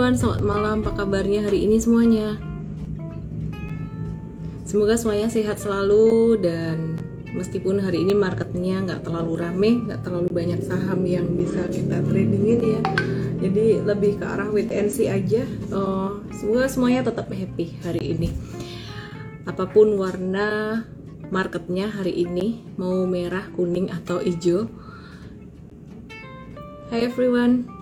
everyone, 0.00 0.16
selamat 0.16 0.44
malam. 0.48 0.76
Apa 0.80 1.04
kabarnya 1.04 1.44
hari 1.44 1.68
ini 1.68 1.76
semuanya? 1.76 2.40
Semoga 4.64 4.96
semuanya 4.96 5.28
sehat 5.28 5.60
selalu 5.60 6.40
dan 6.40 6.96
meskipun 7.36 7.84
hari 7.84 8.08
ini 8.08 8.16
marketnya 8.16 8.80
nggak 8.80 9.04
terlalu 9.04 9.44
rame, 9.44 9.70
nggak 9.84 10.00
terlalu 10.00 10.32
banyak 10.32 10.64
saham 10.64 11.04
yang 11.04 11.28
bisa 11.36 11.68
kita 11.68 12.00
tradingin 12.00 12.80
ya. 12.80 12.80
Jadi 13.44 13.84
lebih 13.84 14.16
ke 14.16 14.24
arah 14.24 14.48
wait 14.48 14.72
and 14.72 14.88
see 14.88 15.04
aja. 15.04 15.44
Uh, 15.68 16.24
semoga 16.32 16.64
semuanya 16.72 17.12
tetap 17.12 17.28
happy 17.28 17.76
hari 17.84 18.16
ini. 18.16 18.32
Apa 19.44 19.68
pun 19.68 20.00
warna 20.00 20.80
marketnya 21.28 21.92
hari 21.92 22.24
ini, 22.24 22.64
mau 22.80 23.04
merah, 23.04 23.52
kuning 23.52 23.92
atau 23.92 24.16
hijau. 24.16 24.64
Hai 26.88 27.04
everyone, 27.04 27.79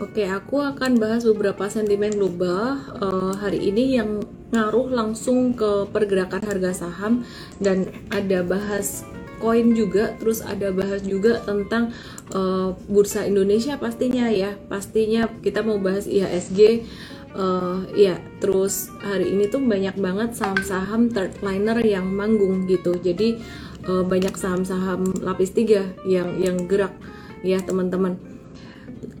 Oke, 0.00 0.24
aku 0.24 0.64
akan 0.64 0.96
bahas 0.96 1.28
beberapa 1.28 1.68
sentimen 1.68 2.08
global 2.16 2.80
uh, 3.04 3.36
hari 3.36 3.68
ini 3.68 4.00
yang 4.00 4.24
ngaruh 4.48 4.88
langsung 4.88 5.52
ke 5.52 5.84
pergerakan 5.92 6.40
harga 6.40 6.72
saham 6.72 7.28
dan 7.60 7.84
ada 8.08 8.40
bahas 8.40 9.04
koin 9.44 9.76
juga, 9.76 10.16
terus 10.16 10.40
ada 10.40 10.72
bahas 10.72 11.04
juga 11.04 11.44
tentang 11.44 11.92
uh, 12.32 12.72
bursa 12.88 13.28
Indonesia 13.28 13.76
pastinya 13.76 14.32
ya. 14.32 14.56
Pastinya 14.72 15.28
kita 15.44 15.60
mau 15.60 15.76
bahas 15.76 16.08
IHSG 16.08 16.88
uh, 17.36 17.84
ya, 17.92 18.16
terus 18.40 18.88
hari 19.04 19.36
ini 19.36 19.52
tuh 19.52 19.60
banyak 19.60 20.00
banget 20.00 20.32
saham-saham 20.32 21.12
third 21.12 21.44
liner 21.44 21.76
yang 21.84 22.08
manggung 22.08 22.64
gitu. 22.64 22.96
Jadi 22.96 23.36
uh, 23.84 24.00
banyak 24.00 24.32
saham-saham 24.32 25.12
lapis 25.20 25.52
tiga 25.52 25.92
yang 26.08 26.40
yang 26.40 26.64
gerak 26.64 26.96
ya, 27.44 27.60
teman-teman 27.60 28.29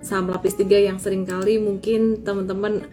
saham 0.00 0.32
lapis 0.32 0.56
tiga 0.56 0.80
yang 0.80 0.96
sering 0.96 1.28
kali 1.28 1.60
mungkin 1.60 2.24
teman-teman 2.24 2.84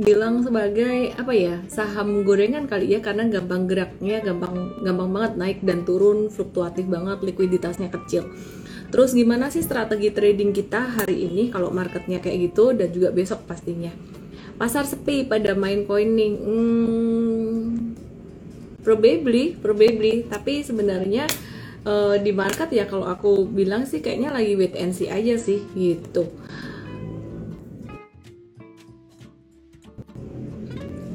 bilang 0.00 0.40
sebagai 0.40 1.12
apa 1.14 1.32
ya 1.36 1.60
saham 1.68 2.24
gorengan 2.24 2.64
kali 2.64 2.96
ya 2.96 3.04
karena 3.04 3.28
gampang 3.28 3.68
geraknya 3.68 4.24
gampang 4.24 4.80
gampang 4.80 5.10
banget 5.12 5.32
naik 5.36 5.58
dan 5.62 5.84
turun 5.84 6.32
fluktuatif 6.32 6.88
banget 6.88 7.20
likuiditasnya 7.22 7.92
kecil. 7.92 8.32
Terus 8.92 9.16
gimana 9.16 9.48
sih 9.48 9.64
strategi 9.64 10.12
trading 10.12 10.52
kita 10.52 11.00
hari 11.00 11.28
ini 11.28 11.48
kalau 11.48 11.72
marketnya 11.72 12.20
kayak 12.20 12.52
gitu 12.52 12.76
dan 12.76 12.92
juga 12.92 13.08
besok 13.08 13.48
pastinya? 13.48 13.88
Pasar 14.60 14.84
sepi 14.84 15.24
pada 15.24 15.56
main 15.56 15.88
coining. 15.88 16.34
Hmm, 16.44 17.62
probably 18.84 19.56
probably. 19.56 20.28
Tapi 20.28 20.60
sebenarnya 20.60 21.24
uh, 21.86 22.16
di 22.18 22.32
market 22.34 22.70
ya 22.70 22.84
kalau 22.86 23.06
aku 23.06 23.46
bilang 23.46 23.86
sih 23.86 24.02
kayaknya 24.02 24.34
lagi 24.34 24.54
wait 24.58 24.74
and 24.78 24.94
see 24.94 25.10
aja 25.10 25.38
sih 25.38 25.62
gitu. 25.74 26.30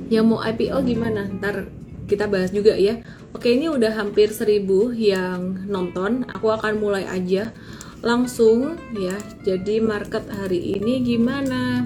Yang 0.07 0.25
mau 0.25 0.39
IPO 0.39 0.77
gimana? 0.87 1.27
Ntar 1.27 1.67
kita 2.07 2.31
bahas 2.31 2.55
juga 2.55 2.71
ya. 2.79 3.03
Oke 3.35 3.51
ini 3.51 3.67
udah 3.67 3.91
hampir 3.91 4.31
seribu 4.31 4.95
yang 4.95 5.67
nonton. 5.67 6.23
Aku 6.31 6.47
akan 6.55 6.79
mulai 6.79 7.03
aja 7.03 7.51
langsung 7.99 8.79
ya. 8.95 9.19
Jadi 9.43 9.83
market 9.83 10.23
hari 10.31 10.79
ini 10.79 11.03
gimana 11.03 11.83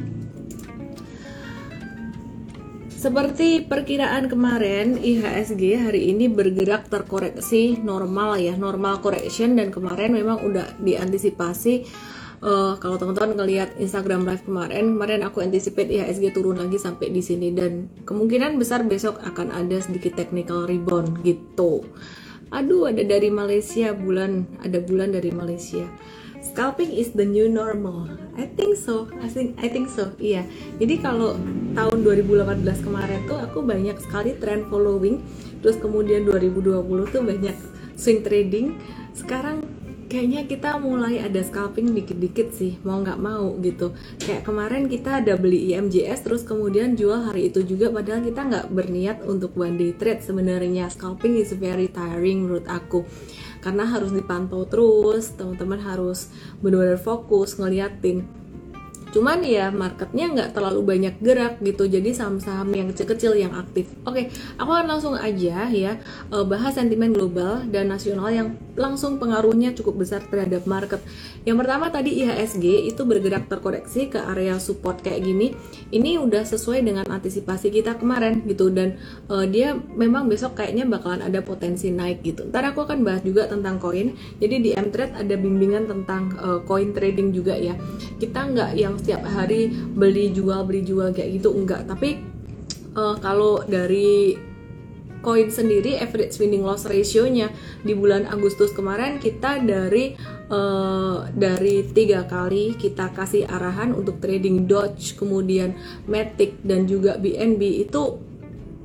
seperti 3.02 3.66
perkiraan 3.66 4.30
kemarin, 4.30 4.94
IHSG 5.02 5.74
hari 5.74 6.14
ini 6.14 6.30
bergerak 6.30 6.86
terkoreksi 6.86 7.82
normal 7.82 8.38
ya, 8.38 8.54
normal 8.54 9.02
correction. 9.02 9.58
Dan 9.58 9.74
kemarin 9.74 10.14
memang 10.14 10.46
udah 10.46 10.78
diantisipasi. 10.78 11.90
Uh, 12.42 12.78
kalau 12.78 13.02
teman-teman 13.02 13.38
ngelihat 13.42 13.74
Instagram 13.82 14.26
live 14.26 14.46
kemarin, 14.46 14.94
kemarin 14.94 15.22
aku 15.26 15.42
anticipate 15.42 15.90
IHSG 15.90 16.30
turun 16.30 16.62
lagi 16.62 16.78
sampai 16.78 17.10
di 17.10 17.26
sini. 17.26 17.50
Dan 17.50 17.90
kemungkinan 18.06 18.62
besar 18.62 18.86
besok 18.86 19.18
akan 19.26 19.50
ada 19.50 19.82
sedikit 19.82 20.14
technical 20.14 20.70
rebound 20.70 21.26
gitu. 21.26 21.82
Aduh, 22.54 22.86
ada 22.86 23.02
dari 23.02 23.34
Malaysia 23.34 23.98
bulan, 23.98 24.46
ada 24.62 24.78
bulan 24.78 25.10
dari 25.10 25.34
Malaysia 25.34 25.90
scalping 26.42 26.92
is 26.92 27.14
the 27.14 27.24
new 27.24 27.48
normal. 27.48 28.10
I 28.36 28.50
think 28.50 28.76
so. 28.76 29.08
I 29.22 29.30
think 29.30 29.56
I 29.62 29.70
think 29.70 29.88
so. 29.88 30.12
Iya. 30.18 30.44
Jadi 30.82 31.00
kalau 31.00 31.38
tahun 31.78 32.04
2018 32.04 32.86
kemarin 32.86 33.24
tuh 33.30 33.40
aku 33.40 33.62
banyak 33.64 33.96
sekali 34.02 34.36
trend 34.42 34.68
following. 34.68 35.22
Terus 35.62 35.78
kemudian 35.78 36.26
2020 36.26 37.14
tuh 37.14 37.22
banyak 37.22 37.56
swing 37.96 38.26
trading. 38.26 38.76
Sekarang 39.14 39.62
kayaknya 40.12 40.44
kita 40.44 40.76
mulai 40.76 41.24
ada 41.24 41.40
scalping 41.40 41.96
dikit-dikit 41.96 42.52
sih 42.52 42.76
mau 42.84 43.00
nggak 43.00 43.16
mau 43.16 43.56
gitu 43.64 43.96
kayak 44.20 44.44
kemarin 44.44 44.92
kita 44.92 45.24
ada 45.24 45.40
beli 45.40 45.72
IMJS 45.72 46.28
terus 46.28 46.44
kemudian 46.44 47.00
jual 47.00 47.32
hari 47.32 47.48
itu 47.48 47.64
juga 47.64 47.88
padahal 47.96 48.20
kita 48.28 48.44
nggak 48.44 48.68
berniat 48.76 49.24
untuk 49.24 49.56
one 49.56 49.80
day 49.80 49.96
trade 49.96 50.20
sebenarnya 50.20 50.92
scalping 50.92 51.40
is 51.40 51.56
very 51.56 51.88
tiring 51.88 52.44
menurut 52.44 52.68
aku 52.68 53.08
karena 53.62 53.86
harus 53.86 54.10
dipantau 54.12 54.66
terus 54.66 55.38
teman-teman 55.38 55.80
harus 55.80 56.34
benar-benar 56.60 56.98
fokus 56.98 57.56
ngeliatin 57.56 58.26
cuman 59.12 59.44
ya 59.44 59.70
marketnya 59.70 60.26
nggak 60.32 60.50
terlalu 60.56 60.82
banyak 60.88 61.16
gerak 61.20 61.60
gitu 61.60 61.88
jadi 61.88 62.16
saham-saham 62.16 62.72
yang 62.72 62.88
kecil-kecil 62.96 63.36
yang 63.36 63.54
aktif. 63.54 63.92
Oke 64.08 64.32
aku 64.56 64.72
akan 64.72 64.88
langsung 64.98 65.14
aja 65.20 65.68
ya 65.68 66.00
eh, 66.32 66.46
bahas 66.48 66.76
sentimen 66.80 67.12
global 67.12 67.64
dan 67.68 67.92
nasional 67.92 68.32
yang 68.32 68.56
langsung 68.80 69.20
pengaruhnya 69.20 69.76
cukup 69.76 70.08
besar 70.08 70.24
terhadap 70.24 70.64
market. 70.64 71.04
Yang 71.44 71.58
pertama 71.66 71.92
tadi 71.92 72.24
IHSG 72.24 72.88
itu 72.88 73.02
bergerak 73.04 73.52
terkoreksi 73.52 74.08
ke 74.08 74.20
area 74.22 74.56
support 74.62 75.04
kayak 75.04 75.26
gini. 75.26 75.58
Ini 75.92 76.22
udah 76.24 76.48
sesuai 76.48 76.86
dengan 76.86 77.04
antisipasi 77.10 77.74
kita 77.74 78.00
kemarin 78.00 78.46
gitu 78.48 78.72
dan 78.72 78.96
uh, 79.28 79.44
dia 79.44 79.76
memang 79.76 80.32
besok 80.32 80.56
kayaknya 80.56 80.88
bakalan 80.88 81.26
ada 81.26 81.44
potensi 81.44 81.92
naik 81.92 82.24
gitu. 82.24 82.48
Ntar 82.48 82.72
aku 82.72 82.88
akan 82.88 83.04
bahas 83.04 83.22
juga 83.26 83.50
tentang 83.50 83.82
koin. 83.82 84.16
Jadi 84.40 84.56
di 84.64 84.72
Mtrade 84.72 85.18
ada 85.18 85.36
bimbingan 85.36 85.90
tentang 85.90 86.32
uh, 86.40 86.62
trading 86.94 87.34
juga 87.36 87.58
ya. 87.58 87.76
Kita 88.22 88.48
nggak 88.48 88.72
yang 88.78 89.01
setiap 89.02 89.26
hari 89.26 89.74
beli 89.74 90.30
jual 90.30 90.62
beli 90.62 90.86
jual 90.86 91.10
kayak 91.10 91.42
gitu 91.42 91.50
enggak. 91.58 91.90
Tapi 91.90 92.22
uh, 92.94 93.18
kalau 93.18 93.66
dari 93.66 94.38
koin 95.22 95.54
sendiri 95.54 96.02
average 96.02 96.42
winning 96.42 96.66
loss 96.66 96.90
ratio-nya 96.90 97.54
di 97.86 97.94
bulan 97.94 98.26
Agustus 98.26 98.74
kemarin 98.74 99.22
kita 99.22 99.62
dari 99.62 100.18
uh, 100.50 101.30
dari 101.30 101.86
tiga 101.94 102.26
kali 102.26 102.74
kita 102.76 103.14
kasih 103.14 103.46
arahan 103.46 103.94
untuk 103.94 104.18
trading 104.18 104.66
Doge 104.66 105.14
kemudian 105.14 105.78
Matic 106.10 106.58
dan 106.66 106.90
juga 106.90 107.22
BNB 107.22 107.86
itu 107.86 108.31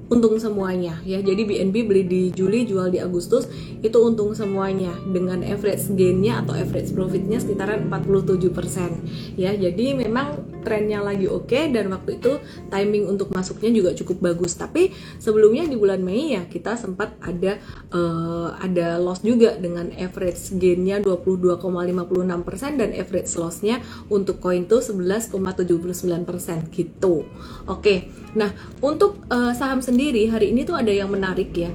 untung 0.07 0.39
semuanya 0.39 1.03
ya. 1.03 1.19
Jadi 1.19 1.43
BNB 1.43 1.75
beli 1.87 2.03
di 2.07 2.23
Juli, 2.31 2.63
jual 2.67 2.95
di 2.95 3.03
Agustus 3.03 3.51
itu 3.83 3.99
untung 3.99 4.33
semuanya 4.33 4.95
dengan 5.11 5.43
average 5.43 5.91
gainnya 5.95 6.43
atau 6.47 6.55
average 6.55 6.95
profitnya 6.95 7.43
sekitaran 7.43 7.91
47% 7.91 9.39
ya. 9.39 9.53
Jadi 9.55 9.99
memang 9.99 10.56
trennya 10.67 10.99
lagi 10.99 11.31
oke 11.31 11.47
okay, 11.47 11.71
dan 11.71 11.87
waktu 11.95 12.19
itu 12.19 12.43
timing 12.67 13.07
untuk 13.07 13.31
masuknya 13.31 13.71
juga 13.71 13.95
cukup 13.95 14.19
bagus. 14.19 14.59
Tapi 14.59 14.91
sebelumnya 15.23 15.71
di 15.71 15.79
bulan 15.79 16.03
Mei 16.03 16.35
ya 16.35 16.51
kita 16.51 16.75
sempat 16.75 17.15
ada 17.23 17.63
uh, 17.95 18.59
ada 18.59 18.99
loss 18.99 19.23
juga 19.23 19.55
dengan 19.55 19.95
average 19.95 20.59
gainnya 20.59 20.99
22,56% 20.99 22.83
dan 22.83 22.91
average 22.99 23.31
lossnya 23.39 23.79
untuk 24.11 24.43
koin 24.43 24.67
tuh 24.67 24.83
11,79% 24.83 26.75
gitu. 26.75 27.23
Oke, 27.23 27.71
okay. 27.71 27.99
nah 28.35 28.51
untuk 28.83 29.23
uh, 29.31 29.55
saham 29.55 29.79
sendiri 29.79 30.27
hari 30.27 30.51
ini 30.51 30.67
tuh 30.67 30.75
ada 30.75 30.91
yang 30.91 31.07
menarik 31.15 31.55
ya 31.55 31.71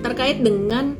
terkait 0.00 0.40
dengan 0.40 0.96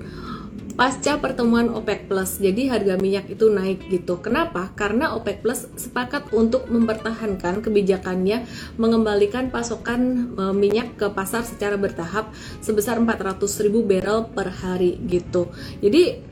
pasca 0.80 1.20
pertemuan 1.20 1.68
OPEC 1.76 2.08
Plus. 2.08 2.40
Jadi 2.40 2.72
harga 2.72 2.96
minyak 2.96 3.28
itu 3.28 3.52
naik 3.52 3.92
gitu. 3.92 4.16
Kenapa? 4.16 4.72
Karena 4.72 5.12
OPEC 5.12 5.44
Plus 5.44 5.68
sepakat 5.76 6.32
untuk 6.32 6.72
mempertahankan 6.72 7.60
kebijakannya 7.60 8.48
mengembalikan 8.80 9.52
pasokan 9.52 10.32
e, 10.40 10.42
minyak 10.56 10.96
ke 10.96 11.12
pasar 11.12 11.44
secara 11.44 11.76
bertahap 11.76 12.32
sebesar 12.64 12.96
400 12.96 13.44
ribu 13.60 13.84
barrel 13.84 14.32
per 14.32 14.48
hari 14.48 14.96
gitu. 15.04 15.52
Jadi 15.84 16.24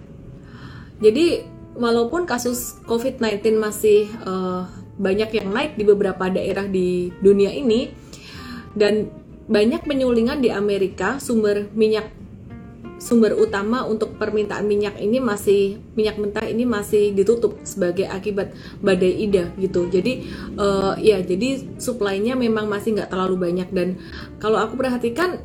jadi 1.05 1.45
walaupun 1.77 2.25
kasus 2.25 2.81
COVID-19 2.91 3.55
masih 3.55 4.11
uh, 4.27 4.67
banyak 4.99 5.31
yang 5.31 5.55
naik 5.55 5.79
di 5.79 5.87
beberapa 5.87 6.27
daerah 6.27 6.67
di 6.67 7.15
dunia 7.23 7.55
ini 7.55 7.87
dan 8.75 9.07
banyak 9.47 9.87
penyulingan 9.87 10.43
di 10.43 10.51
Amerika 10.51 11.23
sumber 11.23 11.71
minyak 11.71 12.18
sumber 12.99 13.35
utama 13.39 13.87
untuk 13.87 14.19
permintaan 14.19 14.67
minyak 14.67 14.99
ini 14.99 15.23
masih 15.23 15.79
minyak 15.95 16.19
mentah 16.19 16.45
ini 16.45 16.67
masih 16.67 17.15
ditutup 17.15 17.57
sebagai 17.63 18.11
akibat 18.11 18.53
badai 18.83 19.25
Ida 19.25 19.55
gitu. 19.57 19.87
Jadi 19.87 20.27
uh, 20.59 20.99
ya 20.99 21.23
jadi 21.23 21.79
suplainya 21.79 22.35
memang 22.35 22.67
masih 22.67 22.99
nggak 22.99 23.11
terlalu 23.11 23.51
banyak 23.51 23.69
dan 23.71 23.97
kalau 24.43 24.59
aku 24.59 24.75
perhatikan 24.75 25.39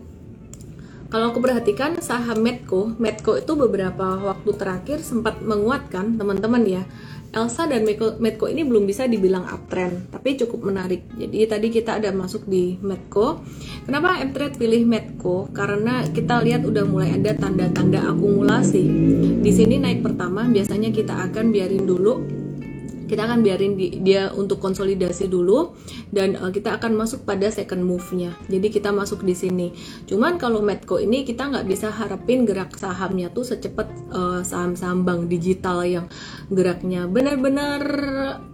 kalau 1.13 1.29
aku 1.29 1.45
perhatikan 1.45 2.01
saham 2.01 2.41
Medco, 2.41 2.89
Medco 2.97 3.38
itu 3.38 3.53
beberapa 3.53 4.17
waktu 4.17 4.50
terakhir 4.57 4.97
sempat 5.05 5.45
menguatkan 5.45 6.17
teman-teman 6.17 6.65
ya. 6.65 6.83
Elsa 7.33 7.65
dan 7.65 7.81
Medco, 7.89 8.45
ini 8.45 8.62
belum 8.62 8.85
bisa 8.85 9.09
dibilang 9.09 9.50
uptrend, 9.50 10.13
tapi 10.13 10.38
cukup 10.38 10.69
menarik. 10.69 11.01
Jadi 11.18 11.50
tadi 11.50 11.68
kita 11.74 11.97
ada 11.97 12.13
masuk 12.13 12.45
di 12.45 12.77
Medco. 12.77 13.41
Kenapa 13.89 14.21
M-Trade 14.21 14.62
pilih 14.62 14.85
Medco? 14.85 15.50
Karena 15.50 16.06
kita 16.13 16.45
lihat 16.45 16.62
udah 16.62 16.85
mulai 16.85 17.18
ada 17.18 17.33
tanda-tanda 17.33 18.06
akumulasi. 18.06 18.85
Di 19.41 19.50
sini 19.50 19.81
naik 19.81 20.06
pertama, 20.06 20.45
biasanya 20.45 20.94
kita 20.94 21.25
akan 21.25 21.50
biarin 21.50 21.89
dulu 21.89 22.42
kita 23.13 23.30
akan 23.30 23.45
biarin 23.45 23.77
di, 23.77 24.01
dia 24.01 24.33
untuk 24.33 24.57
konsolidasi 24.57 25.30
dulu 25.30 25.77
dan 26.10 26.33
uh, 26.33 26.50
kita 26.50 26.81
akan 26.81 26.98
masuk 26.98 27.30
pada 27.30 27.54
second 27.54 27.86
move-nya. 27.86 28.33
Jadi 28.50 28.74
kita 28.74 28.89
masuk 28.89 29.21
di 29.21 29.38
sini. 29.38 29.69
Cuman 30.10 30.42
kalau 30.42 30.65
Medco 30.65 30.98
ini 30.98 31.21
kita 31.21 31.45
nggak 31.45 31.69
bisa 31.69 31.94
harapin 31.94 32.50
gerak 32.50 32.74
sahamnya 32.74 33.30
tuh 33.30 33.45
secepat 33.45 33.86
uh, 34.10 34.42
saham-saham 34.42 35.06
bank 35.06 35.30
digital 35.30 35.86
yang 35.86 36.06
geraknya 36.50 37.06
benar-benar 37.06 37.81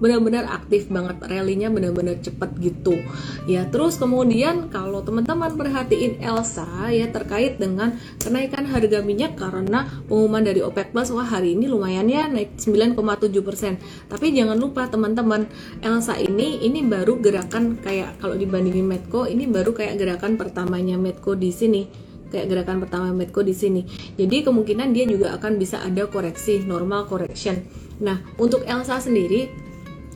benar-benar 0.01 0.49
aktif 0.49 0.91
banget, 0.91 1.23
rally-nya 1.23 1.69
benar-benar 1.71 2.19
cepet 2.19 2.49
gitu. 2.59 2.99
Ya, 3.47 3.63
terus 3.69 3.95
kemudian 3.95 4.67
kalau 4.73 5.05
teman-teman 5.05 5.55
perhatiin 5.55 6.19
Elsa 6.19 6.91
ya 6.91 7.07
terkait 7.07 7.61
dengan 7.61 7.95
kenaikan 8.19 8.67
harga 8.67 8.99
minyak 9.05 9.37
karena 9.37 9.87
pengumuman 10.09 10.43
dari 10.43 10.59
OPEC 10.65 10.91
Plus 10.91 11.13
wah 11.13 11.27
hari 11.27 11.53
ini 11.53 11.69
lumayan 11.69 12.09
ya 12.09 12.25
naik 12.25 12.57
9,7%. 12.57 14.09
Tapi 14.09 14.25
jangan 14.33 14.48
jangan 14.49 14.65
lupa 14.65 14.89
teman-teman 14.89 15.45
Elsa 15.85 16.17
ini 16.17 16.65
ini 16.65 16.81
baru 16.81 17.21
gerakan 17.21 17.77
kayak 17.85 18.17
kalau 18.17 18.33
dibandingin 18.33 18.81
Medco 18.81 19.29
ini 19.29 19.45
baru 19.45 19.77
kayak 19.77 20.01
gerakan 20.01 20.41
pertamanya 20.41 20.97
Medco 20.97 21.37
di 21.37 21.53
sini 21.53 21.85
kayak 22.33 22.49
gerakan 22.49 22.81
pertama 22.81 23.13
Medco 23.13 23.45
di 23.45 23.53
sini. 23.53 23.85
Jadi 24.17 24.41
kemungkinan 24.41 24.89
dia 24.89 25.05
juga 25.05 25.37
akan 25.37 25.61
bisa 25.61 25.85
ada 25.85 26.09
koreksi 26.09 26.65
normal 26.65 27.05
correction. 27.05 27.61
Nah, 28.01 28.25
untuk 28.41 28.65
Elsa 28.65 28.97
sendiri 28.97 29.53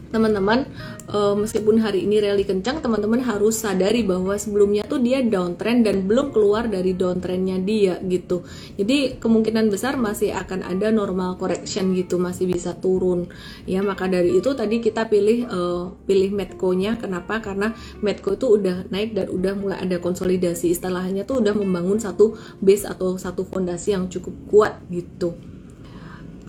teman-teman 0.10 0.66
uh, 1.10 1.36
meskipun 1.36 1.82
hari 1.82 2.06
ini 2.08 2.22
rally 2.24 2.48
kencang 2.48 2.80
teman-teman 2.80 3.20
harus 3.24 3.60
sadari 3.60 4.06
bahwa 4.06 4.36
sebelumnya 4.38 4.86
tuh 4.88 5.02
dia 5.02 5.20
downtrend 5.26 5.84
dan 5.84 6.08
belum 6.08 6.32
keluar 6.32 6.70
dari 6.70 6.96
downtrendnya 6.96 7.60
dia 7.60 8.00
gitu. 8.06 8.46
Jadi 8.80 9.20
kemungkinan 9.20 9.68
besar 9.74 10.00
masih 10.00 10.32
akan 10.32 10.64
ada 10.64 10.94
normal 10.94 11.36
correction 11.36 11.92
gitu 11.98 12.22
masih 12.22 12.48
bisa 12.48 12.78
turun. 12.78 13.28
Ya 13.68 13.84
maka 13.84 14.08
dari 14.08 14.38
itu 14.38 14.52
tadi 14.56 14.80
kita 14.80 15.08
pilih 15.10 15.50
uh, 15.50 15.84
pilih 16.08 16.32
Medco-nya. 16.32 16.96
Kenapa? 16.96 17.44
Karena 17.44 17.74
Medco 18.00 18.36
itu 18.36 18.60
udah 18.60 18.88
naik 18.88 19.16
dan 19.18 19.28
udah 19.32 19.54
mulai 19.58 19.78
ada 19.84 19.98
konsolidasi. 20.00 20.72
Istilahnya 20.72 21.28
tuh 21.28 21.44
udah 21.44 21.56
membangun 21.58 22.00
satu 22.00 22.38
base 22.64 22.88
atau 22.88 23.16
satu 23.20 23.44
fondasi 23.44 23.96
yang 23.96 24.08
cukup 24.08 24.36
kuat 24.48 24.74
gitu. 24.88 25.36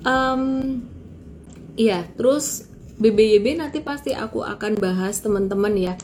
Um, 0.05 0.85
Iya, 1.75 2.07
terus 2.15 2.71
BBYB 2.99 3.59
nanti 3.59 3.83
pasti 3.83 4.15
aku 4.15 4.47
akan 4.47 4.79
bahas 4.79 5.19
teman-teman 5.19 5.75
ya. 5.75 5.95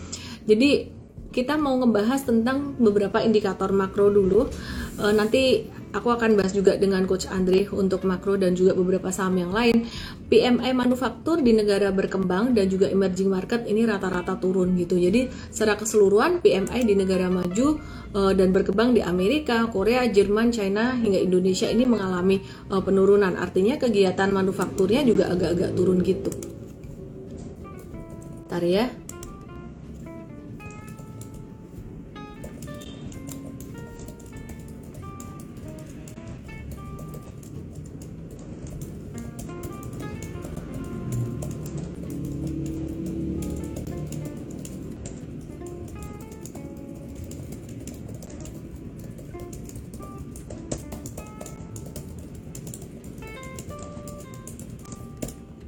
Jadi 0.47 1.01
kita 1.31 1.55
mau 1.55 1.79
ngebahas 1.79 2.27
tentang 2.27 2.75
beberapa 2.77 3.23
indikator 3.23 3.71
makro 3.71 4.11
dulu. 4.11 4.51
E, 4.99 5.15
nanti 5.15 5.71
aku 5.95 6.11
akan 6.11 6.35
bahas 6.35 6.51
juga 6.51 6.75
dengan 6.75 7.07
Coach 7.07 7.31
Andre 7.31 7.71
untuk 7.71 8.03
makro 8.03 8.35
dan 8.35 8.59
juga 8.59 8.75
beberapa 8.75 9.15
saham 9.15 9.39
yang 9.39 9.55
lain. 9.55 9.87
PMI 10.27 10.75
manufaktur 10.75 11.39
di 11.39 11.55
negara 11.55 11.95
berkembang 11.95 12.55
dan 12.55 12.67
juga 12.67 12.91
emerging 12.91 13.31
market 13.31 13.63
ini 13.71 13.87
rata-rata 13.87 14.39
turun 14.43 14.75
gitu. 14.75 14.99
Jadi 14.99 15.31
secara 15.55 15.79
keseluruhan 15.79 16.43
PMI 16.43 16.83
di 16.83 16.95
negara 16.99 17.31
maju 17.31 17.79
e, 18.11 18.21
dan 18.35 18.51
berkembang 18.51 18.99
di 18.99 19.03
Amerika, 19.07 19.71
Korea, 19.71 20.11
Jerman, 20.11 20.51
China 20.51 20.99
hingga 20.99 21.23
Indonesia 21.23 21.71
ini 21.71 21.87
mengalami 21.87 22.43
e, 22.43 22.75
penurunan. 22.83 23.39
Artinya 23.39 23.79
kegiatan 23.79 24.35
manufakturnya 24.35 25.07
juga 25.07 25.31
agak-agak 25.31 25.79
turun 25.79 26.03
gitu. 26.03 26.59
Bentar 28.51 28.67
ya. 28.67 28.91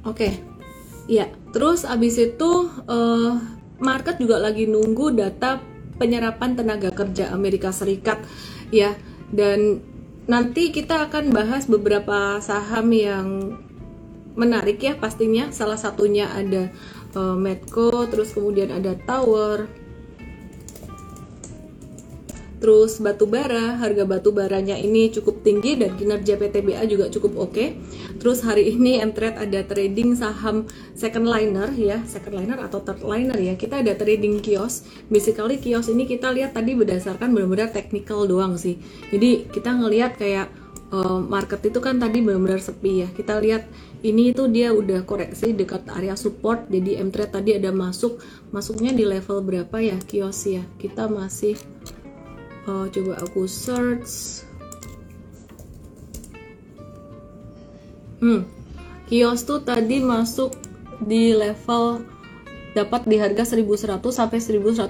Oke, 0.03 0.27
okay. 0.35 0.52
Ya 1.07 1.27
Terus 1.53 1.85
abis 1.85 2.17
itu 2.17 2.51
uh, 2.89 3.37
market 3.77 4.17
juga 4.17 4.41
lagi 4.41 4.65
nunggu 4.65 5.13
data 5.13 5.61
penyerapan 6.01 6.57
tenaga 6.57 6.89
kerja 6.89 7.29
Amerika 7.29 7.69
Serikat 7.69 8.25
ya. 8.73 8.97
Dan 9.29 9.77
nanti 10.25 10.73
kita 10.73 11.07
akan 11.07 11.29
bahas 11.29 11.69
beberapa 11.69 12.41
saham 12.41 12.89
yang 12.89 13.27
menarik 14.33 14.81
ya 14.81 14.97
pastinya. 14.97 15.53
Salah 15.53 15.77
satunya 15.77 16.25
ada 16.33 16.73
uh, 17.13 17.37
Medco 17.37 18.09
terus 18.09 18.33
kemudian 18.33 18.73
ada 18.73 18.97
Tower 19.05 19.69
Terus 22.63 23.03
batu 23.03 23.27
bara, 23.27 23.75
harga 23.75 24.07
batu 24.07 24.31
baranya 24.31 24.79
ini 24.79 25.11
cukup 25.11 25.43
tinggi 25.43 25.75
dan 25.75 25.99
kinerja 25.99 26.39
PTBA 26.39 26.87
juga 26.87 27.11
cukup 27.11 27.35
oke. 27.35 27.51
Okay. 27.51 27.75
Terus 28.23 28.39
hari 28.39 28.71
ini 28.71 29.03
M-Trade 29.03 29.35
ada 29.35 29.67
trading 29.67 30.15
saham 30.15 30.63
second 30.95 31.27
liner 31.27 31.67
ya, 31.75 31.99
second 32.07 32.39
liner 32.39 32.63
atau 32.63 32.79
third 32.79 33.03
liner 33.03 33.35
ya. 33.35 33.59
Kita 33.59 33.83
ada 33.83 33.91
trading 33.99 34.39
kios. 34.39 34.87
Basically 35.11 35.59
kios 35.59 35.91
ini 35.91 36.07
kita 36.07 36.31
lihat 36.31 36.55
tadi 36.55 36.71
berdasarkan 36.71 37.35
benar-benar 37.35 37.75
technical 37.75 38.23
doang 38.31 38.55
sih. 38.55 38.79
Jadi 39.11 39.51
kita 39.51 39.75
ngelihat 39.83 40.15
kayak 40.15 40.47
uh, 40.95 41.19
market 41.19 41.67
itu 41.67 41.83
kan 41.83 41.99
tadi 41.99 42.23
benar-benar 42.23 42.63
sepi 42.63 43.03
ya. 43.03 43.11
Kita 43.11 43.43
lihat 43.43 43.67
ini 44.07 44.31
itu 44.31 44.47
dia 44.47 44.71
udah 44.71 45.03
koreksi 45.03 45.51
dekat 45.51 45.83
area 45.91 46.15
support. 46.15 46.71
Jadi 46.71 46.95
M-Trade 46.95 47.43
tadi 47.43 47.59
ada 47.59 47.75
masuk, 47.75 48.23
masuknya 48.55 48.95
di 48.95 49.03
level 49.03 49.43
berapa 49.43 49.83
ya 49.83 49.99
kios 49.99 50.47
ya? 50.47 50.63
Kita 50.79 51.11
masih 51.11 51.59
uh, 52.67 52.85
coba 52.89 53.13
aku 53.23 53.47
search. 53.47 54.43
Hmm 58.23 58.63
kios 59.13 59.45
tuh 59.45 59.61
tadi 59.61 60.01
masuk 60.01 60.57
di 61.03 61.37
level 61.37 62.01
dapat 62.73 63.05
di 63.05 63.21
harga 63.21 63.45
1100 63.45 64.01
sampai 64.01 64.41
1115 64.41 64.89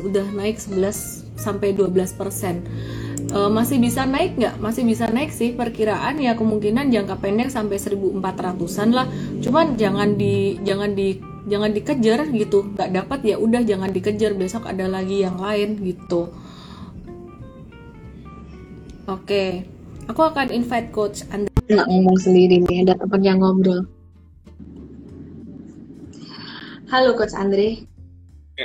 udah 0.00 0.26
naik 0.32 0.56
11 0.56 1.36
sampai 1.36 1.76
12 1.76 1.92
persen. 2.16 2.64
Uh, 3.34 3.52
masih 3.52 3.76
bisa 3.76 4.08
naik 4.08 4.40
nggak? 4.40 4.56
Masih 4.64 4.88
bisa 4.88 5.12
naik 5.12 5.28
sih. 5.28 5.52
Perkiraan 5.52 6.16
ya 6.16 6.32
kemungkinan 6.32 6.88
jangka 6.88 7.20
pendek 7.20 7.52
sampai 7.52 7.76
1400an 7.76 8.88
lah. 8.96 9.06
Cuman 9.44 9.76
jangan 9.76 10.16
di 10.16 10.56
jangan 10.64 10.96
di 10.96 11.20
jangan 11.44 11.76
dikejar 11.76 12.32
gitu. 12.32 12.72
Nggak 12.72 12.90
dapat 12.96 13.20
ya 13.28 13.36
udah 13.36 13.60
jangan 13.60 13.92
dikejar. 13.92 14.32
Besok 14.32 14.64
ada 14.72 14.88
lagi 14.88 15.20
yang 15.20 15.36
lain 15.36 15.76
gitu 15.84 16.32
Oke, 19.04 19.68
aku 20.08 20.20
akan 20.24 20.48
invite 20.48 20.88
coach 20.88 21.28
Anda. 21.28 21.52
Nggak 21.68 21.88
ngomong 21.92 22.16
sendiri 22.16 22.64
nih, 22.64 22.88
ada 22.88 22.96
teman 22.96 23.20
yang 23.20 23.36
ngobrol. 23.36 23.84
Halo 26.88 27.12
coach 27.12 27.36
Andre. 27.36 27.84
Ya. 28.56 28.64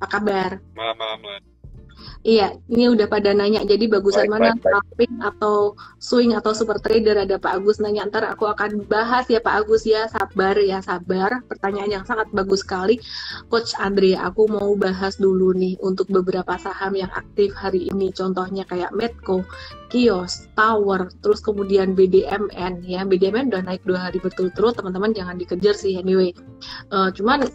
Apa 0.00 0.06
kabar? 0.16 0.50
Malam, 0.72 0.96
malam. 0.96 1.51
Iya, 2.22 2.54
ini 2.70 2.86
udah 2.86 3.10
pada 3.10 3.34
nanya. 3.34 3.66
Jadi 3.66 3.90
bagusan 3.90 4.30
baik, 4.30 4.34
mana 4.38 4.54
scalping 4.54 5.14
atau 5.18 5.74
swing 5.98 6.38
atau 6.38 6.54
super 6.54 6.78
trader 6.78 7.18
ada 7.18 7.34
Pak 7.34 7.58
Agus 7.58 7.82
nanya. 7.82 8.06
Ntar 8.06 8.30
aku 8.30 8.46
akan 8.46 8.86
bahas 8.86 9.26
ya 9.26 9.42
Pak 9.42 9.66
Agus 9.66 9.82
ya. 9.82 10.06
Sabar 10.06 10.54
ya, 10.62 10.78
sabar. 10.86 11.42
Pertanyaan 11.50 11.98
yang 11.98 12.04
sangat 12.06 12.30
bagus 12.30 12.62
sekali. 12.62 13.02
Coach 13.50 13.74
Andre, 13.74 14.14
aku 14.14 14.46
mau 14.46 14.70
bahas 14.78 15.18
dulu 15.18 15.50
nih 15.50 15.74
untuk 15.82 16.06
beberapa 16.14 16.54
saham 16.62 16.94
yang 16.94 17.10
aktif 17.10 17.58
hari 17.58 17.90
ini. 17.90 18.14
Contohnya 18.14 18.62
kayak 18.70 18.94
Medco, 18.94 19.42
Kios, 19.90 20.46
Tower, 20.54 21.10
terus 21.26 21.42
kemudian 21.42 21.98
BDMN 21.98 22.86
ya. 22.86 23.02
BDMN 23.02 23.50
udah 23.50 23.66
naik 23.66 23.82
dua 23.82 24.06
hari 24.10 24.22
berturut-turut. 24.22 24.78
Teman-teman 24.78 25.10
jangan 25.10 25.34
dikejar 25.42 25.74
sih 25.74 25.98
anyway. 25.98 26.30
Uh, 26.94 27.10
cuman 27.10 27.50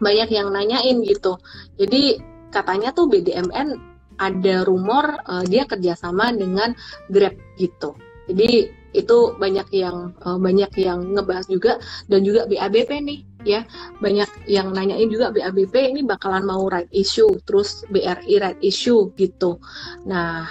banyak 0.00 0.32
yang 0.32 0.48
nanyain 0.48 0.96
gitu. 1.04 1.36
Jadi 1.76 2.24
katanya 2.48 2.96
tuh 2.96 3.12
BDMN 3.12 3.97
ada 4.18 4.66
rumor 4.66 5.18
uh, 5.26 5.42
dia 5.46 5.64
kerjasama 5.64 6.34
dengan 6.34 6.74
Grab 7.10 7.34
gitu. 7.56 7.94
Jadi 8.28 8.68
itu 8.92 9.18
banyak 9.36 9.68
yang 9.72 10.12
uh, 10.24 10.36
banyak 10.36 10.72
yang 10.80 11.16
ngebahas 11.16 11.46
juga. 11.48 11.80
Dan 12.10 12.24
juga 12.24 12.44
BABP 12.48 12.90
nih 13.04 13.20
ya. 13.44 13.64
Banyak 14.02 14.48
yang 14.48 14.72
nanyain 14.72 15.08
juga 15.08 15.32
BABP 15.32 15.96
ini 15.96 16.00
bakalan 16.04 16.44
mau 16.44 16.68
right 16.68 16.88
issue 16.92 17.30
terus 17.48 17.84
BRI 17.88 18.40
right 18.40 18.60
issue 18.60 19.12
gitu. 19.16 19.60
Nah 20.04 20.48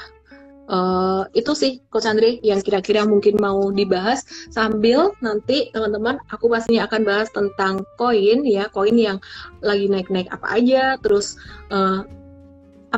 uh, 0.69 1.23
itu 1.33 1.51
sih 1.55 1.71
Coach 1.89 2.05
Andre 2.05 2.37
yang 2.45 2.61
kira-kira 2.61 3.03
mungkin 3.07 3.39
mau 3.41 3.69
dibahas. 3.73 4.23
Sambil 4.53 5.13
nanti 5.23 5.73
teman-teman 5.73 6.21
aku 6.29 6.51
pastinya 6.51 6.85
akan 6.85 7.01
bahas 7.05 7.29
tentang 7.33 7.85
koin 7.97 8.45
ya. 8.45 8.69
Koin 8.69 8.95
yang 8.95 9.17
lagi 9.61 9.89
naik-naik 9.89 10.29
apa 10.29 10.47
aja 10.61 10.97
terus 11.01 11.39
uh, 11.73 12.05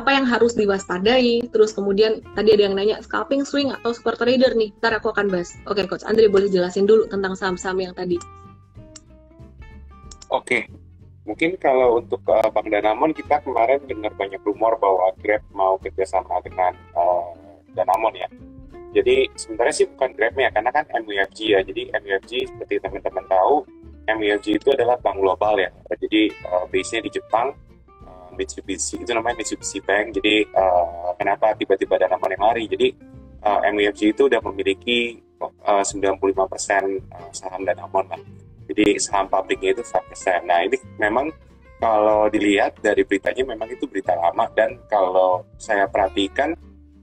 apa 0.00 0.16
yang 0.16 0.24
harus 0.24 0.56
diwaspadai 0.56 1.52
terus 1.52 1.76
kemudian 1.76 2.24
tadi 2.32 2.56
ada 2.56 2.62
yang 2.66 2.74
nanya 2.74 2.96
scalping 3.04 3.44
swing 3.44 3.68
atau 3.68 3.92
super 3.92 4.16
trader 4.16 4.56
nih 4.56 4.72
ntar 4.80 4.96
aku 4.96 5.12
akan 5.12 5.28
bahas 5.28 5.52
oke 5.68 5.84
coach 5.84 6.08
Andre 6.08 6.32
boleh 6.32 6.48
jelasin 6.48 6.88
dulu 6.88 7.04
tentang 7.04 7.36
saham-saham 7.36 7.84
yang 7.84 7.92
tadi 7.92 8.16
oke 10.32 10.80
mungkin 11.30 11.54
kalau 11.60 12.02
untuk 12.02 12.24
uh, 12.26 12.48
Bang 12.50 12.66
Danamon 12.72 13.12
kita 13.14 13.38
kemarin 13.44 13.78
dengar 13.86 14.10
banyak 14.18 14.42
rumor 14.42 14.74
bahwa 14.80 15.12
Grab 15.22 15.44
mau 15.54 15.78
kerjasama 15.78 16.42
dengan 16.42 16.74
uh, 16.98 17.30
Danamon 17.78 18.14
ya. 18.18 18.28
Jadi 18.90 19.30
sebenarnya 19.38 19.74
sih 19.74 19.86
bukan 19.86 20.10
Grab 20.18 20.34
ya, 20.34 20.50
karena 20.50 20.70
kan 20.74 20.84
MUFG 20.90 21.38
ya. 21.54 21.60
Jadi 21.62 21.94
MUFG 21.94 22.50
seperti 22.50 22.82
teman-teman 22.82 23.22
tahu, 23.30 23.62
MUFG 24.10 24.58
itu 24.58 24.68
adalah 24.74 24.98
bank 24.98 25.22
global 25.22 25.54
ya. 25.62 25.70
Jadi 25.94 26.34
uh, 26.50 26.66
base-nya 26.66 27.06
di 27.06 27.10
Jepang, 27.14 27.54
Mitsubishi 28.40 28.96
itu 29.04 29.12
namanya 29.12 29.44
Mitsubishi 29.44 29.84
Bank. 29.84 30.16
Jadi 30.16 30.48
uh, 30.56 31.12
kenapa 31.20 31.52
tiba-tiba 31.52 32.00
Danamon 32.00 32.32
yang 32.32 32.44
lari? 32.48 32.64
Jadi 32.64 32.88
uh, 33.44 33.60
MUFG 33.68 34.16
itu 34.16 34.32
udah 34.32 34.40
memiliki 34.48 35.20
uh, 35.44 35.84
95% 35.84 37.36
saham 37.36 37.60
Danamon 37.68 38.08
lah. 38.08 38.20
Jadi 38.72 38.96
saham 38.96 39.28
publiknya 39.28 39.76
itu 39.76 39.84
100%. 39.84 40.48
Nah 40.48 40.64
ini 40.64 40.80
memang 40.96 41.28
kalau 41.80 42.28
dilihat 42.28 42.76
dari 42.80 43.04
beritanya 43.04 43.44
memang 43.44 43.68
itu 43.72 43.88
berita 43.88 44.12
lama 44.16 44.48
dan 44.52 44.76
kalau 44.88 45.44
saya 45.56 45.88
perhatikan 45.88 46.52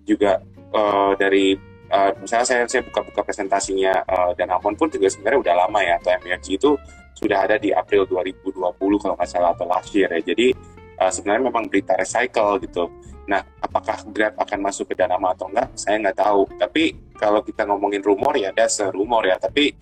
juga 0.05 0.37
uh, 0.71 1.17
dari 1.17 1.57
uh, 1.89 2.13
misalnya 2.21 2.45
saya 2.45 2.61
saya 2.69 2.81
buka-buka 2.85 3.25
presentasinya 3.25 4.05
uh, 4.05 4.31
dan 4.37 4.53
Amon 4.53 4.77
pun 4.77 4.87
juga 4.87 5.09
sebenarnya 5.09 5.39
udah 5.41 5.55
lama 5.65 5.79
ya 5.81 5.93
atau 5.99 6.09
MUFG 6.21 6.47
itu 6.61 6.71
sudah 7.17 7.49
ada 7.49 7.57
di 7.57 7.73
April 7.73 8.05
2020 8.05 8.61
kalau 9.01 9.17
nggak 9.17 9.29
salah 9.29 9.51
atau 9.57 9.65
last 9.65 9.89
year 9.97 10.07
ya. 10.13 10.21
Jadi 10.21 10.53
uh, 10.99 11.11
sebenarnya 11.11 11.49
memang 11.49 11.65
berita 11.69 11.93
recycle 11.97 12.61
gitu. 12.61 12.89
Nah, 13.27 13.43
apakah 13.59 14.01
Grab 14.11 14.39
akan 14.39 14.59
masuk 14.63 14.91
ke 14.91 14.95
Danama 14.95 15.35
atau 15.35 15.51
enggak? 15.51 15.67
Saya 15.75 15.99
nggak 15.99 16.17
tahu. 16.17 16.47
Tapi 16.55 16.83
kalau 17.19 17.43
kita 17.43 17.67
ngomongin 17.67 17.99
rumor 18.01 18.33
ya 18.39 18.55
ada 18.55 18.65
serumor 18.71 19.23
ya. 19.27 19.35
Tapi 19.35 19.75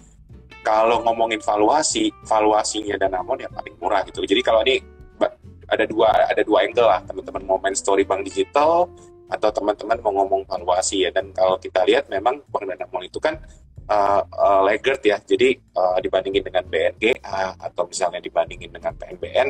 kalau 0.66 1.06
ngomongin 1.06 1.38
valuasi, 1.40 2.10
valuasinya 2.26 2.98
Danamon 2.98 3.38
ya 3.38 3.50
paling 3.54 3.78
murah 3.78 4.02
gitu. 4.10 4.26
Jadi 4.26 4.42
kalau 4.42 4.66
ini 4.66 4.82
ada 5.66 5.86
dua 5.90 6.10
ada 6.30 6.42
dua 6.46 6.66
angle 6.66 6.86
lah 6.86 7.02
teman-teman 7.06 7.42
mau 7.46 7.58
main 7.58 7.74
story 7.74 8.06
bank 8.06 8.22
digital 8.26 8.86
atau 9.26 9.50
teman-teman 9.50 9.98
mau 10.06 10.14
ngomong 10.22 10.46
valuasi 10.46 11.06
ya 11.06 11.10
dan 11.10 11.34
kalau 11.34 11.58
kita 11.58 11.82
lihat 11.82 12.06
memang 12.14 12.46
Bank 12.54 12.70
Danamon 12.70 13.10
itu 13.10 13.18
kan 13.18 13.42
uh, 13.90 14.62
laggard 14.66 15.02
ya. 15.06 15.18
Jadi 15.22 15.56
uh, 15.78 15.98
dibandingin 16.02 16.44
dengan 16.46 16.64
BNGA 16.66 17.60
atau 17.62 17.86
misalnya 17.86 18.22
dibandingin 18.22 18.70
dengan 18.74 18.94
PNBN 18.98 19.48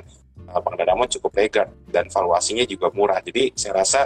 uh, 0.52 0.60
Bank 0.60 0.76
Danamon 0.80 1.08
cukup 1.10 1.32
laggard 1.36 1.70
dan 1.90 2.08
valuasinya 2.12 2.66
juga 2.68 2.92
murah. 2.92 3.20
Jadi 3.24 3.56
saya 3.56 3.82
rasa 3.82 4.02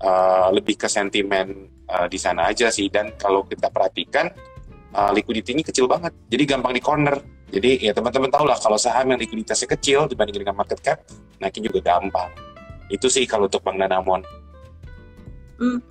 uh, 0.00 0.48
lebih 0.52 0.80
ke 0.80 0.88
sentimen 0.88 1.68
uh, 1.88 2.06
di 2.08 2.18
sana 2.20 2.48
aja 2.48 2.72
sih. 2.72 2.88
Dan 2.88 3.14
kalau 3.16 3.44
kita 3.44 3.68
perhatikan 3.68 4.28
uh, 4.96 5.10
liquidity-nya 5.12 5.64
kecil 5.64 5.88
banget. 5.88 6.12
Jadi 6.28 6.42
gampang 6.48 6.74
di 6.76 6.82
corner. 6.82 7.16
Jadi 7.48 7.80
ya 7.80 7.96
teman-teman 7.96 8.28
tahu 8.28 8.44
lah 8.44 8.60
kalau 8.60 8.76
saham 8.76 9.08
yang 9.08 9.20
likuiditasnya 9.24 9.72
kecil 9.72 10.04
dibandingin 10.04 10.44
dengan 10.44 10.60
market 10.60 10.84
cap 10.84 11.00
naikin 11.40 11.64
juga 11.64 11.80
gampang. 11.80 12.28
Itu 12.92 13.08
sih 13.08 13.24
kalau 13.24 13.48
untuk 13.48 13.64
Bank 13.64 13.80
Danamon 13.80 14.20
Hmm. 15.58 15.82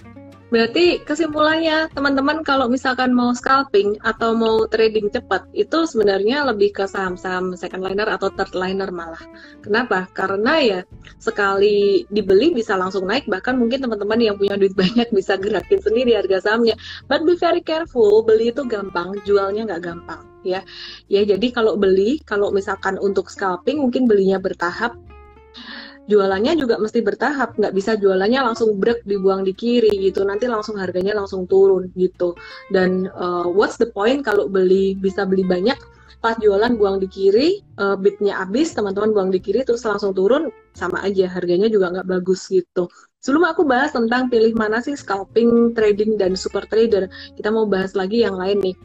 Berarti 0.47 1.03
kesimpulannya 1.03 1.91
teman-teman 1.91 2.39
kalau 2.39 2.71
misalkan 2.71 3.11
mau 3.11 3.35
scalping 3.35 3.99
atau 3.99 4.31
mau 4.31 4.63
trading 4.71 5.11
cepat 5.11 5.43
itu 5.51 5.83
sebenarnya 5.83 6.47
lebih 6.47 6.71
ke 6.71 6.87
saham-saham 6.87 7.51
second 7.59 7.83
liner 7.83 8.07
atau 8.07 8.31
third 8.31 8.55
liner 8.55 8.87
malah. 8.87 9.19
Kenapa? 9.59 10.07
Karena 10.15 10.63
ya 10.63 10.79
sekali 11.19 12.07
dibeli 12.07 12.55
bisa 12.55 12.79
langsung 12.79 13.03
naik 13.11 13.27
bahkan 13.27 13.59
mungkin 13.59 13.83
teman-teman 13.83 14.23
yang 14.23 14.35
punya 14.39 14.55
duit 14.55 14.71
banyak 14.81 15.11
bisa 15.11 15.35
gerakin 15.35 15.83
sendiri 15.83 16.15
harga 16.15 16.47
sahamnya. 16.47 16.79
But 17.11 17.27
be 17.27 17.35
very 17.35 17.59
careful, 17.59 18.23
beli 18.23 18.55
itu 18.55 18.63
gampang, 18.63 19.19
jualnya 19.27 19.67
nggak 19.67 19.83
gampang 19.83 20.23
ya. 20.47 20.63
Ya 21.11 21.27
jadi 21.27 21.47
kalau 21.51 21.75
beli, 21.75 22.23
kalau 22.23 22.55
misalkan 22.55 22.95
untuk 22.95 23.27
scalping 23.27 23.83
mungkin 23.83 24.07
belinya 24.07 24.39
bertahap 24.39 24.95
jualannya 26.07 26.55
juga 26.57 26.79
mesti 26.79 27.03
bertahap. 27.03 27.59
Nggak 27.59 27.73
bisa 27.75 27.91
jualannya 27.99 28.41
langsung 28.51 28.79
brek 28.79 29.03
dibuang 29.03 29.43
di 29.43 29.53
kiri 29.53 29.91
gitu. 30.01 30.23
Nanti 30.23 30.47
langsung 30.47 30.79
harganya 30.79 31.13
langsung 31.13 31.45
turun 31.45 31.91
gitu. 31.93 32.33
Dan 32.71 33.11
uh, 33.13 33.45
what's 33.45 33.77
the 33.77 33.87
point 33.91 34.23
kalau 34.23 34.47
beli 34.47 34.95
bisa 34.97 35.27
beli 35.27 35.43
banyak? 35.43 35.77
Pas 36.17 36.33
jualan 36.41 36.73
buang 36.81 36.97
di 36.97 37.05
kiri 37.05 37.61
uh, 37.77 37.93
bitnya 37.93 38.41
habis 38.41 38.73
teman-teman 38.73 39.13
buang 39.13 39.29
di 39.29 39.37
kiri 39.37 39.61
terus 39.61 39.85
langsung 39.85 40.17
turun 40.17 40.49
sama 40.73 41.03
aja. 41.05 41.29
Harganya 41.29 41.69
juga 41.69 41.93
nggak 41.93 42.07
bagus 42.09 42.49
gitu. 42.49 42.89
Sebelum 43.21 43.43
aku 43.43 43.67
bahas 43.67 43.91
tentang 43.91 44.31
pilih 44.31 44.55
mana 44.55 44.79
sih 44.79 44.95
scalping 44.95 45.75
trading 45.75 46.15
dan 46.15 46.33
super 46.33 46.63
trader 46.69 47.11
kita 47.35 47.51
mau 47.51 47.67
bahas 47.67 47.91
lagi 47.97 48.23
yang 48.23 48.37
lain 48.37 48.61
nih 48.61 48.75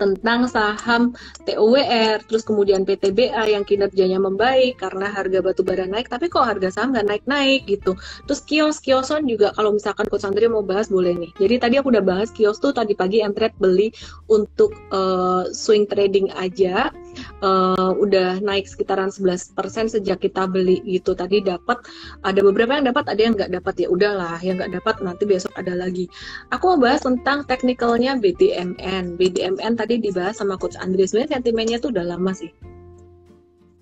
tentang 0.00 0.48
saham 0.48 1.12
TOWR, 1.44 2.24
terus 2.24 2.42
kemudian 2.48 2.88
PTBA 2.88 3.52
yang 3.52 3.68
kinerjanya 3.68 4.16
membaik 4.16 4.80
karena 4.80 5.12
harga 5.12 5.44
batu 5.44 5.60
bara 5.60 5.84
naik, 5.84 6.08
tapi 6.08 6.32
kok 6.32 6.48
harga 6.48 6.72
saham 6.72 6.96
nggak 6.96 7.06
naik-naik 7.06 7.68
gitu. 7.68 7.92
Terus 8.24 8.40
kios 8.48 8.80
kioson 8.80 9.28
juga 9.28 9.52
kalau 9.52 9.76
misalkan 9.76 10.08
Coach 10.08 10.24
Andrea 10.24 10.48
mau 10.48 10.64
bahas 10.64 10.88
boleh 10.88 11.12
nih. 11.12 11.30
Jadi 11.36 11.54
tadi 11.60 11.74
aku 11.76 11.92
udah 11.92 12.04
bahas 12.04 12.32
kios 12.32 12.56
tuh 12.56 12.72
tadi 12.72 12.96
pagi 12.96 13.20
entret 13.20 13.52
beli 13.60 13.92
untuk 14.32 14.72
uh, 14.88 15.44
swing 15.52 15.84
trading 15.84 16.32
aja 16.32 16.88
uh, 17.42 17.92
udah 17.96 18.40
naik 18.40 18.66
sekitaran 18.66 19.12
11% 19.12 19.54
sejak 19.92 20.18
kita 20.20 20.46
beli 20.46 20.80
gitu. 20.86 21.12
Tadi 21.16 21.44
dapat 21.44 21.84
ada 22.26 22.40
beberapa 22.40 22.76
yang 22.76 22.90
dapat, 22.90 23.04
ada 23.08 23.20
yang 23.20 23.34
nggak 23.36 23.52
dapat 23.60 23.74
ya 23.80 23.88
udahlah, 23.88 24.38
yang 24.40 24.56
nggak 24.60 24.72
dapat 24.80 24.94
nanti 25.04 25.24
besok 25.28 25.52
ada 25.56 25.72
lagi. 25.76 26.06
Aku 26.50 26.74
mau 26.74 26.90
bahas 26.90 27.04
tentang 27.04 27.44
teknikalnya 27.46 28.18
BDMN. 28.18 29.16
BDMN 29.16 29.72
tadi 29.78 30.02
dibahas 30.02 30.40
sama 30.40 30.56
Coach 30.56 30.76
Andri. 30.80 31.06
Sebenarnya 31.06 31.40
sentimennya 31.40 31.78
tuh 31.78 31.94
udah 31.94 32.04
lama 32.16 32.32
sih. 32.32 32.50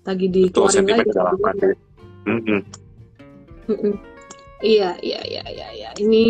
Lagi 0.07 0.27
dikeluarin 0.31 0.85
lagi. 0.87 1.11
Mm 2.27 2.39
-hmm. 2.43 2.59
Mm 3.69 3.77
-mm. 3.77 3.93
Iya, 4.59 4.99
iya, 4.99 5.21
iya, 5.23 5.43
iya, 5.47 5.67
iya. 5.71 5.89
Ini 5.95 6.25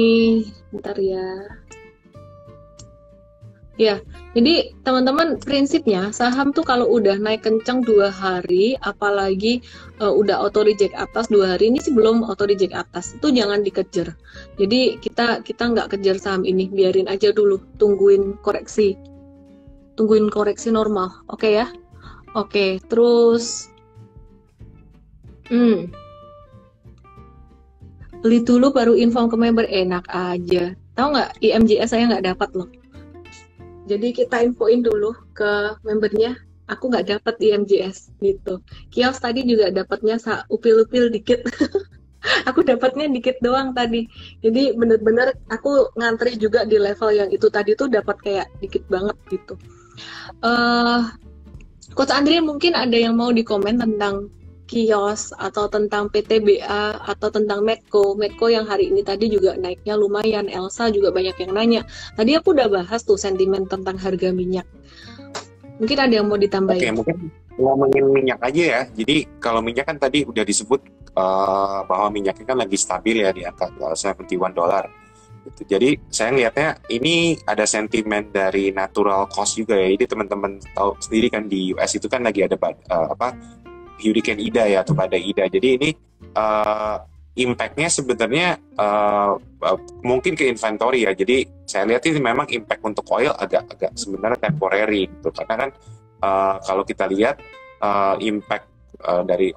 bentar 0.69 0.93
ya. 1.01 1.25
Ya, 3.79 4.03
jadi 4.35 4.75
teman-teman 4.83 5.39
prinsipnya 5.39 6.11
saham 6.11 6.51
tuh 6.51 6.67
kalau 6.67 6.83
udah 6.91 7.15
naik 7.15 7.47
kencang 7.47 7.79
dua 7.79 8.11
hari, 8.11 8.75
apalagi 8.83 9.63
uh, 10.03 10.11
udah 10.11 10.35
auto 10.35 10.67
reject 10.67 10.91
atas 10.99 11.31
dua 11.31 11.55
hari 11.55 11.71
ini 11.71 11.79
sih 11.79 11.95
belum 11.95 12.27
auto 12.27 12.43
reject 12.43 12.75
atas, 12.75 13.15
itu 13.15 13.31
jangan 13.31 13.63
dikejar. 13.63 14.19
Jadi 14.59 14.99
kita 14.99 15.47
kita 15.47 15.71
nggak 15.71 15.95
kejar 15.95 16.19
saham 16.19 16.43
ini, 16.43 16.67
biarin 16.67 17.07
aja 17.07 17.31
dulu, 17.31 17.63
tungguin 17.79 18.35
koreksi, 18.43 18.99
tungguin 19.95 20.27
koreksi 20.27 20.75
normal, 20.75 21.15
oke 21.31 21.39
okay 21.39 21.63
ya? 21.63 21.71
Oke, 22.35 22.51
okay, 22.51 22.71
terus, 22.91 23.71
hmm, 25.47 25.87
beli 28.19 28.43
dulu 28.43 28.75
baru 28.75 28.91
inform 28.91 29.31
ke 29.31 29.39
member. 29.39 29.65
Enak 29.71 30.03
aja. 30.11 30.75
Tahu 30.99 31.07
nggak? 31.15 31.39
IMJS 31.39 31.95
saya 31.95 32.11
nggak 32.11 32.27
dapat 32.35 32.51
loh 32.59 32.69
jadi 33.89 34.13
kita 34.13 34.45
infoin 34.45 34.85
dulu 34.85 35.17
ke 35.33 35.73
membernya 35.81 36.37
aku 36.69 36.93
nggak 36.93 37.17
dapat 37.17 37.35
di 37.41 37.49
gitu. 38.21 38.61
Kios 38.93 39.17
tadi 39.17 39.41
juga 39.43 39.73
dapatnya 39.73 40.21
upil-upil 40.53 41.09
dikit. 41.09 41.41
Aku 42.51 42.67
dapatnya 42.67 43.07
dikit 43.07 43.39
doang 43.39 43.71
tadi. 43.71 44.03
Jadi 44.43 44.75
bener-bener 44.75 45.39
aku 45.47 45.87
ngantri 45.95 46.35
juga 46.35 46.67
di 46.67 46.75
level 46.75 47.15
yang 47.15 47.31
itu 47.31 47.47
tadi 47.47 47.79
tuh 47.79 47.87
dapat 47.87 48.19
kayak 48.19 48.51
dikit 48.59 48.83
banget 48.91 49.15
gitu. 49.31 49.55
Uh, 50.43 51.07
Coach 51.95 52.11
Andri 52.11 52.43
mungkin 52.43 52.75
ada 52.75 52.91
yang 52.91 53.15
mau 53.15 53.31
dikomen 53.31 53.79
tentang 53.79 54.27
kios 54.69 55.33
atau 55.33 55.65
tentang 55.65 56.13
PTBA 56.13 57.01
atau 57.01 57.33
tentang 57.33 57.65
Medco. 57.65 58.13
Medco 58.13 58.45
yang 58.53 58.69
hari 58.69 58.93
ini 58.93 59.01
tadi 59.01 59.25
juga 59.33 59.57
naiknya 59.57 59.97
lumayan. 59.97 60.45
Elsa 60.45 60.93
juga 60.93 61.09
banyak 61.09 61.33
yang 61.41 61.51
nanya. 61.57 61.81
Tadi 62.13 62.37
aku 62.37 62.53
udah 62.53 62.69
bahas 62.69 63.01
tuh 63.01 63.17
sentimen 63.17 63.65
tentang 63.65 63.97
harga 63.97 64.29
minyak. 64.29 64.69
Mungkin 65.81 65.97
ada 65.97 66.13
yang 66.13 66.29
mau 66.29 66.37
ditambahin. 66.37 66.93
Oke, 66.93 66.95
mungkin 67.01 67.17
ngomongin 67.57 68.05
minyak 68.13 68.39
aja 68.45 68.63
ya. 68.63 68.81
Jadi 68.93 69.25
kalau 69.41 69.65
minyak 69.65 69.89
kan 69.89 69.97
tadi 69.97 70.21
udah 70.21 70.45
disebut 70.45 70.85
uh, 71.17 71.81
bahwa 71.89 72.13
minyaknya 72.13 72.45
kan 72.45 72.57
lagi 72.61 72.77
stabil 72.77 73.25
ya 73.25 73.33
di 73.33 73.41
angka 73.49 73.73
71 73.73 74.29
dolar. 74.53 74.85
gitu. 75.49 75.61
Jadi 75.65 75.89
saya 76.11 76.29
ngelihatnya 76.35 76.69
ini 76.93 77.39
ada 77.47 77.63
sentimen 77.65 78.29
dari 78.29 78.69
natural 78.75 79.25
cost 79.31 79.57
juga 79.57 79.79
ya. 79.79 79.95
Jadi 79.95 80.05
teman-teman 80.13 80.59
tahu 80.75 80.93
sendiri 80.99 81.27
kan 81.31 81.47
di 81.47 81.73
US 81.73 81.95
itu 81.95 82.05
kan 82.11 82.21
lagi 82.21 82.45
ada 82.45 82.59
uh, 82.59 83.15
apa 83.15 83.33
Hurricane 83.99 84.39
Ida 84.39 84.63
ya 84.65 84.81
atau 84.81 84.95
badai 84.95 85.21
Ida. 85.21 85.45
Jadi 85.51 85.67
ini 85.75 85.89
uh, 86.33 86.97
impactnya 87.39 87.87
sebenarnya 87.87 88.59
uh, 88.75 89.35
uh, 89.39 89.79
mungkin 90.03 90.35
ke 90.35 90.47
inventory 90.47 91.07
ya. 91.07 91.11
Jadi 91.15 91.47
saya 91.67 91.87
lihat 91.87 92.03
ini 92.07 92.19
memang 92.19 92.47
impact 92.49 92.81
untuk 92.83 93.05
oil 93.11 93.31
agak-agak 93.35 93.95
sebenarnya 93.95 94.39
temporary 94.39 95.07
gitu. 95.07 95.29
Karena 95.31 95.55
kan 95.55 95.69
uh, 96.23 96.55
kalau 96.63 96.83
kita 96.83 97.05
lihat 97.07 97.39
uh, 97.79 98.15
impact 98.19 98.67
uh, 99.03 99.23
dari 99.23 99.51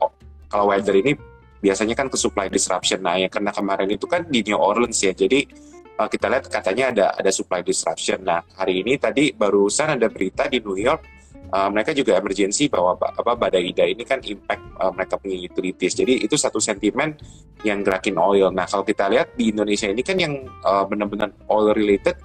kalau 0.50 0.68
weather 0.68 0.94
ini 0.94 1.16
biasanya 1.62 1.94
kan 1.94 2.10
ke 2.10 2.18
supply 2.18 2.50
disruption. 2.50 3.00
Nah, 3.02 3.16
yang 3.18 3.30
kena 3.30 3.54
kemarin 3.54 3.88
itu 3.88 4.04
kan 4.10 4.26
di 4.26 4.42
New 4.42 4.58
Orleans 4.58 4.98
ya. 4.98 5.14
Jadi 5.14 5.70
kita 6.02 6.26
lihat 6.26 6.50
katanya 6.50 6.90
ada 6.90 7.06
ada 7.14 7.30
supply 7.30 7.62
disruption. 7.62 8.26
Nah, 8.26 8.42
hari 8.58 8.82
ini 8.82 8.98
tadi 8.98 9.30
barusan 9.30 9.94
ada 9.94 10.10
berita 10.10 10.50
di 10.50 10.58
New 10.58 10.74
York 10.74 11.11
uh, 11.52 11.68
mereka 11.68 11.92
juga 11.92 12.16
emergency 12.16 12.66
bahwa 12.72 12.96
apa 12.96 13.32
badai 13.36 13.70
Ida 13.70 13.84
ini 13.84 14.02
kan 14.02 14.18
impact 14.24 14.62
uh, 14.80 14.90
mereka 14.90 15.20
punya 15.20 15.36
utilities. 15.36 15.94
Jadi 15.94 16.24
itu 16.24 16.34
satu 16.34 16.58
sentimen 16.58 17.14
yang 17.62 17.84
gerakin 17.84 18.16
oil. 18.18 18.48
Nah, 18.50 18.66
kalau 18.66 18.82
kita 18.82 19.06
lihat 19.12 19.36
di 19.36 19.52
Indonesia 19.52 19.86
ini 19.86 20.02
kan 20.02 20.16
yang 20.18 20.48
uh, 20.64 20.82
benar-benar 20.88 21.30
oil 21.52 21.76
related 21.76 22.16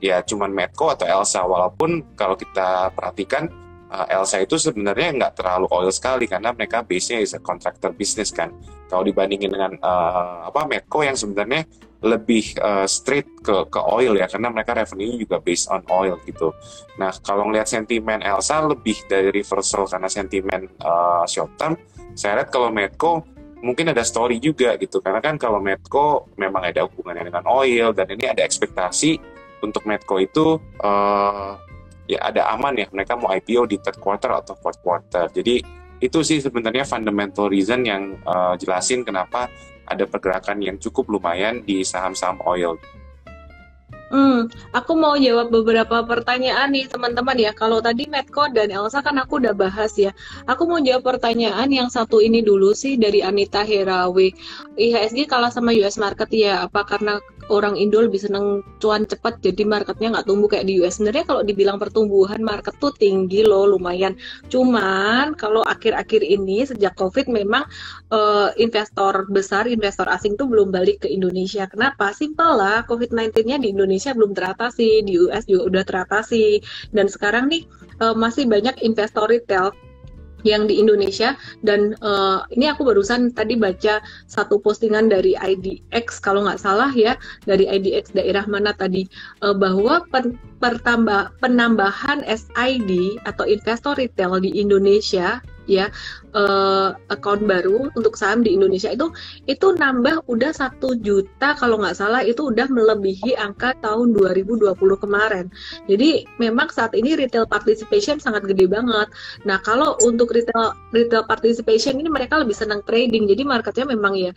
ya 0.00 0.24
cuman 0.24 0.48
Medco 0.48 0.88
atau 0.88 1.04
Elsa 1.04 1.44
walaupun 1.44 2.16
kalau 2.16 2.32
kita 2.32 2.88
perhatikan 2.96 3.52
uh, 3.92 4.08
Elsa 4.08 4.40
itu 4.40 4.56
sebenarnya 4.56 5.12
nggak 5.12 5.32
terlalu 5.36 5.68
oil 5.68 5.92
sekali 5.92 6.24
karena 6.24 6.56
mereka 6.56 6.80
base-nya 6.80 7.20
is 7.20 7.36
a 7.36 7.40
contractor 7.40 7.92
business 7.92 8.32
kan. 8.32 8.48
Kalau 8.88 9.04
dibandingin 9.04 9.52
dengan 9.52 9.76
uh, 9.84 10.48
apa 10.48 10.64
Medco 10.66 11.04
yang 11.04 11.14
sebenarnya 11.14 11.68
lebih 12.00 12.56
uh, 12.64 12.88
straight 12.88 13.28
ke 13.44 13.68
ke 13.68 13.80
oil 13.80 14.16
ya 14.16 14.24
karena 14.24 14.48
mereka 14.48 14.72
revenue 14.72 15.20
juga 15.20 15.36
based 15.36 15.68
on 15.68 15.84
oil 15.92 16.16
gitu. 16.24 16.52
Nah 16.96 17.12
kalau 17.20 17.48
ngelihat 17.48 17.68
sentimen 17.68 18.24
Elsa 18.24 18.64
lebih 18.64 18.96
dari 19.04 19.28
reversal 19.28 19.84
karena 19.84 20.08
sentimen 20.08 20.64
uh, 20.80 21.28
short 21.28 21.52
term, 21.60 21.76
saya 22.16 22.40
lihat 22.40 22.48
kalau 22.48 22.72
Medco 22.72 23.20
mungkin 23.60 23.92
ada 23.92 24.00
story 24.00 24.40
juga 24.40 24.80
gitu 24.80 25.04
karena 25.04 25.20
kan 25.20 25.36
kalau 25.36 25.60
Medco 25.60 26.32
memang 26.40 26.64
ada 26.72 26.88
hubungannya 26.88 27.28
dengan 27.28 27.44
oil 27.44 27.92
dan 27.92 28.08
ini 28.08 28.32
ada 28.32 28.40
ekspektasi 28.40 29.20
untuk 29.60 29.84
Medco 29.84 30.16
itu 30.16 30.56
uh, 30.80 31.52
ya 32.08 32.18
ada 32.32 32.48
aman 32.56 32.80
ya 32.80 32.88
mereka 32.90 33.14
mau 33.14 33.28
IPO 33.28 33.68
di 33.68 33.76
third 33.76 34.00
quarter 34.00 34.32
atau 34.34 34.56
fourth 34.56 34.80
quarter. 34.80 35.28
Jadi 35.28 35.79
itu 36.00 36.24
sih 36.24 36.40
sebenarnya 36.40 36.88
fundamental 36.88 37.52
reason 37.52 37.84
yang 37.84 38.16
uh, 38.24 38.56
jelasin 38.56 39.04
kenapa 39.04 39.52
ada 39.84 40.08
pergerakan 40.08 40.64
yang 40.64 40.76
cukup 40.80 41.08
lumayan 41.12 41.60
di 41.62 41.84
saham-saham 41.84 42.40
oil. 42.48 42.80
Hmm, 44.10 44.50
aku 44.74 44.98
mau 44.98 45.14
jawab 45.14 45.54
beberapa 45.54 46.02
pertanyaan 46.02 46.74
nih 46.74 46.90
teman-teman 46.90 47.38
ya. 47.38 47.54
Kalau 47.54 47.78
tadi 47.78 48.10
Medco 48.10 48.50
dan 48.50 48.66
Elsa 48.74 49.06
kan 49.06 49.14
aku 49.22 49.38
udah 49.38 49.54
bahas 49.54 49.94
ya. 49.94 50.10
Aku 50.50 50.66
mau 50.66 50.82
jawab 50.82 51.14
pertanyaan 51.14 51.70
yang 51.70 51.86
satu 51.86 52.18
ini 52.18 52.42
dulu 52.42 52.74
sih 52.74 52.98
dari 52.98 53.22
Anita 53.22 53.62
Herawe. 53.62 54.26
IHSG 54.74 55.30
kalah 55.30 55.54
sama 55.54 55.70
US 55.78 55.94
market 55.94 56.26
ya. 56.34 56.66
Apa 56.66 56.82
karena 56.82 57.22
orang 57.50 57.74
Indo 57.74 57.98
lebih 57.98 58.22
seneng 58.22 58.62
cuan 58.78 59.04
cepat 59.04 59.42
jadi 59.42 59.66
marketnya 59.66 60.14
nggak 60.14 60.26
tumbuh 60.30 60.46
kayak 60.46 60.70
di 60.70 60.78
US 60.80 61.02
sebenarnya 61.02 61.24
kalau 61.26 61.42
dibilang 61.42 61.76
pertumbuhan 61.76 62.40
market 62.40 62.78
tuh 62.78 62.94
tinggi 62.94 63.42
loh 63.42 63.66
lumayan. 63.66 64.14
Cuman 64.48 65.34
kalau 65.34 65.66
akhir-akhir 65.66 66.22
ini 66.22 66.64
sejak 66.64 66.94
COVID 66.94 67.28
memang 67.28 67.66
uh, 68.14 68.54
investor 68.56 69.26
besar 69.28 69.66
investor 69.66 70.06
asing 70.06 70.38
tuh 70.38 70.46
belum 70.46 70.70
balik 70.70 71.04
ke 71.04 71.08
Indonesia. 71.10 71.66
Kenapa? 71.66 72.14
Simpel 72.14 72.56
lah 72.56 72.86
COVID-19-nya 72.86 73.58
di 73.58 73.74
Indonesia 73.74 74.14
belum 74.14 74.32
teratasi 74.32 75.02
di 75.04 75.18
US 75.26 75.44
juga 75.50 75.66
udah 75.66 75.82
teratasi 75.84 76.62
dan 76.94 77.10
sekarang 77.10 77.50
nih 77.50 77.66
uh, 78.00 78.14
masih 78.14 78.46
banyak 78.46 78.78
investor 78.86 79.26
retail 79.26 79.74
yang 80.44 80.66
di 80.68 80.80
Indonesia. 80.80 81.34
Dan 81.64 81.96
uh, 82.04 82.44
ini 82.54 82.70
aku 82.70 82.84
barusan 82.86 83.32
tadi 83.32 83.56
baca 83.56 84.00
satu 84.26 84.60
postingan 84.60 85.10
dari 85.10 85.36
IDX 85.36 86.20
kalau 86.20 86.44
nggak 86.46 86.60
salah 86.60 86.90
ya 86.92 87.16
dari 87.44 87.66
IDX 87.66 88.12
daerah 88.12 88.44
mana 88.46 88.74
tadi 88.76 89.06
uh, 89.44 89.54
bahwa 89.54 90.04
pen, 90.10 90.36
pertambah 90.60 91.32
penambahan 91.40 92.20
SID 92.28 93.20
atau 93.24 93.44
investor 93.48 93.96
retail 93.96 94.40
di 94.40 94.52
Indonesia 94.60 95.40
ya 95.70 95.86
uh, 96.34 96.98
account 97.14 97.46
baru 97.46 97.94
untuk 97.94 98.18
saham 98.18 98.42
di 98.42 98.58
Indonesia 98.58 98.90
itu 98.90 99.14
itu 99.46 99.70
nambah 99.70 100.26
udah 100.26 100.50
satu 100.50 100.98
juta 100.98 101.54
kalau 101.54 101.78
nggak 101.78 101.94
salah 101.94 102.26
itu 102.26 102.50
udah 102.50 102.66
melebihi 102.66 103.38
angka 103.38 103.78
tahun 103.78 104.10
2020 104.18 104.74
kemarin. 104.98 105.46
Jadi 105.86 106.26
memang 106.42 106.74
saat 106.74 106.90
ini 106.98 107.14
retail 107.14 107.46
participation 107.46 108.18
sangat 108.18 108.50
gede 108.50 108.66
banget. 108.66 109.06
Nah 109.46 109.62
kalau 109.62 109.94
untuk 110.02 110.34
retail 110.34 110.74
retail 110.90 111.22
participation 111.22 111.94
ini 112.02 112.10
mereka 112.10 112.42
lebih 112.42 112.58
senang 112.58 112.82
trading. 112.82 113.30
Jadi 113.30 113.46
marketnya 113.46 113.86
memang 113.86 114.18
ya 114.18 114.34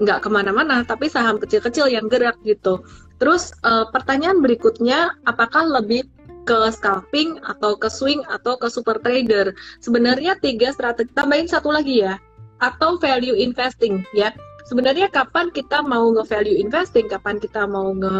nggak 0.00 0.24
ke 0.24 0.28
mana-mana 0.32 0.80
tapi 0.88 1.12
saham 1.12 1.36
kecil-kecil 1.36 1.92
yang 1.92 2.08
gerak 2.08 2.40
gitu. 2.48 2.80
Terus 3.20 3.54
uh, 3.62 3.86
pertanyaan 3.92 4.40
berikutnya 4.42 5.14
apakah 5.28 5.68
lebih 5.68 6.08
ke 6.42 6.58
scalping 6.74 7.38
atau 7.46 7.78
ke 7.78 7.88
swing 7.88 8.22
atau 8.26 8.58
ke 8.58 8.66
super 8.70 8.98
trader. 8.98 9.54
Sebenarnya 9.78 10.38
tiga 10.38 10.74
strategi 10.74 11.14
tambahin 11.14 11.46
satu 11.46 11.70
lagi 11.70 12.02
ya 12.02 12.18
atau 12.62 12.98
value 12.98 13.34
investing 13.34 14.02
ya. 14.14 14.34
Sebenarnya 14.62 15.10
kapan 15.10 15.50
kita 15.50 15.82
mau 15.82 16.06
nge-value 16.14 16.54
investing, 16.62 17.10
kapan 17.10 17.42
kita 17.42 17.66
mau 17.66 17.90
nge 17.92 18.16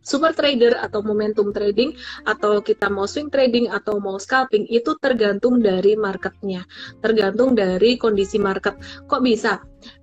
super 0.00 0.32
trader 0.32 0.80
atau 0.80 1.04
momentum 1.04 1.52
trading 1.52 1.92
atau 2.24 2.58
kita 2.64 2.88
mau 2.88 3.04
swing 3.04 3.28
trading 3.28 3.68
atau 3.68 4.00
mau 4.00 4.16
scalping 4.16 4.64
itu 4.66 4.96
tergantung 4.98 5.60
dari 5.60 5.94
marketnya 5.94 6.64
tergantung 7.04 7.52
dari 7.52 8.00
kondisi 8.00 8.40
market 8.40 8.74
kok 9.06 9.22
bisa 9.22 9.60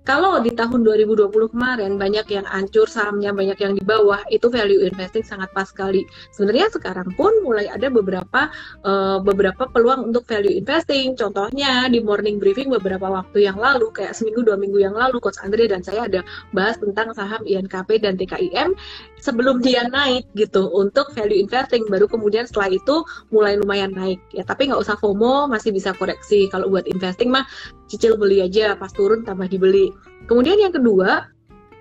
kalau 0.08 0.40
di 0.40 0.56
tahun 0.56 0.88
2020 0.88 1.52
kemarin 1.52 2.00
banyak 2.00 2.26
yang 2.32 2.48
hancur 2.48 2.88
sahamnya, 2.88 3.28
banyak 3.36 3.60
yang 3.60 3.76
di 3.76 3.84
bawah, 3.84 4.24
itu 4.32 4.48
value 4.48 4.88
investing 4.88 5.20
sangat 5.20 5.52
pas 5.52 5.68
sekali. 5.68 6.08
Sebenarnya 6.32 6.72
sekarang 6.72 7.12
pun 7.12 7.28
mulai 7.44 7.68
ada 7.68 7.92
beberapa 7.92 8.48
uh, 8.88 9.20
beberapa 9.20 9.68
peluang 9.68 10.08
untuk 10.08 10.24
value 10.24 10.56
investing. 10.56 11.12
Contohnya 11.12 11.92
di 11.92 12.00
morning 12.00 12.40
briefing 12.40 12.72
beberapa 12.72 13.04
waktu 13.04 13.52
yang 13.52 13.60
lalu, 13.60 13.92
kayak 13.92 14.16
seminggu 14.16 14.48
dua 14.48 14.56
minggu 14.56 14.80
yang 14.80 14.96
lalu, 14.96 15.20
Coach 15.20 15.44
Andre 15.44 15.68
dan 15.68 15.84
saya 15.84 16.08
ada 16.08 16.24
bahas 16.56 16.80
tentang 16.80 17.12
saham 17.12 17.44
INKP 17.44 18.00
dan 18.00 18.16
TKIM 18.16 18.72
sebelum 19.20 19.60
dia 19.60 19.84
naik 19.92 20.24
gitu 20.32 20.72
untuk 20.72 21.12
value 21.12 21.36
investing. 21.36 21.84
Baru 21.84 22.08
kemudian 22.08 22.48
setelah 22.48 22.72
itu 22.72 23.04
mulai 23.28 23.60
lumayan 23.60 23.92
naik 23.92 24.24
ya. 24.32 24.40
Tapi 24.40 24.72
nggak 24.72 24.80
usah 24.80 24.96
FOMO, 24.96 25.52
masih 25.52 25.68
bisa 25.68 25.92
koreksi. 25.92 26.48
Kalau 26.48 26.72
buat 26.72 26.88
investing 26.88 27.28
mah 27.28 27.44
cicil 27.92 28.16
beli 28.16 28.40
aja, 28.40 28.72
pas 28.80 28.88
turun 28.88 29.20
tambah 29.20 29.44
dibeli. 29.52 29.67
Kemudian 30.28 30.60
yang 30.60 30.72
kedua, 30.72 31.28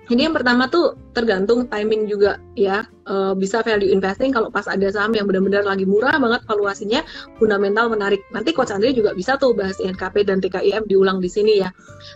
ini 0.07 0.23
yang 0.23 0.31
pertama 0.31 0.71
tuh 0.71 0.95
tergantung 1.11 1.67
timing 1.67 2.07
juga 2.07 2.39
ya. 2.55 2.87
Uh, 3.07 3.31
bisa 3.31 3.63
value 3.63 3.87
investing 3.87 4.35
kalau 4.35 4.51
pas 4.51 4.67
ada 4.67 4.87
saham 4.91 5.15
yang 5.15 5.27
benar-benar 5.27 5.63
lagi 5.63 5.87
murah 5.87 6.15
banget 6.19 6.43
valuasinya 6.47 7.03
fundamental 7.39 7.91
menarik. 7.91 8.23
Nanti 8.31 8.55
coach 8.55 8.71
Andre 8.71 8.95
juga 8.95 9.11
bisa 9.11 9.35
tuh 9.35 9.51
bahas 9.51 9.79
INKP 9.79 10.27
dan 10.27 10.39
TKIM 10.39 10.87
diulang 10.87 11.19
di 11.19 11.27
sini 11.27 11.59
ya. 11.59 11.71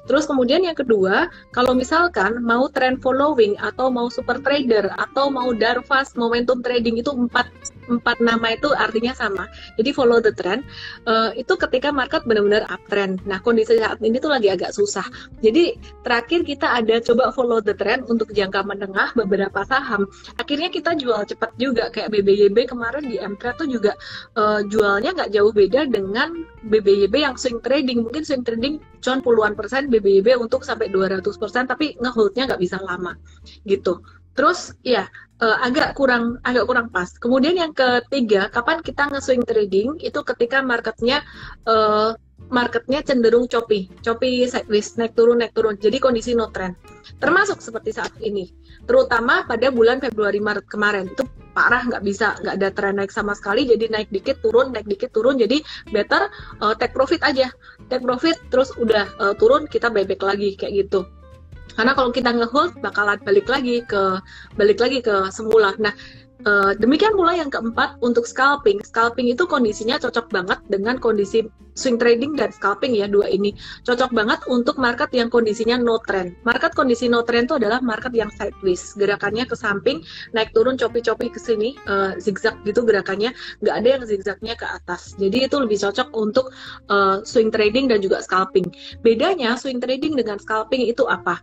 Terus 0.07 0.27
kemudian 0.27 0.63
yang 0.63 0.75
kedua 0.75 1.27
kalau 1.51 1.75
misalkan 1.75 2.39
mau 2.43 2.71
trend 2.71 3.03
following 3.03 3.59
atau 3.59 3.91
mau 3.91 4.07
super 4.07 4.39
trader 4.39 4.91
atau 4.95 5.27
mau 5.27 5.51
darvas 5.51 6.15
momentum 6.15 6.63
trading 6.63 6.99
itu 6.99 7.11
empat 7.11 7.47
empat 7.91 8.23
nama 8.23 8.55
itu 8.55 8.71
artinya 8.71 9.11
sama. 9.11 9.51
Jadi 9.75 9.91
follow 9.91 10.23
the 10.23 10.31
trend 10.31 10.63
uh, 11.03 11.35
itu 11.35 11.53
ketika 11.59 11.91
market 11.91 12.23
benar-benar 12.23 12.63
uptrend. 12.71 13.19
Nah 13.27 13.43
kondisi 13.43 13.75
saat 13.75 13.99
ini 13.99 14.17
tuh 14.17 14.31
lagi 14.31 14.47
agak 14.47 14.71
susah. 14.71 15.03
Jadi 15.43 15.75
terakhir 16.07 16.47
kita 16.47 16.79
ada 16.79 17.03
coba 17.03 17.35
follow 17.35 17.59
the 17.59 17.75
trend 17.75 18.07
untuk 18.07 18.31
jangka 18.31 18.63
menengah 18.63 19.11
beberapa 19.13 19.67
saham. 19.67 20.07
Akhirnya 20.39 20.71
kita 20.71 20.95
jual 20.95 21.27
cepat 21.27 21.51
juga. 21.59 21.91
Kayak 21.91 22.15
BBYB 22.15 22.71
kemarin 22.71 23.03
di 23.05 23.19
MTrade 23.19 23.57
tuh 23.59 23.67
juga 23.67 23.93
uh, 24.39 24.63
jualnya 24.63 25.11
nggak 25.11 25.31
jauh 25.35 25.51
beda 25.51 25.91
dengan 25.91 26.47
BBYB 26.65 27.15
yang 27.27 27.35
swing 27.35 27.59
trading. 27.59 28.07
Mungkin 28.07 28.23
swing 28.23 28.43
trading 28.47 28.79
cuma 29.01 29.19
puluhan 29.19 29.53
persen 29.57 29.89
BBYB 29.89 30.37
untuk 30.37 30.61
sampai 30.61 30.87
200 30.93 31.25
persen 31.25 31.65
tapi 31.65 31.97
ngeholdnya 31.99 32.53
nggak 32.53 32.61
bisa 32.61 32.77
lama. 32.79 33.17
Gitu 33.65 33.99
terus 34.33 34.73
ya 34.81 35.11
uh, 35.41 35.57
agak 35.65 35.97
kurang 35.97 36.37
agak 36.45 36.69
kurang 36.69 36.87
pas. 36.93 37.09
Kemudian 37.17 37.57
yang 37.57 37.73
ketiga 37.73 38.47
kapan 38.53 38.79
kita 38.85 39.09
nge-swing 39.09 39.43
trading? 39.43 39.97
Itu 39.99 40.21
ketika 40.21 40.61
marketnya 40.61 41.25
uh, 41.65 42.13
marketnya 42.51 43.01
cenderung 43.01 43.49
choppy, 43.49 43.89
choppy 44.05 44.45
sideways, 44.45 44.95
naik 44.95 45.17
turun, 45.17 45.41
naik 45.41 45.53
turun. 45.57 45.75
Jadi 45.75 45.97
kondisi 45.97 46.37
no 46.37 46.53
trend. 46.53 46.77
Termasuk 47.17 47.59
seperti 47.59 47.97
saat 47.97 48.13
ini. 48.21 48.47
Terutama 48.85 49.45
pada 49.45 49.73
bulan 49.73 49.99
Februari 49.99 50.39
Maret 50.39 50.65
kemarin. 50.69 51.09
Itu 51.09 51.25
parah 51.51 51.83
nggak 51.83 52.03
bisa 52.07 52.39
nggak 52.39 52.55
ada 52.61 52.69
tren 52.71 52.95
naik 53.01 53.11
sama 53.11 53.33
sekali. 53.35 53.67
Jadi 53.67 53.91
naik 53.91 54.09
dikit 54.13 54.39
turun 54.45 54.71
naik 54.71 54.87
dikit 54.87 55.11
turun. 55.11 55.41
Jadi 55.41 55.59
better 55.89 56.29
uh, 56.61 56.73
take 56.77 56.93
profit 56.93 57.21
aja. 57.25 57.49
Take 57.89 58.05
profit 58.05 58.37
terus 58.53 58.71
udah 58.77 59.09
uh, 59.19 59.33
turun 59.35 59.65
kita 59.67 59.89
buyback 59.91 60.21
lagi 60.23 60.55
kayak 60.55 60.87
gitu 60.87 61.03
Karena 61.75 61.91
kalau 61.95 62.11
kita 62.11 62.35
ngehold 62.35 62.77
bakalan 62.83 63.19
balik 63.23 63.47
lagi 63.47 63.81
ke 63.87 64.19
balik 64.55 64.79
lagi 64.79 64.99
ke 64.99 65.31
semula. 65.31 65.73
Nah, 65.79 65.93
Uh, 66.41 66.73
demikian 66.81 67.13
pula 67.13 67.37
yang 67.37 67.53
keempat 67.53 68.01
untuk 68.01 68.25
scalping. 68.25 68.81
Scalping 68.81 69.29
itu 69.29 69.45
kondisinya 69.45 70.01
cocok 70.01 70.33
banget 70.33 70.59
dengan 70.67 70.97
kondisi 70.97 71.45
swing 71.77 71.95
trading 71.95 72.35
dan 72.35 72.51
scalping 72.51 72.97
ya 72.97 73.07
dua 73.07 73.29
ini. 73.31 73.55
Cocok 73.85 74.11
banget 74.11 74.43
untuk 74.49 74.75
market 74.81 75.13
yang 75.15 75.29
kondisinya 75.31 75.79
no 75.79 76.01
trend. 76.03 76.35
Market 76.43 76.73
kondisi 76.75 77.07
no 77.07 77.23
trend 77.23 77.47
itu 77.47 77.55
adalah 77.61 77.79
market 77.79 78.11
yang 78.11 78.33
sideways. 78.35 78.93
Gerakannya 78.97 79.47
ke 79.47 79.55
samping, 79.55 80.03
naik 80.35 80.51
turun, 80.51 80.75
copi-copi 80.75 81.31
ke 81.31 81.39
sini, 81.39 81.77
uh, 81.87 82.17
zigzag 82.17 82.59
gitu 82.67 82.83
gerakannya. 82.83 83.31
Nggak 83.63 83.75
ada 83.77 83.87
yang 83.87 84.03
zigzagnya 84.03 84.53
ke 84.57 84.67
atas. 84.67 85.15
Jadi 85.15 85.47
itu 85.47 85.55
lebih 85.61 85.77
cocok 85.79 86.09
untuk 86.17 86.51
uh, 86.91 87.23
swing 87.23 87.53
trading 87.53 87.87
dan 87.87 88.01
juga 88.03 88.19
scalping. 88.19 88.67
Bedanya 89.05 89.55
swing 89.55 89.79
trading 89.79 90.17
dengan 90.17 90.41
scalping 90.41 90.83
itu 90.89 91.07
apa? 91.07 91.39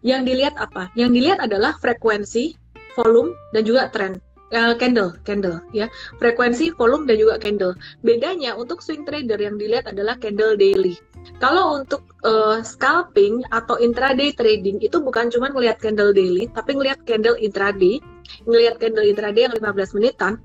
Yang 0.00 0.32
dilihat 0.32 0.54
apa? 0.56 0.88
Yang 0.96 1.10
dilihat 1.20 1.38
adalah 1.44 1.76
frekuensi 1.76 2.56
volume 3.00 3.32
dan 3.56 3.64
juga 3.64 3.88
trend 3.88 4.20
uh, 4.54 4.74
candle, 4.76 5.14
candle 5.22 5.62
ya. 5.70 5.86
Frekuensi, 6.18 6.74
volume 6.74 7.06
dan 7.06 7.16
juga 7.18 7.34
candle. 7.38 7.74
Bedanya 8.02 8.54
untuk 8.58 8.82
swing 8.82 9.06
trader 9.06 9.38
yang 9.38 9.56
dilihat 9.56 9.90
adalah 9.90 10.18
candle 10.18 10.58
daily. 10.58 10.98
Kalau 11.36 11.76
untuk 11.80 12.04
uh, 12.24 12.64
scalping 12.64 13.44
atau 13.52 13.76
intraday 13.76 14.32
trading 14.32 14.80
itu 14.80 14.96
bukan 15.00 15.28
cuma 15.28 15.52
melihat 15.52 15.76
candle 15.80 16.12
daily, 16.16 16.48
tapi 16.52 16.76
ngelihat 16.76 17.04
candle 17.04 17.36
intraday, 17.36 18.00
ngelihat 18.48 18.80
candle 18.80 19.04
intraday 19.04 19.48
yang 19.48 19.54
15 19.54 19.96
menitan, 20.00 20.40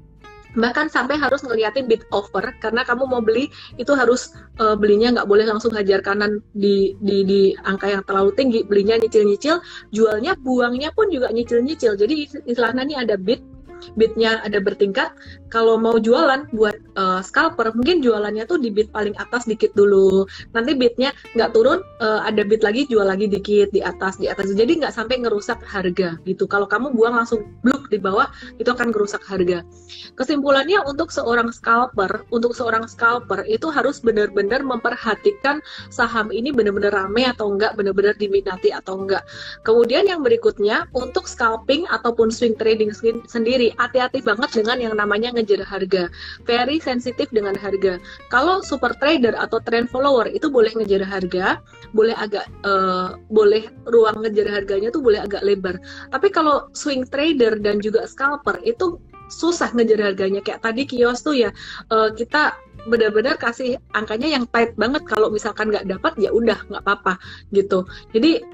bahkan 0.55 0.87
sampai 0.91 1.15
harus 1.19 1.43
ngeliatin 1.43 1.87
bid 1.87 2.03
offer 2.11 2.43
karena 2.59 2.83
kamu 2.83 3.07
mau 3.07 3.21
beli 3.23 3.51
itu 3.79 3.91
harus 3.95 4.33
uh, 4.59 4.75
belinya 4.75 5.21
nggak 5.21 5.27
boleh 5.29 5.45
langsung 5.47 5.71
hajar 5.75 6.03
kanan 6.03 6.43
di, 6.55 6.95
di 6.99 7.23
di 7.23 7.41
angka 7.63 7.91
yang 7.91 8.03
terlalu 8.03 8.31
tinggi. 8.35 8.59
Belinya 8.67 8.99
nyicil-nyicil 8.99 9.59
jualnya 9.93 10.35
buangnya 10.39 10.91
pun 10.95 11.11
juga 11.11 11.31
nyicil-nyicil. 11.31 11.95
Jadi 11.95 12.15
istilahnya 12.49 12.83
ini 12.87 12.95
ada 12.99 13.15
bid 13.15 13.54
bidnya 13.93 14.41
ada 14.41 14.57
bertingkat. 14.57 15.13
Kalau 15.53 15.77
mau 15.77 16.01
jualan 16.01 16.49
buat 16.51 16.75
uh, 16.97 17.21
scalper 17.21 17.71
mungkin 17.77 18.01
jualannya 18.01 18.43
tuh 18.49 18.57
di 18.57 18.73
bid 18.73 18.89
paling 18.89 19.13
atas 19.21 19.45
dikit 19.45 19.71
dulu. 19.77 20.25
Nanti 20.57 20.73
bidnya 20.73 21.13
nggak 21.37 21.53
turun 21.53 21.79
uh, 22.01 22.25
ada 22.25 22.41
bid 22.41 22.65
lagi 22.65 22.89
jual 22.89 23.05
lagi 23.05 23.29
dikit 23.29 23.69
di 23.71 23.85
atas 23.85 24.17
di 24.17 24.25
atas. 24.25 24.49
Jadi 24.51 24.81
nggak 24.81 24.93
sampai 24.93 25.21
ngerusak 25.21 25.61
harga 25.63 26.17
gitu. 26.25 26.49
Kalau 26.49 26.65
kamu 26.65 26.97
buang 26.97 27.15
langsung 27.15 27.45
bluk 27.61 27.87
di 27.93 28.01
bawah 28.01 28.27
itu 28.57 28.67
akan 28.67 28.89
ngerusak 28.89 29.21
harga. 29.23 29.61
Kesimpulannya 30.17 30.81
untuk 30.89 31.13
seorang 31.13 31.53
scalper 31.53 32.25
untuk 32.33 32.55
seorang 32.55 32.87
scalper 32.87 33.43
itu 33.45 33.67
harus 33.69 33.99
benar-benar 33.99 34.63
memperhatikan 34.63 35.59
saham 35.91 36.31
ini 36.31 36.55
benar-benar 36.55 36.95
rame 36.95 37.27
atau 37.27 37.51
enggak 37.51 37.75
benar-benar 37.75 38.15
diminati 38.15 38.71
atau 38.71 38.95
enggak 39.03 39.27
kemudian 39.67 40.07
yang 40.07 40.23
berikutnya 40.23 40.87
untuk 40.95 41.27
scalping 41.27 41.83
ataupun 41.91 42.31
swing 42.31 42.55
trading 42.55 42.95
sendiri 43.27 43.74
hati-hati 43.75 44.23
banget 44.23 44.49
dengan 44.51 44.77
yang 44.81 44.95
namanya 44.95 45.31
ngejar 45.35 45.63
harga. 45.63 46.09
Very 46.43 46.79
sensitif 46.81 47.27
dengan 47.31 47.55
harga. 47.55 47.99
Kalau 48.31 48.63
super 48.65 48.95
trader 48.97 49.35
atau 49.35 49.59
trend 49.63 49.91
follower 49.91 50.27
itu 50.31 50.47
boleh 50.51 50.71
ngejar 50.75 51.03
harga, 51.05 51.59
boleh 51.91 52.15
agak 52.17 52.47
uh, 52.67 53.15
boleh 53.29 53.67
ruang 53.87 54.23
ngejar 54.23 54.47
harganya 54.51 54.89
tuh 54.91 55.03
boleh 55.03 55.21
agak 55.21 55.43
lebar. 55.43 55.77
Tapi 56.11 56.27
kalau 56.31 56.67
swing 56.73 57.07
trader 57.07 57.59
dan 57.59 57.79
juga 57.79 58.07
scalper 58.07 58.59
itu 58.63 58.99
susah 59.29 59.73
ngejar 59.73 60.13
harganya 60.13 60.41
kayak 60.41 60.61
tadi 60.61 60.85
kios 60.85 61.25
tuh 61.25 61.33
ya 61.33 61.49
uh, 61.89 62.13
kita 62.13 62.53
benar-benar 62.85 63.35
kasih 63.41 63.81
angkanya 63.97 64.37
yang 64.37 64.45
tight 64.53 64.77
banget 64.77 65.01
kalau 65.09 65.33
misalkan 65.33 65.73
nggak 65.73 65.89
dapat 65.89 66.13
ya 66.21 66.29
udah 66.29 66.61
nggak 66.69 66.83
apa-apa 66.85 67.17
gitu 67.49 67.89
jadi 68.13 68.45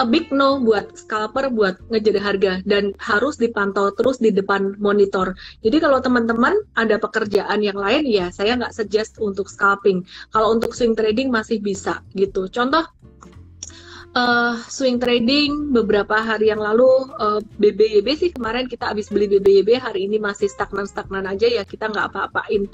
a 0.00 0.04
big 0.08 0.32
no 0.32 0.56
buat 0.64 0.96
scalper 0.96 1.52
buat 1.52 1.76
ngejar 1.92 2.16
harga 2.16 2.52
dan 2.64 2.96
harus 2.96 3.36
dipantau 3.36 3.92
terus 3.92 4.16
di 4.16 4.32
depan 4.32 4.76
monitor. 4.80 5.36
Jadi 5.60 5.76
kalau 5.84 6.00
teman-teman 6.00 6.56
ada 6.78 6.96
pekerjaan 6.96 7.60
yang 7.60 7.76
lain 7.76 8.08
ya 8.08 8.32
saya 8.32 8.56
nggak 8.56 8.72
suggest 8.72 9.20
untuk 9.20 9.52
scalping. 9.52 10.04
Kalau 10.32 10.56
untuk 10.56 10.72
swing 10.72 10.96
trading 10.96 11.28
masih 11.28 11.60
bisa 11.60 12.00
gitu. 12.16 12.48
Contoh 12.48 12.88
uh, 14.16 14.54
swing 14.68 15.00
trading 15.00 15.72
beberapa 15.72 16.20
hari 16.20 16.52
yang 16.52 16.60
lalu 16.60 16.88
uh, 17.16 17.40
eh, 17.40 17.40
BBYB 17.58 18.08
sih 18.16 18.30
kemarin 18.32 18.68
kita 18.68 18.92
habis 18.92 19.08
beli 19.08 19.28
BBYB 19.28 19.80
hari 19.80 20.08
ini 20.08 20.20
masih 20.20 20.48
stagnan-stagnan 20.52 21.24
aja 21.28 21.48
ya 21.48 21.64
kita 21.64 21.88
nggak 21.88 22.12
apa-apain. 22.12 22.68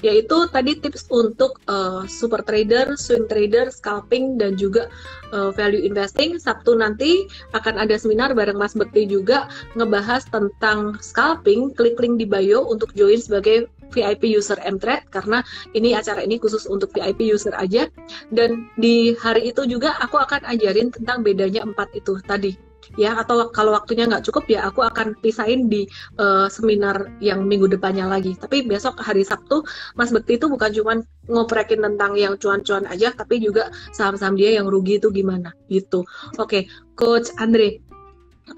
Yaitu 0.00 0.36
tadi 0.50 0.78
tips 0.78 1.10
untuk 1.10 1.58
uh, 1.66 2.06
super 2.06 2.42
trader, 2.46 2.94
swing 2.94 3.26
trader, 3.26 3.70
scalping 3.74 4.38
dan 4.38 4.54
juga 4.54 4.90
uh, 5.34 5.50
value 5.50 5.82
investing. 5.82 6.38
Sabtu 6.38 6.78
nanti 6.78 7.26
akan 7.52 7.82
ada 7.82 7.98
seminar 7.98 8.32
bareng 8.32 8.58
Mas 8.58 8.74
Bekti 8.74 9.06
juga 9.06 9.50
ngebahas 9.74 10.26
tentang 10.30 10.98
scalping. 11.02 11.74
Klik 11.74 11.98
link 11.98 12.22
di 12.22 12.26
bio 12.28 12.66
untuk 12.70 12.94
join 12.94 13.18
sebagai 13.18 13.66
VIP 13.94 14.34
user 14.34 14.58
Mtrade 14.58 15.06
karena 15.08 15.46
ini 15.72 15.94
acara 15.94 16.26
ini 16.26 16.42
khusus 16.42 16.66
untuk 16.66 16.90
VIP 16.90 17.30
user 17.30 17.54
aja. 17.54 17.86
Dan 18.34 18.66
di 18.74 19.14
hari 19.14 19.54
itu 19.54 19.62
juga 19.70 19.94
aku 20.02 20.18
akan 20.18 20.42
ajarin 20.50 20.90
tentang 20.90 21.22
bedanya 21.22 21.62
empat 21.62 21.94
itu 21.94 22.18
tadi. 22.26 22.74
Ya 23.00 23.16
atau 23.16 23.48
kalau 23.50 23.72
waktunya 23.74 24.06
nggak 24.06 24.28
cukup 24.28 24.44
ya 24.46 24.68
aku 24.68 24.84
akan 24.84 25.16
pisahin 25.18 25.66
di 25.72 25.88
uh, 26.20 26.46
seminar 26.46 27.10
yang 27.18 27.42
minggu 27.48 27.66
depannya 27.66 28.06
lagi. 28.06 28.36
Tapi 28.36 28.68
besok 28.68 29.00
hari 29.00 29.24
Sabtu 29.24 29.64
Mas 29.96 30.12
Bekti 30.12 30.36
itu 30.36 30.46
bukan 30.46 30.70
cuma 30.70 30.92
ngoprekin 31.26 31.80
tentang 31.80 32.14
yang 32.20 32.36
cuan-cuan 32.36 32.84
aja 32.84 33.08
tapi 33.16 33.40
juga 33.40 33.72
saham-saham 33.96 34.36
dia 34.36 34.60
yang 34.60 34.68
rugi 34.68 35.00
itu 35.00 35.08
gimana 35.08 35.56
gitu. 35.72 36.04
Oke 36.36 36.44
okay. 36.44 36.62
Coach 36.94 37.34
Andre 37.42 37.82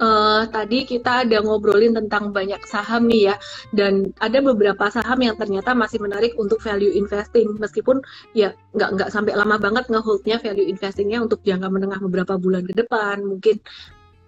uh, 0.01 0.43
tadi 0.51 0.83
kita 0.85 1.27
ada 1.27 1.39
ngobrolin 1.43 1.95
tentang 1.95 2.35
banyak 2.35 2.59
saham 2.67 3.07
nih 3.07 3.33
ya 3.33 3.37
dan 3.71 4.11
ada 4.19 4.39
beberapa 4.43 4.91
saham 4.91 5.23
yang 5.23 5.37
ternyata 5.39 5.73
masih 5.73 6.03
menarik 6.03 6.35
untuk 6.37 6.59
value 6.59 6.93
investing 6.93 7.55
meskipun 7.57 8.03
ya 8.35 8.53
nggak 8.75 8.91
nggak 8.99 9.09
sampai 9.15 9.39
lama 9.39 9.57
banget 9.57 9.87
ngeholdnya 9.87 10.43
value 10.43 10.67
investingnya 10.67 11.23
untuk 11.23 11.41
jangka 11.47 11.69
menengah 11.71 12.01
beberapa 12.03 12.35
bulan 12.37 12.67
ke 12.67 12.75
depan 12.75 13.23
mungkin 13.23 13.63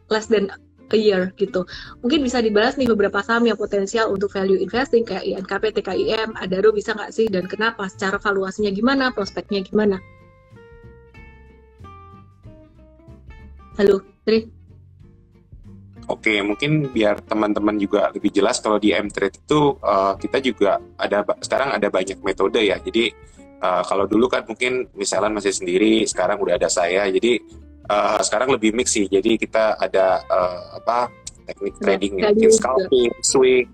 less 0.09 0.31
than 0.31 0.49
a 0.89 0.97
year 0.97 1.37
gitu. 1.37 1.69
Mungkin 2.01 2.25
bisa 2.25 2.41
dibahas 2.41 2.81
nih 2.81 2.89
beberapa 2.89 3.21
saham 3.21 3.45
yang 3.45 3.61
potensial 3.61 4.09
untuk 4.09 4.33
value 4.33 4.57
investing 4.57 5.05
kayak 5.05 5.21
INKP, 5.21 5.77
TKIM, 5.77 6.33
Adaro 6.33 6.73
bisa 6.73 6.97
nggak 6.97 7.13
sih 7.13 7.29
dan 7.29 7.45
kenapa? 7.45 7.85
Secara 7.93 8.17
valuasinya 8.17 8.73
gimana? 8.73 9.13
Prospeknya 9.13 9.61
gimana? 9.61 10.01
Halo, 13.77 14.01
Tri. 14.27 14.58
Oke, 16.09 16.41
mungkin 16.41 16.89
biar 16.89 17.21
teman-teman 17.21 17.77
juga 17.77 18.09
lebih 18.09 18.33
jelas 18.33 18.65
kalau 18.65 18.81
di 18.81 18.97
M-Trade 18.97 19.45
itu 19.45 19.77
uh, 19.85 20.17
kita 20.17 20.41
juga 20.41 20.81
ada 20.97 21.21
sekarang 21.45 21.77
ada 21.77 21.93
banyak 21.93 22.17
metode 22.25 22.65
ya. 22.65 22.81
Jadi 22.81 23.13
uh, 23.61 23.85
kalau 23.85 24.09
dulu 24.09 24.25
kan 24.25 24.49
mungkin 24.49 24.89
misalnya 24.97 25.37
masih 25.37 25.53
sendiri, 25.53 26.09
sekarang 26.09 26.41
udah 26.41 26.57
ada 26.57 26.73
saya. 26.73 27.05
Jadi 27.13 27.37
uh, 27.93 28.21
sekarang 28.25 28.57
lebih 28.57 28.73
mix 28.73 28.97
sih. 28.97 29.05
Jadi 29.05 29.37
kita 29.37 29.77
ada 29.77 30.25
uh, 30.33 30.81
apa 30.81 31.13
teknik 31.45 31.75
trading, 31.77 32.15
ya, 32.25 32.33
scalping, 32.57 33.13
swing, 33.21 33.69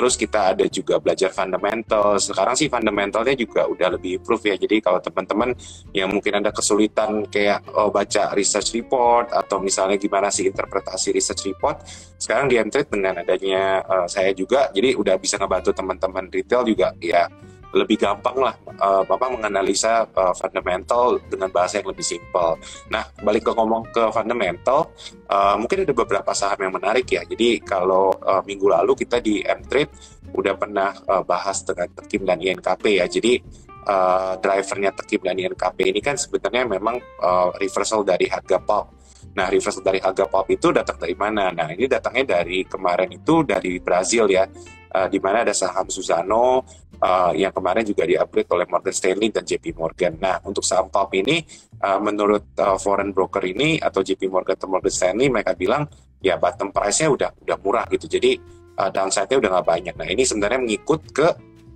Terus 0.00 0.16
kita 0.16 0.56
ada 0.56 0.64
juga 0.64 0.96
belajar 0.96 1.28
fundamental. 1.28 2.16
Sekarang 2.16 2.56
sih 2.56 2.72
fundamentalnya 2.72 3.36
juga 3.36 3.68
udah 3.68 4.00
lebih 4.00 4.16
improve 4.16 4.48
ya. 4.48 4.56
Jadi 4.56 4.80
kalau 4.80 4.96
teman-teman 4.96 5.52
yang 5.92 6.08
mungkin 6.08 6.40
ada 6.40 6.48
kesulitan 6.48 7.28
kayak 7.28 7.68
oh, 7.76 7.92
baca 7.92 8.32
research 8.32 8.72
report 8.80 9.28
atau 9.28 9.60
misalnya 9.60 10.00
gimana 10.00 10.32
sih 10.32 10.48
interpretasi 10.48 11.12
research 11.12 11.52
report, 11.52 11.84
sekarang 12.16 12.48
di 12.48 12.56
Mtrade 12.56 12.88
dengan 12.88 13.20
adanya 13.20 13.84
uh, 13.84 14.08
saya 14.08 14.32
juga, 14.32 14.72
jadi 14.72 14.96
udah 14.96 15.20
bisa 15.20 15.36
ngebantu 15.36 15.76
teman-teman 15.76 16.32
retail 16.32 16.64
juga 16.64 16.96
ya 16.96 17.28
lebih 17.70 18.02
gampang 18.02 18.34
lah 18.34 18.54
uh, 18.80 19.02
Bapak 19.06 19.36
menganalisa 19.36 20.08
uh, 20.16 20.34
fundamental 20.34 21.20
dengan 21.28 21.52
bahasa 21.52 21.78
yang 21.78 21.88
lebih 21.92 22.02
simpel. 22.02 22.58
Nah, 22.90 23.06
balik 23.22 23.46
ke 23.46 23.52
ngomong 23.54 23.92
ke 23.92 24.02
fundamental, 24.10 24.90
uh, 25.30 25.54
mungkin 25.60 25.86
ada 25.86 25.94
beberapa 25.94 26.32
saham 26.34 26.58
yang 26.66 26.74
menarik 26.74 27.06
ya. 27.06 27.22
Jadi 27.22 27.62
kalau 27.62 28.10
uh, 28.24 28.42
minggu 28.42 28.66
lalu 28.66 28.92
kita 28.98 29.22
di 29.22 29.44
M-Trade 29.44 29.92
udah 30.34 30.54
pernah 30.58 30.90
uh, 31.06 31.22
bahas 31.22 31.62
dengan 31.62 31.88
Tekim 31.94 32.22
dan 32.26 32.38
INKP 32.42 32.84
ya. 32.98 33.06
Jadi 33.06 33.38
uh, 33.86 34.34
drivernya 34.40 34.90
Tekim 34.96 35.20
dan 35.22 35.36
INKP 35.38 35.78
ini 35.90 36.00
kan 36.02 36.16
sebenarnya 36.18 36.66
memang 36.66 36.98
uh, 37.22 37.54
reversal 37.60 38.02
dari 38.02 38.26
harga 38.26 38.58
pulp. 38.58 38.98
Nah, 39.30 39.46
reversal 39.46 39.86
dari 39.86 40.02
harga 40.02 40.26
pulp 40.26 40.50
itu 40.50 40.74
datang 40.74 40.98
dari 40.98 41.14
mana? 41.14 41.54
Nah, 41.54 41.70
ini 41.70 41.86
datangnya 41.86 42.40
dari 42.40 42.66
kemarin 42.66 43.14
itu 43.14 43.46
dari 43.46 43.78
Brazil 43.78 44.26
ya, 44.26 44.42
uh, 44.90 45.06
di 45.06 45.22
mana 45.22 45.46
ada 45.46 45.54
saham 45.54 45.86
Suzano, 45.86 46.66
uh, 47.00 47.32
yang 47.34 47.50
kemarin 47.50 47.82
juga 47.82 48.04
di-upgrade 48.04 48.50
oleh 48.52 48.66
Morgan 48.68 48.94
Stanley 48.94 49.28
dan 49.32 49.42
JP 49.42 49.76
Morgan. 49.76 50.20
Nah, 50.20 50.38
untuk 50.44 50.62
saham 50.62 50.92
pulp 50.92 51.12
ini, 51.16 51.40
uh, 51.80 51.98
menurut 51.98 52.54
uh, 52.60 52.76
foreign 52.76 53.10
broker 53.10 53.42
ini 53.44 53.80
atau 53.80 54.04
JP 54.04 54.28
Morgan 54.28 54.54
atau 54.56 54.68
Morgan 54.68 54.92
Stanley, 54.92 55.32
mereka 55.32 55.56
bilang 55.56 55.88
ya 56.20 56.36
bottom 56.36 56.70
price-nya 56.70 57.08
udah 57.08 57.30
udah 57.40 57.56
murah 57.60 57.86
gitu. 57.88 58.06
Jadi 58.06 58.36
uh, 58.76 58.90
downside-nya 58.92 59.36
udah 59.40 59.50
nggak 59.58 59.66
banyak. 59.66 59.94
Nah, 59.96 60.08
ini 60.08 60.22
sebenarnya 60.22 60.60
mengikut 60.60 61.00
ke 61.10 61.28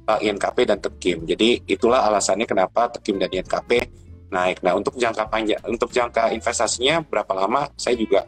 uh, 0.09 0.19
INKP 0.21 0.59
dan 0.69 0.79
Tekim. 0.79 1.25
Jadi 1.25 1.65
itulah 1.69 2.05
alasannya 2.05 2.45
kenapa 2.45 2.93
Tekim 2.93 3.17
dan 3.17 3.33
INKP 3.33 3.71
naik. 4.35 4.61
Nah, 4.61 4.77
untuk 4.77 4.99
jangka 4.99 5.31
panjang, 5.31 5.61
untuk 5.69 5.91
jangka 5.95 6.35
investasinya 6.35 7.01
berapa 7.07 7.33
lama, 7.33 7.71
saya 7.79 7.95
juga 7.97 8.27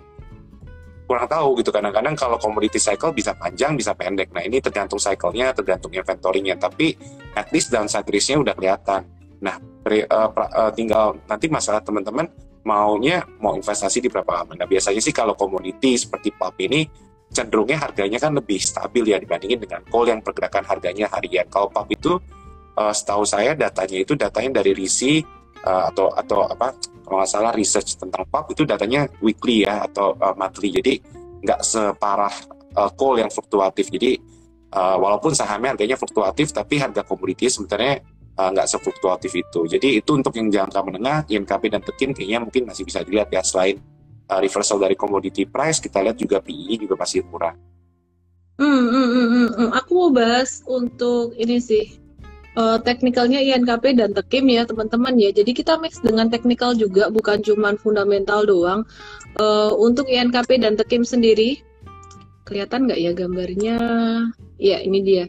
kurang 1.06 1.30
tahu 1.30 1.62
gitu. 1.62 1.70
Kadang-kadang 1.70 2.18
kalau 2.18 2.36
commodity 2.36 2.82
cycle 2.82 3.14
bisa 3.14 3.32
panjang, 3.38 3.78
bisa 3.78 3.94
pendek. 3.94 4.34
Nah, 4.34 4.42
ini 4.42 4.58
tergantung 4.58 4.98
cycle-nya, 4.98 5.54
tergantung 5.54 5.94
inventory-nya. 5.94 6.58
Tapi 6.58 6.98
at 7.38 7.48
least 7.54 7.70
downside 7.70 8.04
risk-nya 8.10 8.42
udah 8.42 8.54
kelihatan. 8.58 9.06
Nah, 9.40 9.56
pre, 9.86 10.04
uh, 10.04 10.28
pra, 10.28 10.50
uh, 10.50 10.70
tinggal 10.74 11.14
nanti 11.30 11.46
masalah 11.46 11.80
teman-teman 11.80 12.26
maunya 12.66 13.22
mau 13.38 13.54
investasi 13.54 14.02
di 14.02 14.10
berapa 14.10 14.42
lama. 14.42 14.58
Nah, 14.58 14.66
biasanya 14.66 14.98
sih 14.98 15.14
kalau 15.14 15.38
komoditi 15.38 15.94
seperti 15.94 16.34
pulp 16.34 16.58
ini 16.58 16.82
cenderungnya 17.30 17.78
harganya 17.78 18.18
kan 18.18 18.34
lebih 18.34 18.58
stabil 18.58 19.14
ya 19.14 19.22
dibandingin 19.22 19.62
dengan 19.62 19.86
coal 19.86 20.10
yang 20.10 20.18
pergerakan 20.18 20.66
harganya 20.66 21.06
harian. 21.14 21.46
Kalau 21.46 21.70
pulp 21.70 21.86
itu 21.94 22.18
uh, 22.74 22.90
setahu 22.90 23.22
saya 23.22 23.54
datanya 23.54 24.02
itu 24.02 24.18
datanya 24.18 24.58
dari 24.58 24.74
RISI 24.74 25.36
uh, 25.66 25.90
atau 25.90 26.14
atau 26.14 26.46
apa 26.46 26.79
kalau 27.02 27.22
nggak 27.22 27.31
salah 27.31 27.52
research 27.55 27.98
tentang 27.98 28.26
pulp 28.26 28.50
itu 28.55 28.62
datanya 28.62 29.07
weekly 29.22 29.66
ya 29.66 29.87
atau 29.87 30.14
uh, 30.18 30.35
monthly. 30.38 30.70
Jadi 30.74 31.02
nggak 31.42 31.61
separah 31.62 32.35
uh, 32.79 32.90
coal 32.94 33.18
yang 33.22 33.31
fluktuatif. 33.31 33.90
Jadi 33.90 34.18
uh, 34.74 34.96
walaupun 34.98 35.35
sahamnya 35.35 35.74
harganya 35.74 35.98
fluktuatif 35.98 36.50
tapi 36.55 36.79
harga 36.79 37.02
komoditi 37.07 37.50
sebenarnya 37.50 38.02
nggak 38.37 38.66
uh, 38.66 38.70
sefluktuatif 38.70 39.33
itu. 39.33 39.61
Jadi 39.66 40.02
itu 40.02 40.11
untuk 40.14 40.35
yang 40.37 40.48
jangka 40.52 40.81
menengah, 40.83 41.18
INKP 41.31 41.62
dan 41.72 41.83
Tekin 41.83 42.11
kayaknya 42.12 42.38
mungkin 42.42 42.62
masih 42.68 42.85
bisa 42.85 43.00
dilihat 43.07 43.33
ya 43.33 43.40
selain 43.40 43.81
uh, 44.29 44.40
reversal 44.42 44.76
dari 44.83 44.98
commodity 44.98 45.46
price, 45.46 45.79
kita 45.81 46.02
lihat 46.02 46.18
juga 46.18 46.42
PI 46.42 46.85
juga 46.87 46.94
masih 46.98 47.24
murah. 47.26 47.55
Hmm, 48.57 48.88
hmm, 48.88 48.88
hmm, 48.88 49.29
hmm, 49.29 49.48
hmm. 49.52 49.70
Aku 49.85 49.90
mau 49.92 50.11
bahas 50.16 50.64
untuk 50.64 51.37
ini 51.37 51.61
sih 51.61 52.05
uh, 52.56 52.78
teknikalnya 52.80 53.38
INKP 53.38 53.94
dan 53.94 54.16
Tekim 54.16 54.48
ya 54.48 54.64
teman-teman 54.64 55.14
ya. 55.20 55.30
Jadi 55.30 55.52
kita 55.52 55.78
mix 55.78 56.00
dengan 56.00 56.32
teknikal 56.32 56.72
juga 56.74 57.12
bukan 57.12 57.44
cuma 57.44 57.76
fundamental 57.78 58.48
doang. 58.48 58.82
Uh, 59.36 59.70
untuk 59.76 60.08
INKP 60.08 60.64
dan 60.64 60.74
Tekim 60.74 61.04
sendiri 61.04 61.60
kelihatan 62.48 62.88
nggak 62.88 63.00
ya 63.00 63.12
gambarnya? 63.12 63.78
Ya 64.56 64.80
ini 64.80 64.98
dia. 65.04 65.24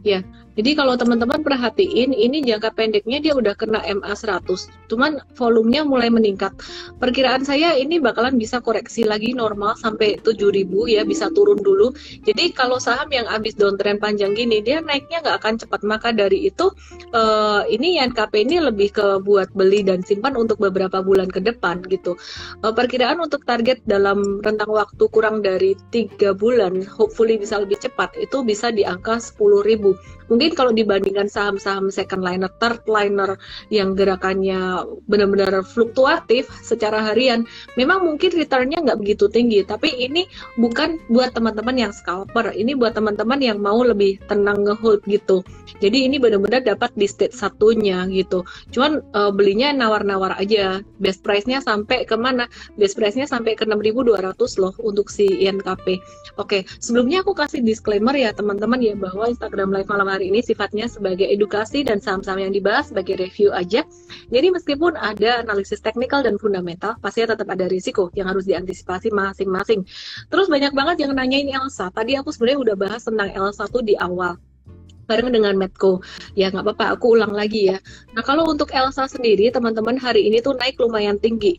Ya, 0.00 0.24
jadi 0.58 0.74
kalau 0.74 0.98
teman-teman 0.98 1.46
perhatiin, 1.46 2.10
ini 2.10 2.42
jangka 2.42 2.74
pendeknya 2.74 3.22
dia 3.22 3.32
udah 3.38 3.54
kena 3.54 3.80
MA 3.86 4.12
100, 4.12 4.90
cuman 4.90 5.22
volumenya 5.38 5.86
mulai 5.86 6.10
meningkat. 6.10 6.50
Perkiraan 6.98 7.46
saya 7.46 7.78
ini 7.78 8.02
bakalan 8.02 8.34
bisa 8.34 8.58
koreksi 8.58 9.06
lagi 9.06 9.30
normal 9.30 9.78
sampai 9.78 10.18
7000 10.18 10.66
ya, 10.90 11.06
bisa 11.06 11.30
turun 11.30 11.62
dulu. 11.62 11.94
Jadi 12.26 12.50
kalau 12.50 12.82
saham 12.82 13.06
yang 13.14 13.30
habis 13.30 13.54
downtrend 13.54 14.02
panjang 14.02 14.34
gini, 14.34 14.58
dia 14.58 14.82
naiknya 14.82 15.22
nggak 15.22 15.36
akan 15.38 15.54
cepat. 15.62 15.80
Maka 15.86 16.10
dari 16.10 16.50
itu, 16.50 16.74
uh, 17.14 17.62
ini 17.70 18.02
KP 18.10 18.42
ini 18.42 18.58
lebih 18.58 18.90
ke 18.90 19.06
buat 19.22 19.54
beli 19.54 19.86
dan 19.86 20.02
simpan 20.02 20.34
untuk 20.34 20.58
beberapa 20.58 20.98
bulan 20.98 21.30
ke 21.30 21.38
depan 21.38 21.78
gitu. 21.86 22.18
Uh, 22.66 22.74
perkiraan 22.74 23.22
untuk 23.22 23.46
target 23.46 23.78
dalam 23.86 24.42
rentang 24.42 24.74
waktu 24.74 25.06
kurang 25.14 25.46
dari 25.46 25.78
tiga 25.94 26.34
bulan, 26.34 26.82
hopefully 26.82 27.38
bisa 27.38 27.62
lebih 27.62 27.78
cepat, 27.78 28.18
itu 28.18 28.42
bisa 28.42 28.74
di 28.74 28.82
angka 28.82 29.22
10.000 29.22 30.20
mungkin 30.30 30.39
kalau 30.48 30.72
dibandingkan 30.72 31.28
saham-saham 31.28 31.92
second 31.92 32.24
liner, 32.24 32.48
third 32.56 32.80
liner 32.88 33.36
yang 33.68 33.92
gerakannya 33.92 34.88
benar-benar 35.04 35.60
fluktuatif 35.60 36.48
secara 36.64 37.04
harian, 37.12 37.44
memang 37.76 38.00
mungkin 38.08 38.32
returnnya 38.32 38.80
nggak 38.80 38.98
begitu 39.02 39.28
tinggi. 39.28 39.60
Tapi 39.60 39.92
ini 40.00 40.24
bukan 40.56 40.96
buat 41.12 41.36
teman-teman 41.36 41.76
yang 41.76 41.92
scalper, 41.92 42.56
ini 42.56 42.72
buat 42.72 42.96
teman-teman 42.96 43.42
yang 43.44 43.60
mau 43.60 43.84
lebih 43.84 44.16
tenang 44.30 44.64
ngehold 44.64 45.04
gitu. 45.04 45.44
Jadi 45.82 46.08
ini 46.08 46.16
benar-benar 46.16 46.64
dapat 46.64 46.94
di 46.96 47.04
stage 47.04 47.36
satunya 47.36 48.06
gitu. 48.08 48.46
Cuman 48.70 49.04
uh, 49.12 49.34
belinya 49.34 49.74
nawar-nawar 49.74 50.38
aja. 50.38 50.80
Best 51.00 51.24
price-nya 51.26 51.58
sampai 51.64 52.06
ke 52.06 52.14
mana? 52.14 52.46
Best 52.78 52.94
price-nya 52.94 53.26
sampai 53.26 53.58
ke 53.58 53.66
6.200 53.66 54.36
loh 54.62 54.74
untuk 54.80 55.10
si 55.10 55.26
INKP. 55.26 55.98
Oke, 56.38 56.68
sebelumnya 56.78 57.26
aku 57.26 57.34
kasih 57.34 57.64
disclaimer 57.64 58.14
ya 58.14 58.30
teman-teman 58.30 58.78
ya 58.78 58.94
bahwa 58.94 59.26
Instagram 59.26 59.72
Live 59.74 59.88
malam 59.88 60.08
hari 60.08 60.29
ini 60.30 60.40
sifatnya 60.40 60.86
sebagai 60.86 61.26
edukasi 61.26 61.82
dan 61.82 61.98
saham-saham 61.98 62.46
yang 62.48 62.54
dibahas 62.54 62.94
sebagai 62.94 63.18
review 63.18 63.50
aja. 63.50 63.82
Jadi 64.30 64.48
meskipun 64.54 64.94
ada 64.94 65.42
analisis 65.42 65.82
teknikal 65.82 66.22
dan 66.22 66.38
fundamental, 66.38 66.94
pastinya 67.02 67.34
tetap 67.34 67.50
ada 67.50 67.66
risiko 67.66 68.14
yang 68.14 68.30
harus 68.30 68.46
diantisipasi 68.46 69.10
masing-masing. 69.10 69.82
Terus 70.30 70.46
banyak 70.46 70.70
banget 70.70 71.02
yang 71.02 71.12
nanyain 71.18 71.50
Elsa. 71.50 71.90
Tadi 71.90 72.14
aku 72.14 72.30
sebenarnya 72.30 72.60
udah 72.70 72.76
bahas 72.78 73.02
tentang 73.02 73.34
Elsa 73.34 73.66
tuh 73.66 73.82
di 73.82 73.98
awal 73.98 74.38
bareng 75.10 75.34
dengan 75.34 75.58
Medco. 75.58 75.98
Ya 76.38 76.54
nggak 76.54 76.62
apa-apa, 76.62 76.94
aku 76.94 77.18
ulang 77.18 77.34
lagi 77.34 77.74
ya. 77.74 77.82
Nah 78.14 78.22
kalau 78.22 78.46
untuk 78.46 78.70
Elsa 78.70 79.10
sendiri, 79.10 79.50
teman-teman 79.50 79.98
hari 79.98 80.30
ini 80.30 80.38
tuh 80.38 80.54
naik 80.54 80.78
lumayan 80.78 81.18
tinggi. 81.18 81.58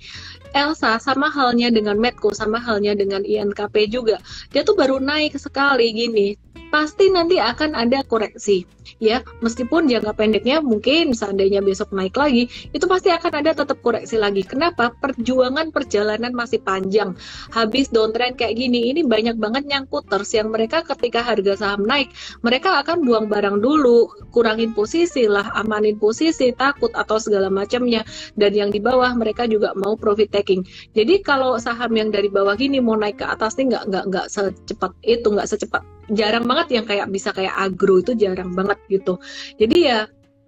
Elsa 0.52 1.00
sama 1.00 1.32
halnya 1.32 1.72
dengan 1.72 1.96
Medco, 1.96 2.36
sama 2.36 2.60
halnya 2.60 2.92
dengan 2.96 3.24
INKP 3.24 3.88
juga. 3.88 4.20
Dia 4.52 4.62
tuh 4.68 4.76
baru 4.76 5.00
naik 5.00 5.36
sekali 5.40 5.92
gini. 5.96 6.36
Pasti 6.72 7.12
nanti 7.12 7.36
akan 7.36 7.76
ada 7.76 8.00
koreksi 8.08 8.64
ya. 9.02 9.26
Meskipun 9.42 9.88
jangka 9.88 10.14
pendeknya 10.16 10.60
mungkin 10.60 11.12
seandainya 11.12 11.60
besok 11.60 11.94
naik 11.96 12.16
lagi 12.18 12.48
itu 12.72 12.86
pasti 12.88 13.14
akan 13.14 13.44
ada 13.44 13.52
tetap 13.56 13.78
koreksi 13.80 14.16
lagi. 14.16 14.44
Kenapa? 14.44 14.92
Perjuangan 15.00 15.72
perjalanan 15.72 16.32
masih 16.32 16.60
panjang. 16.64 17.16
Habis 17.52 17.90
downtrend 17.94 18.38
kayak 18.40 18.58
gini 18.58 18.92
ini 18.92 19.06
banyak 19.06 19.36
banget 19.36 19.68
nyangkuters 19.68 20.32
yang 20.36 20.54
mereka 20.54 20.84
ketika 20.84 21.24
harga 21.24 21.60
saham 21.60 21.84
naik 21.84 22.12
mereka 22.46 22.80
akan 22.84 23.04
buang 23.04 23.28
barang 23.28 23.60
dulu 23.60 24.08
kurangin 24.32 24.72
posisi 24.72 25.28
lah 25.28 25.52
amanin 25.56 26.00
posisi 26.00 26.52
takut 26.56 26.92
atau 26.96 27.20
segala 27.20 27.48
macamnya. 27.52 28.04
Dan 28.36 28.56
yang 28.56 28.70
di 28.72 28.80
bawah 28.80 29.12
mereka 29.16 29.44
juga 29.48 29.76
mau 29.76 30.00
profit 30.00 30.32
taking 30.42 30.66
jadi 30.98 31.22
kalau 31.22 31.62
saham 31.62 31.94
yang 31.94 32.10
dari 32.10 32.28
bawah 32.28 32.58
gini 32.58 32.82
mau 32.82 32.98
naik 32.98 33.22
ke 33.22 33.26
atas 33.30 33.56
nih 33.62 33.70
nggak 33.78 33.84
nggak 33.94 34.06
nggak 34.10 34.26
secepat 34.34 34.92
itu 35.06 35.28
nggak 35.30 35.48
secepat 35.48 35.86
jarang 36.12 36.50
banget 36.50 36.82
yang 36.82 36.86
kayak 36.90 37.08
bisa 37.14 37.30
kayak 37.32 37.54
agro 37.54 38.02
itu 38.02 38.18
jarang 38.18 38.52
banget 38.58 38.82
gitu 38.90 39.22
jadi 39.62 39.78
ya 39.78 40.00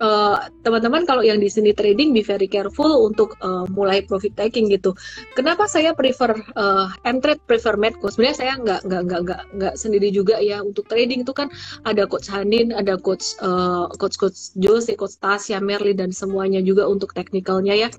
uh, 0.04 0.36
teman-teman 0.68 1.08
kalau 1.08 1.24
yang 1.24 1.40
di 1.40 1.48
sini 1.48 1.72
trading 1.72 2.12
be 2.12 2.20
very 2.20 2.48
careful 2.52 3.08
untuk 3.08 3.40
uh, 3.40 3.64
mulai 3.72 4.04
profit 4.04 4.36
taking 4.36 4.68
gitu. 4.68 4.92
Kenapa 5.38 5.70
saya 5.70 5.96
prefer 5.96 6.36
uh, 6.60 6.92
trade 7.24 7.44
prefer 7.48 7.80
Medco? 7.80 8.12
Sebenarnya 8.12 8.38
saya 8.38 8.54
nggak 8.60 8.82
nggak 8.88 9.02
nggak 9.08 9.22
nggak 9.24 9.42
nggak 9.60 9.74
sendiri 9.80 10.12
juga 10.12 10.40
ya 10.44 10.60
untuk 10.60 10.88
trading 10.92 11.24
itu 11.24 11.32
kan 11.32 11.48
ada 11.88 12.04
coach 12.04 12.28
Hanin, 12.28 12.76
ada 12.76 13.00
coach 13.00 13.40
uh, 13.40 13.88
coach 13.96 14.20
coach 14.20 14.52
Jose, 14.60 14.92
coach 15.00 15.16
Tasya, 15.24 15.64
Merli 15.64 15.96
dan 15.96 16.12
semuanya 16.12 16.60
juga 16.60 16.88
untuk 16.90 17.16
teknikalnya 17.16 17.88
ya. 17.88 17.90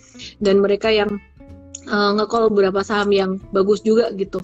Dan 0.44 0.60
mereka 0.60 0.92
yang 0.92 1.20
uh, 1.88 2.12
ngecall 2.16 2.52
beberapa 2.52 2.84
saham 2.84 3.10
yang 3.10 3.30
bagus 3.50 3.80
juga 3.80 4.12
gitu. 4.14 4.40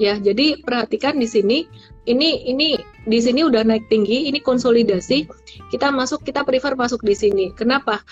Ya 0.00 0.18
jadi 0.18 0.60
perhatikan 0.60 1.16
di 1.20 1.28
sini 1.28 1.68
ini 2.08 2.42
ini 2.48 2.80
di 3.06 3.18
sini 3.22 3.46
udah 3.46 3.62
naik 3.62 3.86
tinggi 3.86 4.26
ini 4.26 4.42
konsolidasi 4.42 5.26
kita 5.70 5.90
masuk 5.94 6.26
kita 6.26 6.42
prefer 6.42 6.74
masuk 6.74 7.04
di 7.04 7.14
sini. 7.14 7.54
Kenapa 7.54 8.02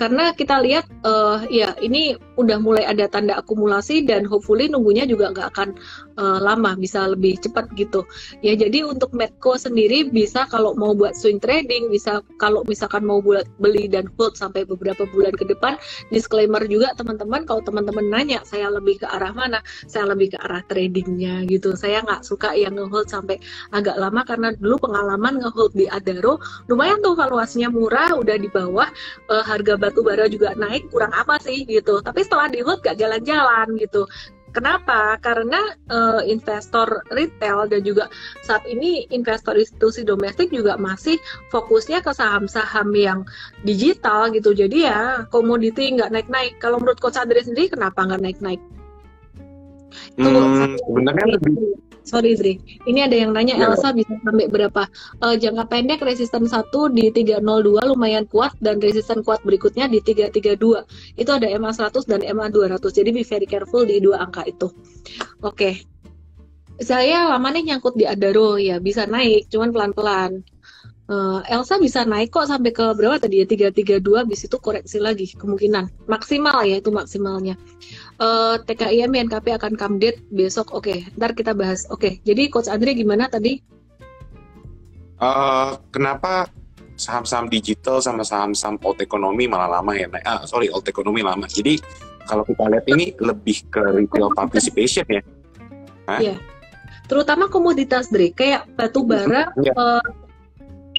karena 0.00 0.32
kita 0.32 0.64
lihat 0.64 0.88
uh, 1.04 1.44
ya 1.52 1.76
ini 1.84 2.16
udah 2.40 2.56
mulai 2.56 2.88
ada 2.88 3.04
tanda 3.04 3.36
akumulasi 3.36 4.08
dan 4.08 4.24
hopefully 4.24 4.64
nunggunya 4.64 5.04
juga 5.04 5.28
nggak 5.28 5.48
akan 5.52 5.68
uh, 6.16 6.40
lama 6.40 6.72
bisa 6.80 7.04
lebih 7.12 7.36
cepat 7.36 7.68
gitu. 7.76 8.08
Ya 8.40 8.56
jadi 8.56 8.88
untuk 8.88 9.12
Medco 9.12 9.60
sendiri 9.60 10.08
bisa 10.08 10.48
kalau 10.48 10.72
mau 10.72 10.96
buat 10.96 11.12
swing 11.12 11.36
trading 11.36 11.92
bisa 11.92 12.24
kalau 12.40 12.64
misalkan 12.64 13.04
mau 13.04 13.20
buat 13.20 13.44
beli 13.60 13.92
dan 13.92 14.08
hold 14.16 14.40
sampai 14.40 14.64
beberapa 14.64 15.04
bulan 15.12 15.36
ke 15.36 15.44
depan 15.44 15.76
disclaimer 16.08 16.64
juga 16.64 16.96
teman-teman 16.96 17.44
kalau 17.44 17.60
teman-teman 17.60 18.08
nanya 18.08 18.40
saya 18.48 18.72
lebih 18.72 19.04
ke 19.04 19.06
arah 19.06 19.36
mana? 19.36 19.60
Saya 19.84 20.08
lebih 20.16 20.32
ke 20.32 20.38
arah 20.40 20.64
tradingnya 20.64 21.44
gitu. 21.44 21.76
Saya 21.76 22.00
nggak 22.00 22.24
suka 22.24 22.56
yang 22.56 22.72
ngehold 22.72 23.12
sampai 23.12 23.36
agak 23.76 24.00
lama 24.00 24.24
karena 24.24 24.48
dulu 24.56 24.88
pengalaman 24.88 25.44
ngehold 25.44 25.76
di 25.76 25.84
Adaro 25.92 26.40
lumayan 26.72 27.04
tuh 27.04 27.12
valuasinya 27.12 27.68
murah 27.68 28.16
udah 28.16 28.36
di 28.40 28.48
bawah 28.48 28.88
uh, 29.28 29.44
harga 29.44 29.76
batu 29.90 30.06
bara 30.06 30.30
juga 30.30 30.54
naik 30.54 30.86
kurang 30.94 31.10
apa 31.10 31.42
sih 31.42 31.66
gitu 31.66 31.98
tapi 31.98 32.22
setelah 32.22 32.46
di 32.46 32.62
hold 32.62 32.78
gak 32.86 32.94
jalan-jalan 32.94 33.74
gitu 33.74 34.06
Kenapa? 34.50 35.14
Karena 35.22 35.62
uh, 35.86 36.22
investor 36.26 37.06
retail 37.14 37.70
dan 37.70 37.86
juga 37.86 38.10
saat 38.42 38.66
ini 38.66 39.06
investor 39.14 39.54
institusi 39.54 40.02
domestik 40.02 40.50
juga 40.50 40.74
masih 40.74 41.22
fokusnya 41.54 42.02
ke 42.02 42.10
saham-saham 42.10 42.90
yang 42.90 43.22
digital 43.62 44.26
gitu. 44.34 44.50
Jadi 44.50 44.90
ya 44.90 45.22
komoditi 45.30 45.94
nggak 45.94 46.10
naik-naik. 46.10 46.58
Kalau 46.58 46.82
menurut 46.82 46.98
Coach 46.98 47.22
Andri 47.22 47.46
sendiri 47.46 47.70
kenapa 47.78 48.02
nggak 48.02 48.22
naik-naik? 48.26 48.79
Hmm, 50.18 50.76
sebenarnya 50.86 51.26
lebih 51.38 51.80
sorry 52.10 52.34
Dri. 52.34 52.58
Ini 52.88 53.06
ada 53.06 53.16
yang 53.16 53.30
nanya 53.30 53.54
ya. 53.54 53.70
Elsa 53.70 53.94
bisa 53.94 54.10
sampai 54.26 54.50
berapa? 54.50 54.90
Uh, 55.22 55.38
jangka 55.38 55.70
pendek 55.70 56.00
resisten 56.02 56.50
1 56.50 56.66
di 56.96 57.14
302 57.14 57.86
lumayan 57.86 58.26
kuat 58.26 58.50
dan 58.58 58.82
resisten 58.82 59.22
kuat 59.22 59.38
berikutnya 59.46 59.86
di 59.86 60.02
332. 60.02 60.82
Itu 61.14 61.30
ada 61.30 61.46
MA 61.54 61.70
100 61.70 62.10
dan 62.10 62.20
MA 62.26 62.50
200. 62.50 62.82
Jadi 62.90 63.10
be 63.14 63.22
very 63.22 63.46
careful 63.46 63.86
di 63.86 64.02
dua 64.02 64.26
angka 64.26 64.42
itu. 64.48 64.72
Oke. 65.46 65.54
Okay. 65.54 65.74
Saya 66.80 67.28
lama 67.28 67.52
nih 67.52 67.70
nyangkut 67.70 67.92
di 67.92 68.08
Adaro 68.08 68.56
ya 68.56 68.80
bisa 68.80 69.04
naik, 69.04 69.52
cuman 69.52 69.68
pelan-pelan. 69.68 70.40
uh, 71.10 71.40
Elsa 71.50 71.76
bisa 71.76 72.06
naik 72.06 72.30
kok 72.30 72.46
sampai 72.46 72.70
ke 72.70 72.94
berapa 72.94 73.18
tadi 73.18 73.42
ya 73.42 73.46
332 73.46 74.30
bis 74.30 74.46
itu 74.46 74.56
koreksi 74.62 75.02
lagi 75.02 75.26
kemungkinan 75.34 76.06
maksimal 76.06 76.62
ya 76.62 76.78
itu 76.78 76.94
maksimalnya 76.94 77.58
uh, 78.20 78.56
TKIM 78.62 79.10
NKP 79.26 79.56
akan 79.56 79.74
come 79.74 79.96
date 79.98 80.20
besok. 80.30 80.70
Oke 80.76 80.92
okay, 80.92 80.98
ntar 81.16 81.32
kita 81.34 81.56
bahas. 81.56 81.88
Oke 81.88 81.98
okay, 81.98 82.12
jadi 82.22 82.52
coach 82.52 82.68
Andre 82.68 82.94
gimana 82.94 83.26
tadi? 83.26 83.58
Uh, 85.20 85.76
kenapa 85.92 86.48
saham-saham 86.96 87.48
digital 87.48 88.00
sama 88.00 88.24
saham-saham 88.24 88.76
old 88.84 89.00
economy 89.00 89.48
malah 89.48 89.80
lama 89.80 89.92
ya 89.96 90.08
naik 90.08 90.24
ah 90.28 90.44
sorry 90.44 90.68
old 90.68 90.84
economy 90.84 91.24
lama. 91.24 91.48
Jadi 91.48 91.80
kalau 92.28 92.44
kita 92.44 92.68
lihat 92.68 92.86
ini 92.86 93.16
lebih 93.18 93.64
ke 93.72 93.80
retail 93.80 94.30
participation 94.36 95.04
ya. 95.08 95.22
Iya. 96.20 96.36
Terutama 97.10 97.50
komoditas 97.50 98.06
Dre, 98.06 98.30
kayak 98.30 98.70
batu 98.78 99.02
bara, 99.02 99.50
ya. 99.58 99.74
uh, 99.74 100.04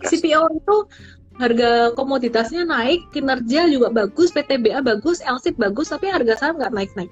CPO 0.03 0.43
itu 0.59 0.75
harga 1.41 1.89
komoditasnya 1.97 2.69
naik, 2.69 3.09
kinerja 3.09 3.65
juga 3.65 3.89
bagus, 3.89 4.29
PTBA 4.29 4.85
bagus, 4.85 5.25
LSIP 5.25 5.57
bagus, 5.57 5.89
tapi 5.89 6.13
harga 6.13 6.37
saham 6.37 6.61
nggak 6.61 6.73
naik-naik. 6.77 7.11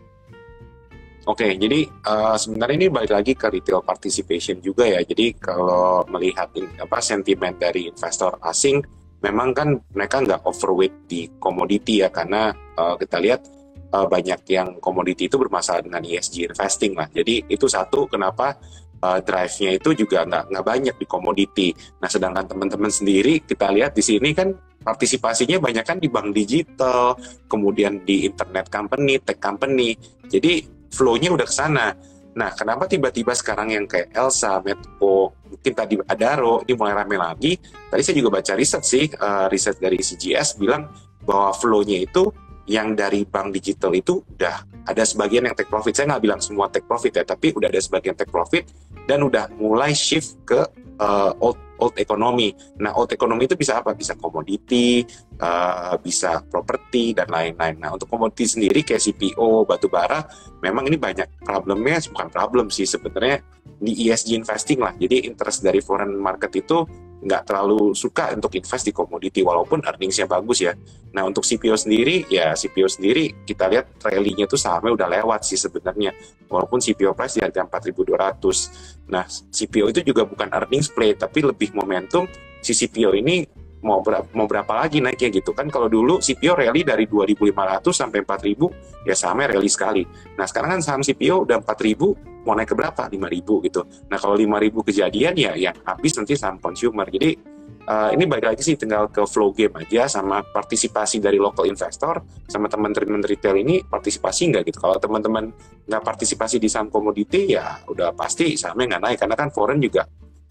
Oke, 1.26 1.58
jadi 1.58 1.90
uh, 2.06 2.38
sebenarnya 2.38 2.76
ini 2.86 2.88
balik 2.90 3.14
lagi 3.14 3.34
ke 3.34 3.50
retail 3.50 3.82
participation 3.82 4.62
juga 4.62 4.86
ya. 4.86 5.02
Jadi 5.02 5.38
kalau 5.38 6.06
melihat 6.10 6.50
apa 6.78 6.98
sentimen 7.02 7.54
dari 7.58 7.90
investor 7.90 8.38
asing, 8.46 8.82
memang 9.26 9.54
kan 9.54 9.78
mereka 9.94 10.22
nggak 10.26 10.42
overweight 10.46 11.10
di 11.10 11.30
komoditi 11.42 12.06
ya, 12.06 12.10
karena 12.10 12.54
uh, 12.78 12.96
kita 12.98 13.22
lihat 13.22 13.46
uh, 13.94 14.08
banyak 14.10 14.42
yang 14.50 14.78
komoditi 14.80 15.28
itu 15.30 15.38
bermasalah 15.38 15.86
dengan 15.86 16.02
ESG 16.06 16.50
investing 16.50 16.94
lah. 16.98 17.10
Jadi 17.14 17.46
itu 17.50 17.66
satu 17.66 18.06
kenapa 18.10 18.58
uh, 19.04 19.20
drive-nya 19.24 19.80
itu 19.80 19.90
juga 19.96 20.28
nggak 20.28 20.44
nggak 20.52 20.66
banyak 20.66 20.96
di 21.00 21.06
komoditi. 21.08 21.70
Nah, 22.00 22.10
sedangkan 22.12 22.46
teman-teman 22.48 22.92
sendiri 22.92 23.44
kita 23.44 23.72
lihat 23.72 23.96
di 23.96 24.04
sini 24.04 24.32
kan 24.36 24.52
partisipasinya 24.80 25.60
banyak 25.60 25.84
kan 25.84 25.98
di 26.00 26.08
bank 26.08 26.32
digital, 26.32 27.16
kemudian 27.52 28.04
di 28.04 28.28
internet 28.28 28.72
company, 28.72 29.20
tech 29.20 29.40
company. 29.40 29.96
Jadi 30.28 30.64
flow-nya 30.92 31.36
udah 31.36 31.48
ke 31.48 31.56
sana. 31.56 31.88
Nah, 32.30 32.54
kenapa 32.56 32.86
tiba-tiba 32.86 33.34
sekarang 33.36 33.74
yang 33.74 33.86
kayak 33.90 34.16
Elsa, 34.16 34.62
Medco, 34.64 35.34
mungkin 35.50 35.74
tadi 35.74 35.98
Adaro, 36.08 36.62
ini 36.64 36.74
mulai 36.78 36.94
rame 36.96 37.18
lagi. 37.18 37.58
Tadi 37.60 38.02
saya 38.06 38.16
juga 38.16 38.40
baca 38.40 38.54
riset 38.56 38.84
sih, 38.86 39.06
uh, 39.12 39.50
riset 39.50 39.82
dari 39.82 40.00
CGS 40.00 40.62
bilang 40.62 40.88
bahwa 41.26 41.52
flow-nya 41.52 42.00
itu 42.00 42.30
yang 42.70 42.94
dari 42.94 43.26
bank 43.26 43.50
digital 43.50 43.98
itu 43.98 44.22
udah 44.22 44.69
ada 44.86 45.04
sebagian 45.04 45.48
yang 45.48 45.56
take 45.56 45.72
profit. 45.72 45.96
Saya 45.96 46.16
nggak 46.16 46.24
bilang 46.24 46.42
semua 46.44 46.72
take 46.72 46.88
profit 46.88 47.14
ya, 47.20 47.24
tapi 47.28 47.52
udah 47.56 47.68
ada 47.68 47.82
sebagian 47.82 48.16
take 48.16 48.32
profit 48.32 48.70
dan 49.10 49.26
udah 49.26 49.50
mulai 49.58 49.92
shift 49.92 50.40
ke 50.46 50.60
uh, 51.02 51.32
old 51.42 51.58
old 51.80 51.96
economy. 51.96 52.52
Nah, 52.78 52.92
old 52.94 53.10
economy 53.10 53.48
itu 53.48 53.56
bisa 53.56 53.80
apa? 53.80 53.96
Bisa 53.96 54.14
komoditi, 54.20 55.02
uh, 55.40 55.96
bisa 55.98 56.44
properti 56.44 57.16
dan 57.16 57.32
lain-lain. 57.32 57.80
Nah, 57.80 57.96
untuk 57.96 58.12
komoditi 58.12 58.46
sendiri 58.46 58.84
kayak 58.84 59.00
CPO, 59.00 59.64
batu 59.64 59.88
bara, 59.88 60.28
memang 60.60 60.92
ini 60.92 61.00
banyak 61.00 61.40
problemnya, 61.42 62.04
bukan 62.12 62.28
problem 62.30 62.68
sih 62.68 62.84
sebenarnya 62.84 63.40
di 63.80 64.12
ESG 64.12 64.36
investing 64.36 64.84
lah. 64.84 64.92
Jadi 65.00 65.24
interest 65.26 65.64
dari 65.64 65.80
foreign 65.80 66.20
market 66.20 66.52
itu 66.60 66.84
nggak 67.20 67.42
terlalu 67.44 67.92
suka 67.92 68.32
untuk 68.32 68.56
invest 68.56 68.88
di 68.88 68.94
komoditi 68.96 69.44
walaupun 69.44 69.84
earningsnya 69.84 70.26
bagus 70.26 70.64
ya. 70.64 70.72
Nah 71.12 71.28
untuk 71.28 71.44
CPO 71.44 71.76
sendiri 71.76 72.24
ya 72.32 72.56
CPO 72.56 72.88
sendiri 72.88 73.44
kita 73.44 73.68
lihat 73.68 74.00
rally-nya 74.00 74.48
tuh 74.48 74.56
sahamnya 74.56 74.96
udah 74.96 75.08
lewat 75.20 75.44
sih 75.44 75.60
sebenarnya 75.60 76.16
walaupun 76.48 76.80
CPO 76.80 77.12
price 77.14 77.40
di 77.40 77.42
harga 77.44 77.68
4.200. 77.68 79.12
Nah 79.12 79.28
CPO 79.28 79.92
itu 79.92 80.02
juga 80.08 80.24
bukan 80.24 80.48
earnings 80.48 80.88
play 80.88 81.12
tapi 81.16 81.44
lebih 81.44 81.76
momentum 81.76 82.24
si 82.64 82.72
CPO 82.72 83.12
ini 83.16 83.44
mau 83.80 84.04
berapa, 84.04 84.28
mau 84.36 84.44
berapa 84.44 84.74
lagi 84.76 85.00
naiknya 85.00 85.40
gitu 85.40 85.56
kan 85.56 85.72
kalau 85.72 85.88
dulu 85.88 86.20
CPO 86.20 86.56
rally 86.56 86.84
dari 86.84 87.08
2.500 87.08 87.84
sampai 87.96 88.20
4.000 88.28 89.08
ya 89.08 89.16
sahamnya 89.16 89.56
rally 89.56 89.72
sekali. 89.72 90.04
Nah 90.36 90.46
sekarang 90.48 90.80
kan 90.80 90.82
saham 90.84 91.02
CPO 91.04 91.48
udah 91.48 91.64
4.000 91.64 92.44
mau 92.44 92.56
naik 92.56 92.72
ke 92.72 92.76
berapa? 92.76 93.04
5.000 93.08 93.66
gitu. 93.68 93.82
Nah 94.12 94.18
kalau 94.20 94.36
5.000 94.36 94.88
kejadian 94.88 95.34
ya 95.40 95.52
yang 95.56 95.76
habis 95.88 96.12
nanti 96.20 96.36
saham 96.36 96.60
consumer. 96.60 97.08
Jadi 97.08 97.40
uh, 97.88 98.10
ini 98.12 98.24
balik 98.28 98.52
lagi 98.54 98.62
sih 98.62 98.76
tinggal 98.76 99.08
ke 99.08 99.24
flow 99.24 99.56
game 99.56 99.74
aja 99.80 100.12
sama 100.12 100.44
partisipasi 100.44 101.24
dari 101.24 101.40
local 101.40 101.64
investor 101.64 102.20
sama 102.46 102.68
teman-teman 102.68 103.24
retail 103.24 103.56
ini 103.58 103.82
partisipasi 103.84 104.52
nggak 104.52 104.64
gitu. 104.70 104.78
Kalau 104.84 105.00
teman-teman 105.00 105.50
nggak 105.88 106.04
partisipasi 106.04 106.60
di 106.60 106.68
saham 106.68 106.92
komoditi 106.92 107.56
ya 107.56 107.80
udah 107.88 108.12
pasti 108.12 108.60
sahamnya 108.60 108.98
nggak 108.98 109.04
naik 109.08 109.18
karena 109.24 109.36
kan 109.36 109.50
foreign 109.50 109.80
juga 109.80 110.04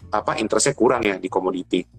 apa 0.09 0.41
interestnya 0.41 0.73
kurang 0.73 1.05
ya 1.05 1.21
di 1.21 1.29
komoditi. 1.29 1.98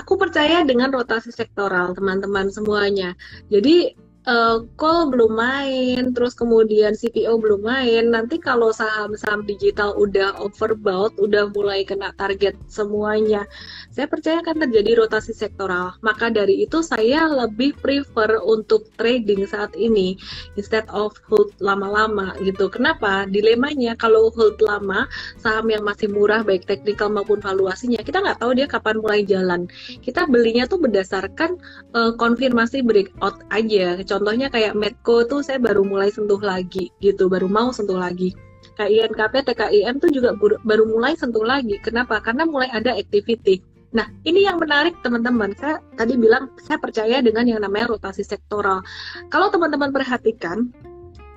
Aku 0.00 0.16
percaya 0.16 0.64
dengan 0.64 0.88
rotasi 0.88 1.28
sektoral 1.28 1.92
teman-teman 1.92 2.48
semuanya. 2.48 3.12
Jadi 3.52 3.92
uh, 4.28 4.66
call 4.76 5.08
belum 5.08 5.32
main, 5.32 6.12
terus 6.12 6.36
kemudian 6.36 6.92
CPO 6.92 7.40
belum 7.40 7.64
main. 7.64 8.12
Nanti 8.12 8.36
kalau 8.36 8.74
saham-saham 8.74 9.46
digital 9.48 9.96
udah 9.96 10.36
overbought, 10.42 11.16
udah 11.16 11.48
mulai 11.54 11.86
kena 11.86 12.12
target 12.16 12.56
semuanya, 12.68 13.46
saya 13.88 14.10
percaya 14.10 14.44
akan 14.44 14.68
terjadi 14.68 15.00
rotasi 15.00 15.32
sektoral. 15.32 15.96
Maka 16.04 16.28
dari 16.28 16.64
itu 16.64 16.84
saya 16.84 17.24
lebih 17.28 17.76
prefer 17.80 18.40
untuk 18.44 18.90
trading 19.00 19.48
saat 19.48 19.72
ini 19.76 20.16
instead 20.58 20.84
of 20.92 21.16
hold 21.30 21.52
lama-lama 21.62 22.36
gitu. 22.44 22.68
Kenapa? 22.68 23.24
Dilemanya 23.28 23.96
kalau 23.96 24.28
hold 24.34 24.60
lama, 24.60 25.08
saham 25.40 25.70
yang 25.72 25.84
masih 25.86 26.12
murah 26.12 26.44
baik 26.44 26.68
teknikal 26.68 27.08
maupun 27.08 27.40
valuasinya, 27.40 28.00
kita 28.04 28.20
nggak 28.20 28.38
tahu 28.42 28.52
dia 28.56 28.66
kapan 28.68 28.96
mulai 29.00 29.20
jalan. 29.24 29.70
Kita 30.04 30.28
belinya 30.28 30.68
tuh 30.68 30.80
berdasarkan 30.82 31.56
uh, 31.96 32.12
konfirmasi 32.16 32.84
breakout 32.84 33.40
aja 33.52 34.00
contohnya 34.20 34.52
kayak 34.52 34.76
Medco 34.76 35.24
tuh 35.24 35.40
saya 35.40 35.56
baru 35.56 35.80
mulai 35.80 36.12
sentuh 36.12 36.36
lagi 36.36 36.92
gitu 37.00 37.32
baru 37.32 37.48
mau 37.48 37.72
sentuh 37.72 37.96
lagi 37.96 38.36
kayak 38.76 39.16
INKP 39.16 39.48
TKIM 39.48 39.96
tuh 39.96 40.12
juga 40.12 40.36
baru 40.60 40.84
mulai 40.84 41.16
sentuh 41.16 41.40
lagi 41.40 41.80
kenapa 41.80 42.20
karena 42.20 42.44
mulai 42.44 42.68
ada 42.68 42.92
activity 42.92 43.64
Nah, 43.90 44.06
ini 44.22 44.46
yang 44.46 44.62
menarik 44.62 44.94
teman-teman. 45.02 45.50
Saya 45.58 45.82
tadi 45.98 46.14
bilang 46.14 46.54
saya 46.62 46.78
percaya 46.78 47.18
dengan 47.18 47.42
yang 47.42 47.58
namanya 47.58 47.90
rotasi 47.90 48.22
sektoral. 48.22 48.86
Kalau 49.34 49.50
teman-teman 49.50 49.90
perhatikan, 49.90 50.70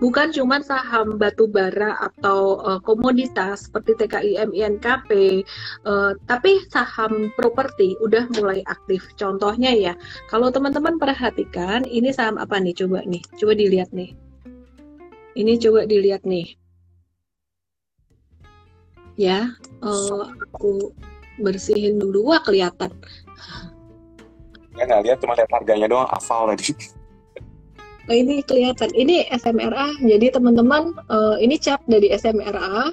bukan 0.04 0.36
cuma 0.36 0.60
saham 0.60 1.16
batu 1.16 1.48
bara 1.48 1.96
atau 1.96 2.60
uh, 2.60 2.80
komoditas 2.84 3.72
seperti 3.72 3.96
TKIM, 4.04 4.52
INKP, 4.52 5.42
uh, 5.88 6.12
tapi 6.28 6.60
saham 6.68 7.32
properti 7.40 7.96
udah 8.04 8.28
mulai 8.36 8.60
aktif. 8.68 9.08
Contohnya 9.16 9.72
ya, 9.72 9.96
kalau 10.28 10.52
teman-teman 10.52 11.00
perhatikan, 11.00 11.88
ini 11.88 12.12
saham 12.12 12.36
apa 12.36 12.60
nih? 12.60 12.76
Coba 12.76 13.00
nih, 13.08 13.24
coba 13.40 13.56
dilihat 13.56 13.96
nih. 13.96 14.12
Ini 15.40 15.56
coba 15.64 15.88
dilihat 15.88 16.28
nih. 16.28 16.60
Ya, 19.16 19.56
uh, 19.80 20.28
aku 20.52 20.92
bersihin 21.40 21.96
dulu. 21.96 22.36
Wah, 22.36 22.44
kelihatan. 22.44 22.92
Ya 24.76 24.84
nggak 24.84 25.02
lihat, 25.08 25.18
cuma 25.24 25.40
lihat 25.40 25.48
harganya 25.48 25.88
doang, 25.88 26.10
hafal 26.12 26.52
tadi. 26.52 26.76
Nah, 28.04 28.16
ini 28.16 28.44
kelihatan. 28.44 28.92
Ini 28.92 29.32
SMRA. 29.32 29.96
Jadi 30.04 30.28
teman-teman, 30.36 30.92
uh, 31.08 31.40
ini 31.40 31.56
cap 31.56 31.80
dari 31.88 32.12
SMRA. 32.12 32.92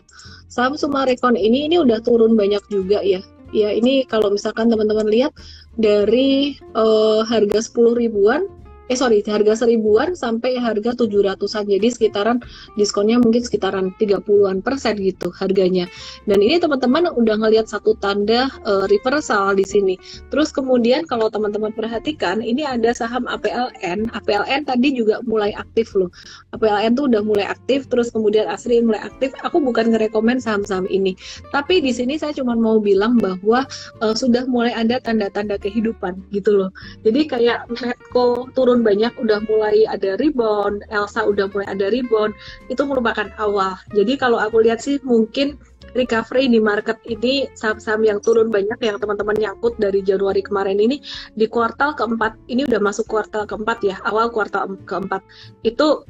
Saham 0.51 0.75
Sumarekon 0.75 1.39
ini 1.39 1.71
ini 1.71 1.79
udah 1.79 2.03
turun 2.03 2.35
banyak 2.35 2.63
juga 2.71 3.03
ya. 3.03 3.23
Ya, 3.51 3.75
ini 3.75 4.07
kalau 4.07 4.31
misalkan 4.31 4.71
teman-teman 4.71 5.11
lihat 5.11 5.35
dari 5.75 6.55
uh, 6.79 7.27
harga 7.27 7.59
10 7.67 7.99
ribuan 7.99 8.47
eh 8.91 8.99
sorry 8.99 9.23
harga 9.23 9.55
seribuan 9.55 10.19
sampai 10.19 10.59
harga 10.59 10.99
tujuh 10.99 11.23
ratusan. 11.23 11.71
Jadi 11.71 11.89
sekitaran 11.95 12.43
diskonnya 12.75 13.23
mungkin 13.23 13.39
sekitaran 13.47 13.95
30-an 14.03 14.67
persen 14.67 14.99
gitu 14.99 15.31
harganya. 15.31 15.87
Dan 16.27 16.43
ini 16.43 16.59
teman-teman 16.59 17.07
udah 17.15 17.39
ngelihat 17.39 17.71
satu 17.71 17.95
tanda 18.03 18.51
uh, 18.67 18.91
reversal 18.91 19.55
di 19.55 19.63
sini. 19.63 19.95
Terus 20.35 20.51
kemudian 20.51 21.07
kalau 21.07 21.31
teman-teman 21.31 21.71
perhatikan 21.71 22.43
ini 22.43 22.67
ada 22.67 22.91
saham 22.91 23.31
APLN 23.31 24.11
APLN 24.11 24.67
tadi 24.67 24.91
juga 24.91 25.23
mulai 25.23 25.55
aktif 25.55 25.95
loh. 25.95 26.11
APLN 26.51 26.99
tuh 26.99 27.07
udah 27.07 27.23
mulai 27.23 27.47
aktif 27.47 27.87
terus 27.87 28.11
kemudian 28.11 28.51
Asri 28.51 28.83
mulai 28.83 29.07
aktif. 29.07 29.31
Aku 29.47 29.63
bukan 29.63 29.95
ngerekomen 29.95 30.43
saham-saham 30.43 30.91
ini. 30.91 31.15
Tapi 31.55 31.79
di 31.79 31.95
sini 31.95 32.19
saya 32.19 32.35
cuma 32.35 32.59
mau 32.59 32.83
bilang 32.83 33.23
bahwa 33.23 33.63
uh, 34.03 34.15
sudah 34.19 34.51
mulai 34.51 34.75
ada 34.75 34.99
tanda-tanda 34.99 35.55
kehidupan 35.63 36.19
gitu 36.35 36.59
loh. 36.59 36.71
Jadi 37.07 37.31
kayak 37.31 37.71
Medco 37.71 38.51
turun 38.51 38.80
banyak 38.83 39.13
udah 39.21 39.41
mulai 39.47 39.85
ada 39.87 40.17
rebound, 40.19 40.85
Elsa 40.91 41.25
udah 41.25 41.49
mulai 41.53 41.67
ada 41.69 41.87
rebound, 41.93 42.33
itu 42.73 42.83
merupakan 42.85 43.29
awal. 43.39 43.77
Jadi 43.93 44.17
kalau 44.17 44.41
aku 44.41 44.65
lihat 44.65 44.83
sih 44.83 44.99
mungkin 45.07 45.61
recovery 45.95 46.47
di 46.47 46.63
market 46.63 46.99
ini 47.07 47.51
saham-saham 47.59 48.07
yang 48.07 48.19
turun 48.23 48.49
banyak 48.49 48.79
yang 48.79 48.97
teman-teman 49.03 49.35
nyangkut 49.39 49.75
dari 49.79 50.03
Januari 50.07 50.43
kemarin 50.43 50.79
ini 50.79 51.03
di 51.35 51.47
kuartal 51.51 51.99
keempat 51.99 52.39
ini 52.47 52.63
udah 52.67 52.79
masuk 52.79 53.11
kuartal 53.11 53.47
keempat 53.47 53.79
ya 53.83 53.97
awal 54.07 54.31
kuartal 54.31 54.79
keempat. 54.87 55.23
Itu 55.67 56.07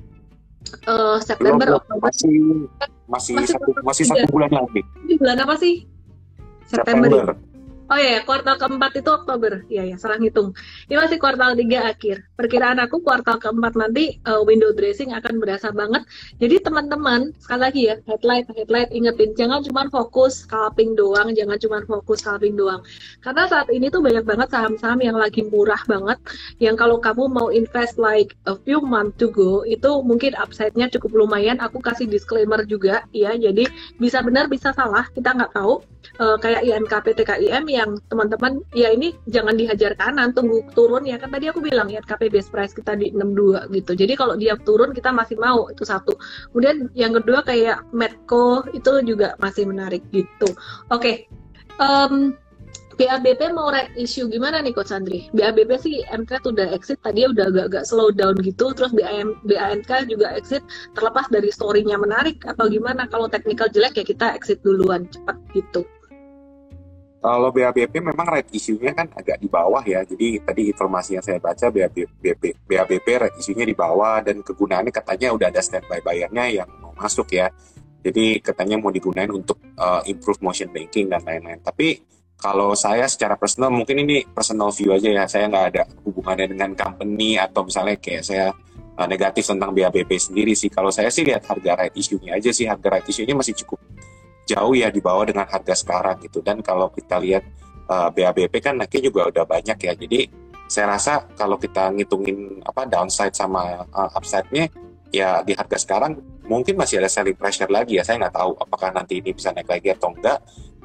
uh, 0.84 1.18
September 1.24 1.80
Oktober 1.80 2.12
masih 2.12 2.68
masih, 3.08 3.32
masih 3.40 3.54
satu 3.56 3.70
masih 3.82 4.04
satu 4.04 4.26
bulan 4.28 4.50
lagi. 4.52 4.80
Ini 5.08 5.14
bulan 5.16 5.38
apa 5.40 5.54
sih? 5.56 5.88
September, 6.68 7.08
September. 7.08 7.49
Oh 7.90 7.98
ya, 7.98 8.22
kuartal 8.22 8.54
keempat 8.54 9.02
itu 9.02 9.10
Oktober. 9.10 9.66
Iya 9.66 9.82
ya, 9.82 9.96
salah 9.98 10.22
ngitung. 10.22 10.54
Ini 10.86 10.94
masih 10.94 11.18
kuartal 11.18 11.58
tiga 11.58 11.90
akhir. 11.90 12.22
Perkiraan 12.38 12.78
aku 12.78 13.02
kuartal 13.02 13.42
keempat 13.42 13.74
nanti 13.74 14.14
uh, 14.30 14.46
window 14.46 14.70
dressing 14.70 15.10
akan 15.10 15.42
berasa 15.42 15.74
banget. 15.74 16.06
Jadi 16.38 16.62
teman-teman, 16.62 17.34
sekali 17.42 17.60
lagi 17.66 17.80
ya, 17.90 17.98
headlight, 18.06 18.46
headlight 18.54 18.94
ingetin 18.94 19.34
jangan 19.34 19.66
cuma 19.66 19.90
fokus 19.90 20.46
scalping 20.46 20.94
doang, 20.94 21.34
jangan 21.34 21.58
cuma 21.58 21.82
fokus 21.82 22.22
scalping 22.22 22.54
doang. 22.54 22.78
Karena 23.26 23.50
saat 23.50 23.66
ini 23.74 23.90
tuh 23.90 24.06
banyak 24.06 24.22
banget 24.22 24.54
saham-saham 24.54 25.02
yang 25.02 25.18
lagi 25.18 25.42
murah 25.50 25.82
banget 25.90 26.22
yang 26.62 26.78
kalau 26.78 27.02
kamu 27.02 27.26
mau 27.26 27.50
invest 27.50 27.98
like 27.98 28.38
a 28.46 28.54
few 28.62 28.78
month 28.78 29.18
to 29.18 29.34
go 29.34 29.66
itu 29.66 29.98
mungkin 30.06 30.38
upside-nya 30.38 30.86
cukup 30.94 31.26
lumayan. 31.26 31.58
Aku 31.58 31.82
kasih 31.82 32.06
disclaimer 32.06 32.62
juga 32.70 33.02
ya. 33.10 33.34
Jadi 33.34 33.66
bisa 33.98 34.22
benar 34.22 34.46
bisa 34.46 34.70
salah, 34.70 35.10
kita 35.10 35.34
nggak 35.34 35.58
tahu. 35.58 35.82
Uh, 36.20 36.36
kayak 36.40 36.64
INKP 36.64 37.16
TKIM 37.16 37.64
yang 37.68 37.96
teman-teman 38.08 38.60
ya 38.76 38.92
ini 38.92 39.16
jangan 39.28 39.56
dihajar 39.56 39.96
kanan 39.96 40.32
tunggu 40.32 40.64
turun 40.72 41.04
ya. 41.04 41.16
Kan 41.20 41.32
tadi 41.32 41.48
aku 41.48 41.60
bilang 41.64 41.88
ya 41.88 42.00
KP 42.04 42.28
base 42.32 42.48
price 42.48 42.72
kita 42.76 42.96
di 42.96 43.12
62 43.12 43.72
gitu. 43.72 43.92
Jadi 43.96 44.12
kalau 44.16 44.34
dia 44.36 44.56
turun 44.60 44.92
kita 44.92 45.12
masih 45.12 45.36
mau 45.40 45.68
itu 45.68 45.84
satu. 45.84 46.16
Kemudian 46.52 46.92
yang 46.96 47.16
kedua 47.16 47.44
kayak 47.44 47.88
Medco 47.92 48.64
itu 48.72 48.92
juga 49.04 49.36
masih 49.40 49.68
menarik 49.68 50.04
gitu. 50.12 50.52
Oke 50.92 51.00
okay. 51.00 51.16
um, 51.80 52.36
BABP 53.00 53.56
mau 53.56 53.72
red 53.72 53.96
issue 53.96 54.28
gimana 54.28 54.60
nih 54.60 54.76
Coach 54.76 54.92
Andri? 54.92 55.32
BABP 55.32 55.70
sih 55.80 56.04
MK 56.04 56.44
udah 56.52 56.68
exit 56.76 57.00
tadi 57.00 57.24
udah 57.24 57.48
agak-agak 57.48 57.88
slow 57.88 58.12
down 58.12 58.36
gitu 58.44 58.76
terus 58.76 58.92
BAM, 58.92 59.40
BANK 59.48 60.04
juga 60.04 60.36
exit 60.36 60.60
terlepas 60.92 61.24
dari 61.32 61.48
story-nya 61.48 61.96
menarik 61.96 62.44
atau 62.44 62.68
gimana 62.68 63.08
kalau 63.08 63.24
technical 63.32 63.72
jelek 63.72 63.96
ya 63.96 64.04
kita 64.04 64.26
exit 64.36 64.60
duluan 64.60 65.08
cepat 65.08 65.32
gitu. 65.56 65.80
Kalau 67.24 67.48
BABP 67.48 68.04
memang 68.04 68.28
right 68.28 68.48
issue-nya 68.52 68.92
kan 68.92 69.08
agak 69.16 69.40
di 69.40 69.48
bawah 69.48 69.80
ya. 69.80 70.04
Jadi 70.04 70.44
tadi 70.44 70.68
informasi 70.68 71.16
yang 71.16 71.24
saya 71.24 71.40
baca 71.40 71.72
BABP, 71.72 72.68
BABP 72.68 73.08
right 73.16 73.36
issue-nya 73.40 73.64
di 73.64 73.72
bawah 73.72 74.20
dan 74.20 74.44
kegunaannya 74.44 74.92
katanya 74.92 75.32
udah 75.32 75.48
ada 75.48 75.64
standby 75.64 76.04
bayarnya 76.04 76.44
yang 76.52 76.68
mau 76.84 76.92
masuk 76.92 77.32
ya. 77.32 77.48
Jadi 78.04 78.44
katanya 78.44 78.76
mau 78.76 78.92
digunakan 78.92 79.32
untuk 79.32 79.56
uh, 79.80 80.04
improve 80.04 80.40
motion 80.44 80.68
banking 80.68 81.08
dan 81.08 81.24
lain-lain. 81.24 81.60
Tapi 81.64 82.19
kalau 82.40 82.72
saya 82.72 83.04
secara 83.04 83.36
personal 83.36 83.68
mungkin 83.68 84.00
ini 84.00 84.24
personal 84.24 84.72
view 84.72 84.96
aja 84.96 85.12
ya. 85.12 85.24
Saya 85.28 85.52
nggak 85.52 85.66
ada 85.76 85.82
hubungannya 86.08 86.56
dengan 86.56 86.72
company 86.72 87.36
atau 87.36 87.68
misalnya 87.68 88.00
kayak 88.00 88.24
saya 88.24 88.48
uh, 88.96 89.04
negatif 89.04 89.44
tentang 89.44 89.76
BABP 89.76 90.10
sendiri 90.16 90.56
sih. 90.56 90.72
Kalau 90.72 90.88
saya 90.88 91.12
sih 91.12 91.20
lihat 91.20 91.44
harga 91.44 91.76
right 91.76 91.92
issue-nya 91.92 92.40
aja 92.40 92.48
sih. 92.48 92.64
Harga 92.64 92.96
right 92.96 93.04
issue-nya 93.04 93.36
masih 93.36 93.52
cukup 93.60 93.76
jauh 94.48 94.72
ya 94.72 94.88
di 94.88 95.04
bawah 95.04 95.28
dengan 95.28 95.44
harga 95.44 95.76
sekarang 95.76 96.16
gitu. 96.24 96.40
Dan 96.40 96.64
kalau 96.64 96.88
kita 96.88 97.20
lihat 97.20 97.44
uh, 97.92 98.08
eh, 98.08 98.24
BABP 98.24 98.54
kan 98.64 98.80
naiknya 98.80 99.12
juga 99.12 99.28
udah 99.28 99.44
banyak 99.44 99.76
ya. 99.76 99.92
Jadi 99.92 100.20
saya 100.64 100.96
rasa 100.96 101.28
kalau 101.36 101.60
kita 101.60 101.92
ngitungin 101.92 102.64
apa 102.64 102.88
downside 102.88 103.36
sama 103.36 103.84
uh, 103.84 104.10
upside-nya 104.16 104.72
ya 105.12 105.42
di 105.42 105.52
harga 105.52 105.76
sekarang 105.82 106.14
mungkin 106.46 106.78
masih 106.78 107.02
ada 107.04 107.10
selling 107.12 107.36
pressure 107.36 107.68
lagi 107.68 108.00
ya. 108.00 108.02
Saya 108.02 108.16
nggak 108.26 108.34
tahu 108.34 108.56
apakah 108.56 108.96
nanti 108.96 109.20
ini 109.20 109.36
bisa 109.36 109.52
naik 109.52 109.68
lagi 109.68 109.92
atau 109.92 110.08
enggak. 110.08 110.40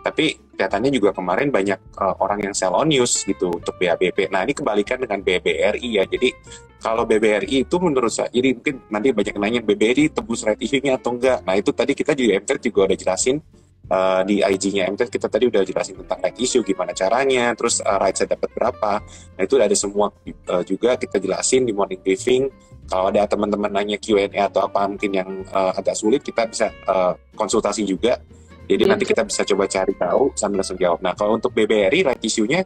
Tapi 0.06 0.54
kelihatannya 0.54 0.94
juga 0.94 1.10
kemarin 1.18 1.50
banyak 1.50 1.98
uh, 1.98 2.14
orang 2.22 2.46
yang 2.46 2.54
sell 2.54 2.78
on 2.78 2.94
news 2.94 3.26
gitu 3.26 3.50
untuk 3.50 3.74
BABP. 3.82 4.30
Nah 4.30 4.46
ini 4.46 4.54
kebalikan 4.54 5.02
dengan 5.02 5.26
BBRI 5.26 5.90
ya. 5.98 6.06
Jadi 6.06 6.30
kalau 6.78 7.10
BBRI 7.10 7.66
itu 7.66 7.76
menurut 7.82 8.14
saya, 8.14 8.30
jadi 8.30 8.54
mungkin 8.54 8.86
nanti 8.94 9.10
banyak 9.10 9.34
nanya 9.42 9.62
BBRI 9.66 10.14
tebus 10.14 10.46
right 10.46 10.62
issue-nya 10.62 11.02
atau 11.02 11.18
enggak. 11.18 11.42
Nah 11.42 11.58
itu 11.58 11.74
tadi 11.74 11.98
kita 11.98 12.14
juga 12.14 12.38
MTR 12.38 12.60
juga 12.62 12.80
udah 12.86 12.98
jelasin 13.02 13.42
uh, 13.90 14.22
di 14.22 14.46
IG-nya 14.46 14.86
MTR 14.94 15.10
kita 15.10 15.26
tadi 15.26 15.50
udah 15.50 15.66
jelasin 15.66 15.98
tentang 16.06 16.22
right 16.22 16.38
issue 16.38 16.62
gimana 16.62 16.94
caranya, 16.94 17.58
terus 17.58 17.82
uh, 17.82 17.98
right 17.98 18.14
saya 18.14 18.38
dapat 18.38 18.54
berapa. 18.54 19.02
Nah 19.02 19.42
itu 19.42 19.58
ada 19.58 19.74
semua 19.74 20.14
uh, 20.54 20.62
juga 20.62 20.94
kita 21.02 21.18
jelasin 21.18 21.66
di 21.66 21.74
morning 21.74 21.98
briefing. 22.06 22.46
Kalau 22.86 23.10
ada 23.10 23.26
teman-teman 23.26 23.74
nanya 23.74 23.98
Q&A 23.98 24.30
atau 24.30 24.70
apa 24.70 24.86
mungkin 24.86 25.10
yang 25.10 25.30
uh, 25.50 25.74
agak 25.74 25.98
sulit, 25.98 26.22
kita 26.22 26.46
bisa 26.46 26.70
uh, 26.86 27.18
konsultasi 27.34 27.82
juga 27.82 28.22
jadi 28.66 28.84
ya. 28.84 28.90
nanti 28.92 29.06
kita 29.06 29.22
bisa 29.26 29.42
coba 29.46 29.70
cari 29.70 29.94
tahu 29.94 30.34
sambil 30.34 30.62
langsung 30.62 30.80
jawab. 30.82 31.00
Nah 31.06 31.14
kalau 31.14 31.38
untuk 31.38 31.54
BBRI 31.54 32.02
right 32.06 32.22
issue-nya 32.22 32.66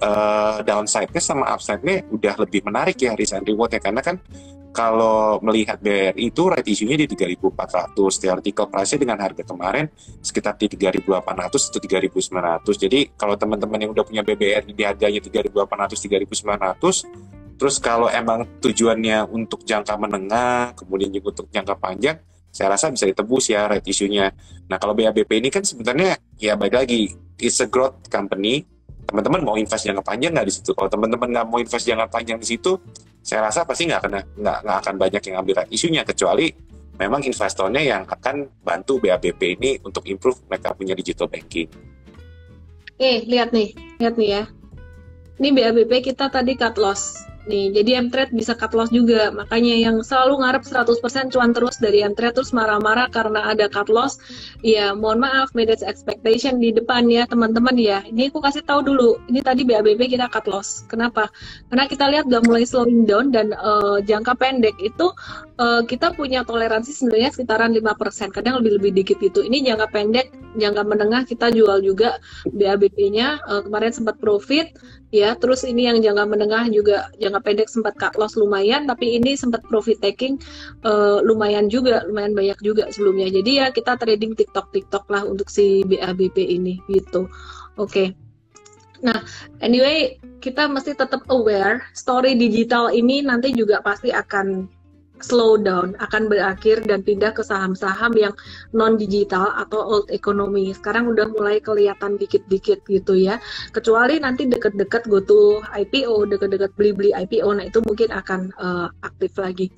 uh, 0.00 0.58
downside-nya 0.64 1.22
sama 1.22 1.48
upside-nya 1.52 2.08
udah 2.12 2.34
lebih 2.44 2.64
menarik 2.64 2.96
ya 3.00 3.16
risk 3.16 3.36
and 3.36 3.46
reward 3.46 3.72
ya 3.72 3.80
karena 3.80 4.00
kan 4.04 4.16
kalau 4.76 5.40
melihat 5.40 5.80
BRI 5.80 6.28
itu 6.28 6.42
right 6.52 6.66
issue-nya 6.66 7.00
di 7.00 7.08
3.400 7.08 7.96
theoretical 7.96 8.68
price-nya 8.68 8.98
dengan 9.00 9.18
harga 9.24 9.40
kemarin 9.40 9.88
sekitar 10.20 10.60
di 10.60 10.68
3.800 10.68 11.72
atau 11.72 11.80
3.900 11.80 12.84
jadi 12.84 13.00
kalau 13.16 13.40
teman-teman 13.40 13.88
yang 13.88 13.90
udah 13.96 14.04
punya 14.04 14.20
BBRI 14.20 14.76
di 14.76 14.84
harganya 14.84 15.20
3.800 15.24 15.96
3.900 16.28 17.56
terus 17.56 17.80
kalau 17.80 18.12
emang 18.12 18.44
tujuannya 18.60 19.32
untuk 19.32 19.64
jangka 19.64 19.96
menengah 19.96 20.76
kemudian 20.76 21.08
juga 21.08 21.40
untuk 21.40 21.48
jangka 21.48 21.74
panjang 21.80 22.20
saya 22.56 22.72
rasa 22.72 22.88
bisa 22.88 23.04
ditebus 23.04 23.52
ya 23.52 23.68
rate 23.68 23.84
isunya. 23.92 24.32
Nah 24.72 24.80
kalau 24.80 24.96
BABP 24.96 25.28
ini 25.44 25.52
kan 25.52 25.60
sebenarnya 25.60 26.16
ya 26.40 26.56
baik 26.56 26.72
lagi 26.72 27.12
it's 27.36 27.60
a 27.60 27.68
growth 27.68 28.08
company. 28.08 28.64
Teman-teman 29.04 29.44
mau 29.44 29.60
invest 29.60 29.84
jangka 29.84 30.00
panjang 30.00 30.32
nggak 30.32 30.48
di 30.48 30.54
situ? 30.56 30.72
Kalau 30.72 30.88
teman-teman 30.88 31.28
nggak 31.36 31.46
mau 31.46 31.60
invest 31.60 31.84
jangka 31.84 32.08
panjang 32.08 32.40
di 32.40 32.48
situ, 32.48 32.80
saya 33.20 33.44
rasa 33.44 33.68
pasti 33.68 33.86
nggak 33.86 34.00
akan 34.00 34.12
nggak 34.40 34.58
nggak 34.64 34.76
akan 34.82 34.94
banyak 34.96 35.22
yang 35.28 35.36
ambil 35.44 35.54
rate 35.60 35.70
isunya 35.76 36.02
kecuali 36.02 36.48
memang 36.96 37.20
investornya 37.28 37.82
yang 37.84 38.02
akan 38.08 38.48
bantu 38.64 38.96
BABP 39.04 39.60
ini 39.60 39.70
untuk 39.84 40.08
improve 40.08 40.40
mereka 40.48 40.72
punya 40.72 40.96
digital 40.96 41.28
banking. 41.28 41.68
Eh, 42.96 43.28
lihat 43.28 43.52
nih, 43.52 43.76
lihat 44.00 44.16
nih 44.16 44.30
ya. 44.40 44.42
Ini 45.36 45.52
BABP 45.52 45.92
kita 46.00 46.32
tadi 46.32 46.56
cut 46.56 46.80
loss 46.80 47.20
nih. 47.46 47.72
Jadi 47.72 47.90
M-Trade 48.06 48.34
bisa 48.34 48.52
cut 48.52 48.74
loss 48.76 48.90
juga. 48.92 49.30
Makanya 49.32 49.74
yang 49.78 50.02
selalu 50.02 50.42
ngarep 50.44 50.62
100% 50.66 51.32
cuan 51.32 51.50
terus 51.56 51.78
dari 51.80 52.02
M-Trade 52.04 52.36
terus 52.42 52.50
marah-marah 52.52 53.08
karena 53.08 53.50
ada 53.50 53.70
cut 53.70 53.88
loss. 53.88 54.18
Ya, 54.60 54.92
mohon 54.92 55.22
maaf, 55.22 55.54
manage 55.56 55.86
expectation 55.86 56.58
di 56.58 56.74
depan 56.74 57.06
ya, 57.06 57.24
teman-teman 57.24 57.78
ya. 57.78 58.02
Ini 58.04 58.34
aku 58.34 58.42
kasih 58.42 58.66
tahu 58.66 58.84
dulu. 58.84 59.18
Ini 59.30 59.40
tadi 59.40 59.62
BABP 59.62 60.18
kita 60.18 60.28
cut 60.28 60.46
loss. 60.50 60.84
Kenapa? 60.90 61.30
Karena 61.72 61.84
kita 61.86 62.04
lihat 62.10 62.28
udah 62.28 62.42
mulai 62.44 62.66
slowing 62.68 63.06
down 63.06 63.30
dan 63.30 63.54
uh, 63.56 64.02
jangka 64.02 64.36
pendek 64.36 64.76
itu 64.82 65.14
uh, 65.60 65.82
kita 65.86 66.12
punya 66.12 66.44
toleransi 66.44 66.92
sebenarnya 66.92 67.32
sekitaran 67.32 67.72
5%, 67.72 68.34
kadang 68.34 68.60
lebih-lebih 68.60 68.92
dikit 69.02 69.18
itu. 69.22 69.40
Ini 69.44 69.72
jangka 69.72 69.86
pendek, 69.90 70.26
jangka 70.56 70.82
menengah 70.84 71.22
kita 71.28 71.52
jual 71.52 71.80
juga 71.84 72.18
BABP-nya 72.48 73.40
uh, 73.44 73.52
eh, 73.56 73.62
kemarin 73.64 73.92
sempat 73.92 74.16
profit 74.20 74.72
ya. 75.10 75.34
Terus 75.38 75.66
ini 75.66 75.86
yang 75.86 75.98
jangka 76.02 76.24
menengah 76.26 76.64
juga 76.70 77.10
jangka 77.18 77.40
pendek 77.42 77.68
sempat 77.70 77.94
cut 77.98 78.14
loss 78.18 78.34
lumayan, 78.38 78.86
tapi 78.86 79.18
ini 79.18 79.34
sempat 79.34 79.62
profit 79.66 79.98
taking 80.02 80.38
uh, 80.86 81.22
lumayan 81.22 81.66
juga, 81.70 82.06
lumayan 82.06 82.34
banyak 82.34 82.58
juga 82.62 82.88
sebelumnya. 82.90 83.28
Jadi 83.30 83.50
ya 83.62 83.66
kita 83.70 83.98
trading 83.98 84.34
TikTok 84.34 84.72
TikTok 84.72 85.04
lah 85.10 85.22
untuk 85.26 85.50
si 85.50 85.82
BABP 85.86 86.36
ini 86.38 86.80
gitu. 86.90 87.26
Oke. 87.76 87.90
Okay. 87.90 88.08
Nah, 89.04 89.20
anyway, 89.60 90.16
kita 90.40 90.70
mesti 90.70 90.96
tetap 90.96 91.28
aware 91.28 91.84
story 91.92 92.32
digital 92.38 92.88
ini 92.88 93.20
nanti 93.20 93.52
juga 93.52 93.84
pasti 93.84 94.08
akan 94.08 94.75
slow 95.20 95.56
down 95.56 95.96
akan 96.02 96.28
berakhir 96.28 96.84
dan 96.84 97.00
pindah 97.00 97.32
ke 97.32 97.40
saham-saham 97.40 98.12
yang 98.16 98.34
non 98.76 99.00
digital 99.00 99.52
atau 99.56 99.80
old 99.80 100.06
economy. 100.12 100.72
Sekarang 100.76 101.08
udah 101.12 101.30
mulai 101.32 101.60
kelihatan 101.60 102.20
dikit-dikit 102.20 102.84
gitu 102.88 103.16
ya. 103.16 103.40
Kecuali 103.72 104.20
nanti 104.20 104.44
deket-deket 104.44 105.08
go 105.08 105.20
to 105.22 105.64
IPO, 105.72 106.28
deket-deket 106.32 106.72
beli-beli 106.76 107.10
IPO, 107.16 107.48
nah 107.56 107.64
itu 107.64 107.80
mungkin 107.84 108.12
akan 108.12 108.40
uh, 108.60 108.88
aktif 109.04 109.36
lagi. 109.40 109.72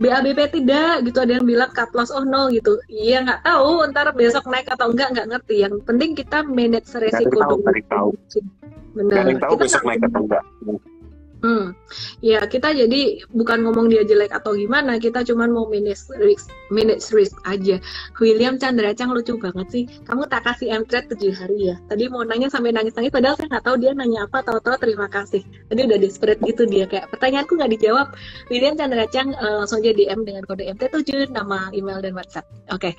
BABP 0.00 0.40
tidak 0.56 1.04
gitu. 1.04 1.18
Ada 1.20 1.32
yang 1.36 1.46
bilang 1.46 1.70
cut 1.76 1.92
loss 1.92 2.08
oh 2.08 2.24
no 2.24 2.48
gitu. 2.48 2.80
Iya 2.88 3.20
nggak 3.20 3.44
tahu 3.44 3.84
ntar 3.92 4.08
besok 4.16 4.48
naik 4.48 4.72
atau 4.72 4.88
enggak 4.88 5.12
nggak 5.12 5.28
ngerti. 5.28 5.56
Yang 5.60 5.74
penting 5.84 6.10
kita 6.16 6.40
manage 6.40 6.88
resiko 6.96 7.36
dulu. 7.36 7.60
tahu 7.84 8.08
benar. 8.96 9.28
Tahu 9.28 9.36
kita 9.36 9.56
besok 9.60 9.82
naik 9.84 10.00
atau 10.08 10.24
enggak 10.24 10.44
Hmm, 11.40 11.72
ya 12.20 12.44
kita 12.44 12.76
jadi 12.76 13.24
bukan 13.32 13.64
ngomong 13.64 13.88
dia 13.88 14.04
jelek 14.04 14.28
atau 14.28 14.52
gimana, 14.52 15.00
kita 15.00 15.24
cuma 15.24 15.48
mau 15.48 15.64
manage 15.72 16.04
risk, 16.20 16.52
manage 16.68 17.08
risk 17.16 17.32
aja. 17.48 17.80
William 18.20 18.60
Chandra 18.60 18.92
Chang 18.92 19.08
lucu 19.16 19.40
banget 19.40 19.66
sih. 19.72 19.84
Kamu 20.04 20.28
tak 20.28 20.44
kasih 20.44 20.76
m 20.76 20.84
tujuh 20.84 21.32
hari 21.32 21.72
ya. 21.72 21.80
Tadi 21.88 22.12
mau 22.12 22.28
nanya 22.28 22.52
sampai 22.52 22.76
nangis-nangis, 22.76 23.08
padahal 23.08 23.40
saya 23.40 23.56
nggak 23.56 23.64
tahu 23.64 23.76
dia 23.80 23.96
nanya 23.96 24.28
apa. 24.28 24.44
Tahu-tahu 24.44 24.76
terima 24.84 25.08
kasih. 25.08 25.40
Tadi 25.72 25.80
udah 25.88 25.98
desperate 25.98 26.40
gitu 26.44 26.68
dia 26.68 26.84
kayak 26.84 27.08
pertanyaanku 27.08 27.56
nggak 27.56 27.72
dijawab. 27.80 28.12
William 28.52 28.76
Chandra 28.76 29.08
Chang 29.08 29.32
uh, 29.32 29.64
langsung 29.64 29.80
aja 29.80 29.96
DM 29.96 30.20
dengan 30.28 30.44
kode 30.44 30.68
MT7, 30.68 31.32
nama 31.32 31.72
email 31.72 32.04
dan 32.04 32.12
WhatsApp. 32.12 32.44
Oke. 32.68 32.92
Okay. 32.92 32.94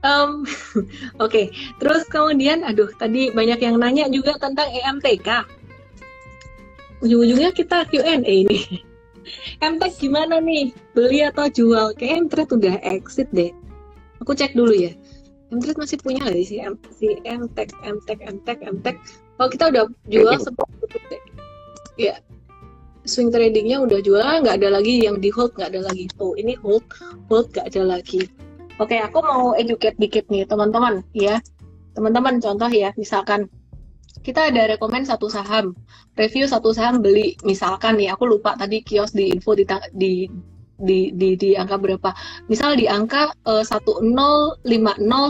Um, 0.00 0.46
Oke, 0.46 0.86
okay. 1.20 1.46
terus 1.82 2.08
kemudian, 2.08 2.62
aduh, 2.62 2.88
tadi 2.94 3.34
banyak 3.34 3.58
yang 3.58 3.76
nanya 3.76 4.06
juga 4.08 4.38
tentang 4.38 4.70
EMTK 4.70 5.28
ujung-ujungnya 7.04 7.50
kita 7.52 7.84
Q&A 7.88 8.22
nih. 8.22 8.64
MTech 9.72 9.94
gimana 9.98 10.38
nih? 10.38 10.70
Beli 10.94 11.26
atau 11.26 11.50
jual? 11.50 11.92
Kayak 11.98 12.30
MTech 12.30 12.48
udah 12.54 12.76
exit 12.86 13.28
deh. 13.34 13.50
Aku 14.22 14.32
cek 14.32 14.54
dulu 14.54 14.72
ya. 14.72 14.94
Mtrade 15.46 15.78
masih 15.78 15.98
punya 16.02 16.26
nggak 16.26 16.42
sih 16.42 16.58
M 16.58 16.74
si 16.90 17.22
MTech 17.22 17.70
MTech 17.78 18.18
MTech 18.18 18.58
MTech 18.66 18.96
kalau 19.38 19.48
kita 19.52 19.64
udah 19.70 19.84
jual 20.10 20.34
seperti 20.42 21.16
ya 21.94 22.18
swing 23.06 23.30
tradingnya 23.30 23.78
udah 23.78 24.02
jual 24.02 24.26
nggak 24.42 24.58
ada 24.58 24.68
lagi 24.74 25.06
yang 25.06 25.22
di 25.22 25.30
hold 25.30 25.54
nggak 25.54 25.70
ada 25.70 25.86
lagi 25.86 26.10
tuh 26.18 26.34
ini 26.34 26.58
hold 26.58 26.82
hold 27.30 27.46
nggak 27.54 27.70
ada 27.70 27.82
lagi 27.86 28.26
oke 28.82 28.96
aku 28.98 29.18
mau 29.22 29.54
educate 29.54 29.94
dikit 30.02 30.26
nih 30.34 30.42
teman-teman 30.50 31.06
ya 31.14 31.38
teman-teman 31.94 32.42
contoh 32.42 32.68
ya 32.68 32.90
misalkan 32.98 33.46
kita 34.24 34.52
ada 34.52 34.76
rekomend 34.76 35.04
satu 35.08 35.26
saham 35.28 35.76
review 36.16 36.48
satu 36.48 36.72
saham 36.72 37.04
beli 37.04 37.36
misalkan 37.44 38.00
nih 38.00 38.12
aku 38.12 38.24
lupa 38.28 38.56
tadi 38.56 38.80
kios 38.80 39.12
di 39.12 39.32
info 39.32 39.52
di, 39.56 39.64
di 39.92 40.12
di 40.76 41.12
di 41.16 41.34
di 41.36 41.50
angka 41.56 41.80
berapa? 41.80 42.12
Misal 42.52 42.76
di 42.76 42.84
angka 42.84 43.32
uh, 43.48 43.64
1050 43.64 44.60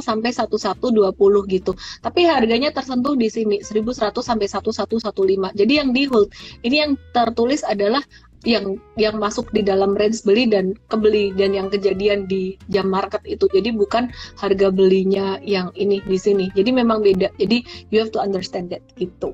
sampai 0.03 0.31
1120 0.35 1.55
gitu. 1.55 1.73
Tapi 2.03 2.21
harganya 2.27 2.75
tersentuh 2.75 3.15
di 3.15 3.31
sini 3.31 3.63
1100 3.63 4.11
sampai 4.19 4.47
1115. 4.51 5.55
Jadi 5.55 5.73
yang 5.73 5.91
di 5.95 6.05
hold 6.11 6.35
ini 6.67 6.83
yang 6.83 6.93
tertulis 7.15 7.63
adalah 7.63 8.03
yang 8.45 8.77
yang 9.01 9.17
masuk 9.17 9.49
di 9.55 9.65
dalam 9.65 9.97
range 9.97 10.21
beli 10.27 10.45
dan 10.51 10.77
kebeli 10.93 11.33
dan 11.35 11.57
yang 11.57 11.73
kejadian 11.73 12.29
di 12.29 12.61
jam 12.69 12.91
market 12.91 13.23
itu. 13.25 13.49
Jadi 13.55 13.73
bukan 13.73 14.13
harga 14.37 14.69
belinya 14.69 15.41
yang 15.41 15.73
ini 15.79 16.03
di 16.05 16.19
sini. 16.21 16.53
Jadi 16.53 16.75
memang 16.75 17.01
beda. 17.01 17.33
Jadi 17.41 17.65
you 17.89 18.03
have 18.03 18.13
to 18.13 18.21
understand 18.21 18.69
that 18.69 18.85
gitu. 19.01 19.33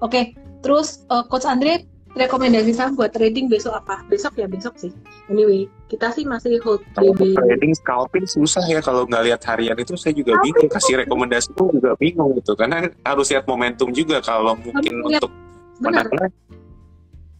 Oke, 0.00 0.10
okay. 0.10 0.24
terus 0.64 1.04
uh, 1.12 1.22
coach 1.28 1.44
Andre 1.44 1.84
rekomendasi 2.18 2.74
saham 2.74 2.98
buat 2.98 3.14
trading 3.14 3.46
besok 3.46 3.78
apa? 3.78 4.02
Besok 4.10 4.34
ya 4.40 4.50
besok 4.50 4.74
sih. 4.80 4.90
Anyway, 5.30 5.70
kita 5.86 6.10
sih 6.10 6.26
masih 6.26 6.58
hold 6.66 6.82
BB. 6.98 7.38
trading 7.38 7.72
scalping 7.78 8.26
susah 8.26 8.64
ya 8.66 8.82
kalau 8.82 9.06
nggak 9.06 9.30
lihat 9.30 9.40
harian 9.46 9.78
itu 9.78 9.94
saya 9.94 10.16
juga 10.16 10.34
bingung 10.42 10.66
kasih 10.66 11.06
rekomendasi 11.06 11.54
itu 11.54 11.64
juga 11.78 11.94
bingung 12.02 12.34
gitu 12.38 12.58
karena 12.58 12.90
harus 13.06 13.30
lihat 13.30 13.46
momentum 13.46 13.94
juga 13.94 14.18
kalau 14.18 14.58
mungkin 14.58 15.06
untuk 15.06 15.30
menengah 15.78 16.30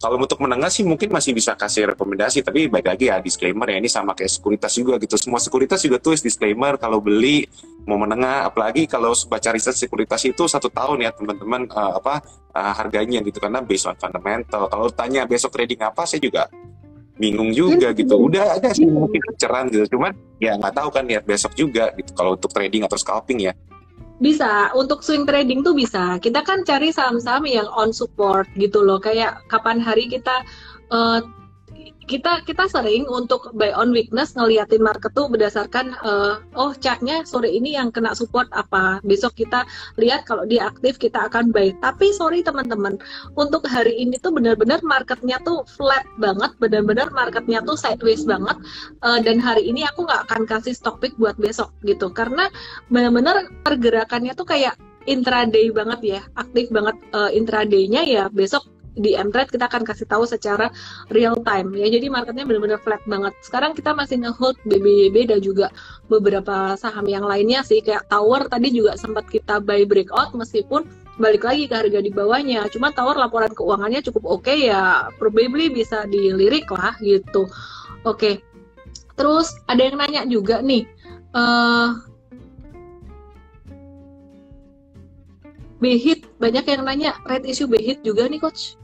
kalau 0.01 0.17
untuk 0.17 0.41
menengah 0.41 0.73
sih 0.73 0.81
mungkin 0.81 1.13
masih 1.13 1.29
bisa 1.29 1.53
kasih 1.53 1.93
rekomendasi 1.93 2.41
tapi 2.41 2.65
baik 2.65 2.89
lagi 2.89 3.13
ya 3.13 3.21
disclaimer 3.21 3.69
ya 3.69 3.77
ini 3.77 3.85
sama 3.85 4.17
kayak 4.17 4.33
sekuritas 4.33 4.73
juga 4.73 4.97
gitu. 4.97 5.13
Semua 5.13 5.37
sekuritas 5.37 5.77
juga 5.85 6.01
tulis 6.01 6.25
disclaimer 6.25 6.73
kalau 6.81 6.97
beli 6.97 7.45
mau 7.85 8.01
menengah 8.01 8.49
apalagi 8.49 8.89
kalau 8.89 9.13
baca 9.29 9.53
riset 9.53 9.77
sekuritas 9.77 10.25
itu 10.25 10.49
satu 10.49 10.73
tahun 10.73 11.05
ya 11.05 11.13
teman-teman 11.13 11.69
uh, 11.69 12.01
apa 12.01 12.17
uh, 12.49 12.73
harganya 12.81 13.21
gitu. 13.21 13.37
Karena 13.37 13.61
based 13.61 13.85
on 13.85 13.93
fundamental. 13.93 14.65
Kalau 14.73 14.89
tanya 14.89 15.29
besok 15.29 15.53
trading 15.53 15.85
apa 15.85 16.09
saya 16.09 16.17
juga 16.17 16.49
bingung 17.21 17.53
juga 17.53 17.93
gitu. 17.93 18.17
Udah 18.17 18.57
ada 18.57 18.73
sih 18.73 18.89
mungkin 18.89 19.21
ceran 19.37 19.69
gitu. 19.69 19.85
Cuman 19.85 20.17
ya 20.41 20.57
nggak 20.57 20.81
tahu 20.81 20.89
kan 20.89 21.05
lihat 21.05 21.29
besok 21.29 21.53
juga 21.53 21.93
gitu 21.93 22.09
kalau 22.17 22.33
untuk 22.33 22.49
trading 22.49 22.89
atau 22.89 22.97
scalping 22.97 23.45
ya 23.45 23.53
bisa 24.21 24.69
untuk 24.77 25.01
swing 25.01 25.25
trading 25.25 25.65
tuh 25.65 25.73
bisa. 25.73 26.21
Kita 26.21 26.45
kan 26.45 26.61
cari 26.61 26.93
saham-saham 26.93 27.49
yang 27.49 27.65
on 27.73 27.89
support 27.89 28.45
gitu 28.53 28.85
loh. 28.85 29.01
Kayak 29.01 29.41
kapan 29.49 29.81
hari 29.81 30.05
kita 30.05 30.45
uh, 30.93 31.25
kita 32.09 32.41
kita 32.45 32.65
sering 32.65 33.05
untuk 33.05 33.53
buy 33.53 33.69
on 33.77 33.93
weakness 33.93 34.33
ngeliatin 34.33 34.81
market 34.81 35.13
tuh 35.13 35.29
berdasarkan 35.29 35.93
uh, 36.01 36.41
oh 36.57 36.73
catnya 36.77 37.21
sore 37.27 37.49
ini 37.51 37.77
yang 37.77 37.93
kena 37.93 38.17
support 38.17 38.49
apa. 38.53 39.03
Besok 39.05 39.37
kita 39.37 39.65
lihat 40.01 40.25
kalau 40.25 40.47
dia 40.49 40.69
aktif 40.69 40.97
kita 40.97 41.29
akan 41.29 41.53
buy. 41.53 41.73
Tapi 41.79 42.09
sorry 42.13 42.41
teman-teman 42.41 42.97
untuk 43.37 43.65
hari 43.69 43.93
ini 44.01 44.17
tuh 44.17 44.33
benar-benar 44.33 44.81
marketnya 44.81 45.37
tuh 45.45 45.61
flat 45.69 46.05
banget 46.17 46.53
benar-benar 46.57 47.13
marketnya 47.13 47.61
tuh 47.61 47.77
sideways 47.77 48.25
banget 48.25 48.57
uh, 49.05 49.19
dan 49.21 49.37
hari 49.37 49.69
ini 49.69 49.85
aku 49.85 50.05
nggak 50.05 50.29
akan 50.29 50.43
kasih 50.49 50.73
stock 50.73 50.97
pick 50.99 51.13
buat 51.21 51.37
besok 51.37 51.69
gitu. 51.85 52.09
Karena 52.09 52.49
benar-benar 52.89 53.45
pergerakannya 53.61 54.33
tuh 54.33 54.49
kayak 54.49 54.75
intraday 55.09 55.73
banget 55.73 55.99
ya 56.01 56.21
aktif 56.37 56.69
banget 56.69 56.93
uh, 57.13 57.29
intradaynya 57.33 58.05
ya 58.05 58.23
besok 58.29 58.65
di 58.95 59.15
Mtrade 59.15 59.51
kita 59.51 59.71
akan 59.71 59.87
kasih 59.87 60.07
tahu 60.07 60.27
secara 60.27 60.67
real 61.11 61.39
time 61.47 61.71
ya. 61.79 61.87
Jadi 61.87 62.11
marketnya 62.11 62.43
benar-benar 62.43 62.79
flat 62.83 62.99
banget. 63.07 63.33
Sekarang 63.39 63.71
kita 63.71 63.95
masih 63.95 64.19
ngehold 64.19 64.59
BBYB 64.67 65.31
dan 65.31 65.39
juga 65.39 65.71
beberapa 66.11 66.75
saham 66.75 67.07
yang 67.07 67.23
lainnya 67.23 67.63
sih 67.63 67.79
kayak 67.79 68.11
Tower 68.11 68.51
tadi 68.51 68.73
juga 68.75 68.99
sempat 68.99 69.27
kita 69.31 69.63
buy 69.63 69.87
breakout 69.87 70.35
meskipun 70.35 70.83
balik 71.19 71.45
lagi 71.47 71.71
ke 71.71 71.75
harga 71.75 71.99
di 72.03 72.11
bawahnya. 72.11 72.67
Cuma 72.67 72.91
Tower 72.91 73.15
laporan 73.15 73.51
keuangannya 73.55 74.03
cukup 74.03 74.23
oke 74.27 74.43
okay, 74.47 74.67
ya 74.67 75.07
probably 75.15 75.71
bisa 75.71 76.03
dilirik 76.09 76.67
lah 76.67 76.95
gitu. 76.99 77.47
Oke 78.03 78.17
okay. 78.17 78.35
terus 79.15 79.53
ada 79.69 79.85
yang 79.85 80.01
nanya 80.01 80.25
juga 80.25 80.59
nih 80.59 80.89
uh, 81.37 82.10
Behit 85.81 86.29
banyak 86.37 86.61
yang 86.61 86.85
nanya 86.85 87.17
red 87.25 87.41
issue 87.49 87.65
Behit 87.65 88.05
juga 88.05 88.29
nih 88.29 88.37
coach. 88.37 88.77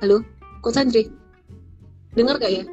Halo, 0.00 0.24
Coach 0.64 0.80
Andri. 0.80 1.12
Dengar 2.16 2.40
gak 2.40 2.48
ya? 2.48 2.64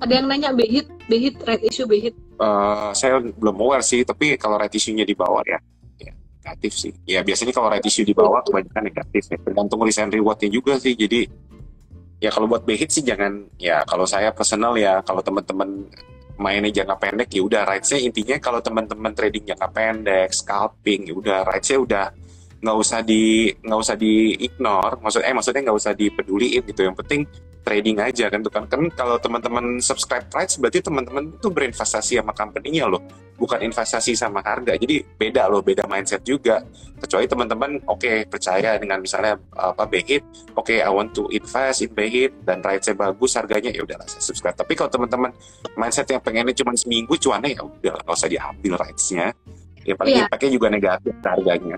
Ada 0.00 0.12
yang 0.24 0.26
nanya 0.26 0.56
Behit, 0.56 0.88
Behit 1.04 1.36
red 1.44 1.60
issue 1.68 1.84
Behit. 1.84 2.16
Uh, 2.40 2.96
saya 2.96 3.20
belum 3.20 3.60
aware 3.60 3.84
sih, 3.84 4.08
tapi 4.08 4.40
kalau 4.40 4.56
red 4.56 4.72
issue-nya 4.72 5.04
di 5.04 5.12
bawah 5.12 5.44
ya, 5.44 5.60
ya 6.00 6.16
negatif 6.40 6.72
sih. 6.72 6.92
Ya 7.04 7.20
biasanya 7.20 7.52
kalau 7.52 7.68
red 7.68 7.84
issue 7.84 8.08
di 8.08 8.16
bawah 8.16 8.40
kebanyakan 8.40 8.88
negatif 8.88 9.28
ya. 9.28 9.36
Tergantung 9.36 9.84
risk 9.84 10.00
and 10.00 10.16
reward-nya 10.16 10.48
juga 10.48 10.80
sih. 10.80 10.96
Jadi 10.96 11.28
ya 12.24 12.32
kalau 12.32 12.48
buat 12.48 12.64
Behit 12.64 12.88
sih 12.88 13.04
jangan 13.04 13.52
ya 13.60 13.84
kalau 13.84 14.08
saya 14.08 14.32
personal 14.32 14.80
ya 14.80 15.04
kalau 15.04 15.20
teman-teman 15.20 15.92
mainnya 16.42 16.82
jangka 16.82 16.96
pendek 16.98 17.30
ya 17.30 17.42
udah 17.46 17.62
rights-nya 17.62 18.02
intinya 18.02 18.36
kalau 18.42 18.58
teman-teman 18.58 19.14
trading 19.14 19.54
jangka 19.54 19.68
pendek 19.70 20.28
scalping 20.34 21.06
ya 21.06 21.14
udah 21.14 21.38
rights-nya 21.46 21.78
udah 21.78 22.06
nggak 22.62 22.76
usah 22.78 23.00
di 23.02 23.50
nggak 23.58 23.80
usah 23.82 23.96
di 23.98 24.38
ignore 24.38 24.94
maksud 25.02 25.22
eh 25.22 25.34
maksudnya 25.34 25.62
nggak 25.70 25.78
usah 25.78 25.92
dipeduliin 25.94 26.62
gitu. 26.66 26.80
Yang 26.82 26.96
penting 27.02 27.20
trading 27.62 27.98
aja 28.02 28.26
kan 28.28 28.42
tuh 28.42 28.52
kan. 28.52 28.66
Kan 28.66 28.90
kalau 28.92 29.16
teman-teman 29.18 29.78
subscribe 29.78 30.26
rights 30.34 30.58
berarti 30.58 30.82
teman-teman 30.82 31.30
itu 31.32 31.48
berinvestasi 31.48 32.18
sama 32.18 32.34
company-nya 32.34 32.90
loh. 32.90 33.02
Bukan 33.38 33.58
investasi 33.62 34.14
sama 34.14 34.42
harga. 34.44 34.78
Jadi 34.78 35.02
beda 35.02 35.50
loh 35.50 35.62
beda 35.62 35.86
mindset 35.86 36.22
juga. 36.22 36.62
Kecuali 36.98 37.26
teman-teman 37.26 37.82
oke 37.86 38.02
okay, 38.02 38.16
percaya 38.26 38.78
dengan 38.78 39.02
misalnya 39.02 39.38
apa 39.54 39.86
Behit 39.86 40.22
oke 40.54 40.70
okay, 40.70 40.78
I 40.82 40.90
want 40.90 41.14
to 41.18 41.26
invest 41.30 41.82
in 41.82 41.90
Behit 41.90 42.34
dan 42.46 42.62
rights-nya 42.62 42.94
bagus 42.94 43.34
harganya 43.34 43.70
ya 43.74 43.82
udahlah 43.82 44.06
saya 44.06 44.22
subscribe. 44.22 44.54
Tapi 44.54 44.78
kalau 44.78 44.90
teman-teman 44.90 45.30
mindset 45.74 46.06
yang 46.10 46.22
pengennya 46.22 46.54
cuma 46.54 46.74
seminggu 46.78 47.18
cuannya 47.18 47.58
ya 47.58 47.62
udah 47.62 48.02
nggak 48.02 48.14
usah 48.14 48.30
diambil 48.30 48.74
rights-nya 48.78 49.34
ya 49.82 49.94
paling 49.98 50.14
yeah. 50.14 50.24
impactnya 50.26 50.50
juga 50.54 50.66
negatif 50.70 51.14
harganya 51.26 51.76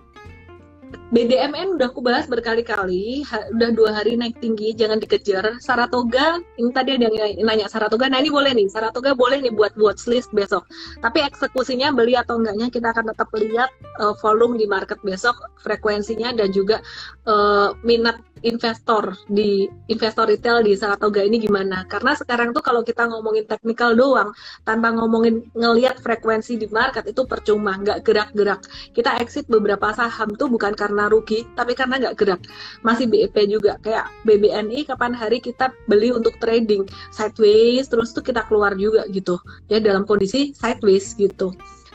BDMN 1.15 1.79
udah 1.79 1.95
aku 1.95 2.03
bahas 2.03 2.27
berkali-kali, 2.27 3.23
udah 3.55 3.71
dua 3.71 3.95
hari 3.95 4.19
naik 4.19 4.43
tinggi, 4.43 4.75
jangan 4.75 4.99
dikejar. 4.99 5.63
Saratoga, 5.63 6.43
ini 6.59 6.75
tadi 6.75 6.99
ada 6.99 7.07
yang 7.07 7.39
nanya 7.47 7.71
Saratoga, 7.71 8.11
nah 8.11 8.19
ini 8.19 8.35
boleh 8.35 8.51
nih, 8.51 8.67
Saratoga 8.67 9.15
boleh 9.15 9.39
nih 9.39 9.55
buat 9.55 9.79
watchlist 9.79 10.35
besok. 10.35 10.67
Tapi 10.99 11.23
eksekusinya 11.23 11.95
beli 11.95 12.19
atau 12.19 12.43
enggaknya 12.43 12.67
kita 12.67 12.91
akan 12.91 13.15
tetap 13.15 13.31
lihat 13.39 13.71
uh, 14.03 14.19
volume 14.19 14.59
di 14.59 14.67
market 14.67 14.99
besok, 15.07 15.39
frekuensinya 15.63 16.35
dan 16.35 16.51
juga 16.51 16.83
uh, 17.31 17.79
minat 17.87 18.19
investor 18.45 19.17
di 19.25 19.65
investor 19.89 20.29
retail 20.29 20.61
di 20.61 20.77
Saratoga 20.77 21.25
ini 21.25 21.41
gimana? 21.41 21.89
Karena 21.89 22.13
sekarang 22.13 22.53
tuh 22.53 22.61
kalau 22.61 22.85
kita 22.85 23.09
ngomongin 23.09 23.49
teknikal 23.49 23.97
doang, 23.97 24.35
tanpa 24.69 24.93
ngomongin 24.93 25.47
ngelihat 25.57 25.99
frekuensi 25.99 26.61
di 26.61 26.69
market 26.69 27.09
itu 27.09 27.25
percuma, 27.25 27.81
nggak 27.81 28.05
gerak-gerak. 28.05 28.61
Kita 28.93 29.17
exit 29.23 29.49
beberapa 29.49 29.91
saham 29.97 30.37
tuh 30.37 30.53
bukan 30.53 30.77
karena 30.77 31.04
rugi, 31.09 31.45
tapi 31.59 31.73
karena 31.77 32.01
nggak 32.01 32.17
gerak. 32.17 32.41
Masih 32.87 33.09
BEP 33.09 33.37
juga, 33.49 33.77
kayak 33.81 34.09
BBNI 34.25 34.89
kapan 34.89 35.13
hari 35.13 35.41
kita 35.41 35.73
beli 35.89 36.13
untuk 36.13 36.37
trading 36.39 36.85
sideways, 37.11 37.89
terus 37.89 38.13
tuh 38.13 38.23
kita 38.23 38.45
keluar 38.47 38.77
juga 38.77 39.09
gitu, 39.11 39.41
ya 39.69 39.81
dalam 39.81 40.05
kondisi 40.05 40.55
sideways 40.57 41.17
gitu. 41.17 41.53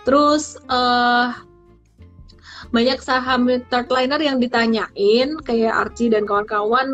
Terus 0.07 0.57
uh, 0.71 1.35
banyak 2.69 2.99
saham 3.01 3.49
third 3.69 3.89
liner 3.89 4.21
yang 4.21 4.37
ditanyain 4.37 5.37
kayak 5.41 5.73
Archie 5.73 6.13
dan 6.13 6.29
kawan-kawan 6.29 6.93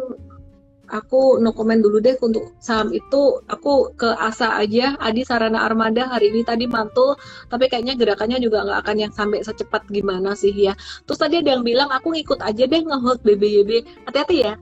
aku 0.90 1.42
no 1.42 1.52
comment 1.56 1.80
dulu 1.82 1.98
deh 2.04 2.16
untuk 2.22 2.54
saham 2.62 2.92
itu 2.94 3.42
aku 3.50 3.94
ke 3.98 4.10
ASA 4.18 4.58
aja. 4.62 4.96
Adi 5.02 5.26
Sarana 5.26 5.66
Armada 5.66 6.08
hari 6.10 6.32
ini 6.34 6.42
tadi 6.46 6.66
mantul 6.70 7.18
tapi 7.50 7.68
kayaknya 7.72 7.98
gerakannya 7.98 8.38
juga 8.42 8.66
nggak 8.66 8.80
akan 8.86 8.96
yang 9.08 9.14
sampai 9.14 9.42
secepat 9.42 9.88
gimana 9.90 10.34
sih 10.38 10.54
ya. 10.54 10.74
Terus 11.06 11.20
tadi 11.22 11.42
ada 11.42 11.58
yang 11.58 11.64
bilang 11.66 11.90
aku 11.90 12.14
ngikut 12.14 12.40
aja 12.44 12.64
deh 12.66 12.82
ngehold 12.86 13.20
BBYB 13.26 13.86
hati-hati 14.10 14.38
ya 14.46 14.54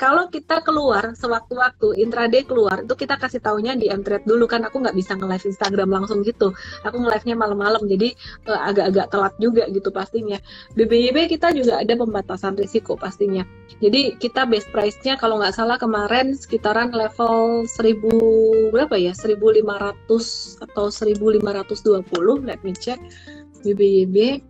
kalau 0.00 0.26
kita 0.32 0.64
keluar 0.64 1.12
sewaktu-waktu 1.14 2.00
intraday 2.00 2.42
keluar 2.42 2.82
itu 2.82 2.94
kita 2.96 3.20
kasih 3.20 3.38
taunya 3.38 3.76
di 3.76 3.92
mtrade 3.92 4.24
dulu 4.26 4.48
kan 4.48 4.64
aku 4.66 4.82
nggak 4.82 4.96
bisa 4.96 5.14
nge-live 5.14 5.46
Instagram 5.52 5.88
langsung 5.92 6.24
gitu. 6.26 6.50
Aku 6.82 6.96
nge-live-nya 7.00 7.36
malam-malam 7.38 7.84
jadi 7.86 8.16
uh, 8.48 8.60
agak-agak 8.72 9.06
telat 9.12 9.34
juga 9.38 9.64
gitu 9.70 9.88
pastinya. 9.94 10.38
BBYB 10.74 11.30
kita 11.38 11.52
juga 11.54 11.78
ada 11.80 11.94
pembatasan 11.94 12.56
risiko 12.58 12.96
pastinya. 12.98 13.46
Jadi 13.78 14.16
kita 14.18 14.48
base 14.48 14.66
price-nya 14.72 15.20
kalau 15.20 15.38
nggak 15.38 15.54
salah 15.54 15.76
kemarin 15.76 16.34
sekitaran 16.34 16.90
level 16.90 17.68
1000 17.68 18.74
berapa 18.74 18.96
ya? 18.98 19.12
1500 19.14 20.64
atau 20.66 20.86
1520 20.90 22.48
let 22.48 22.60
me 22.66 22.72
check 22.74 22.98
BBYB 23.62 24.42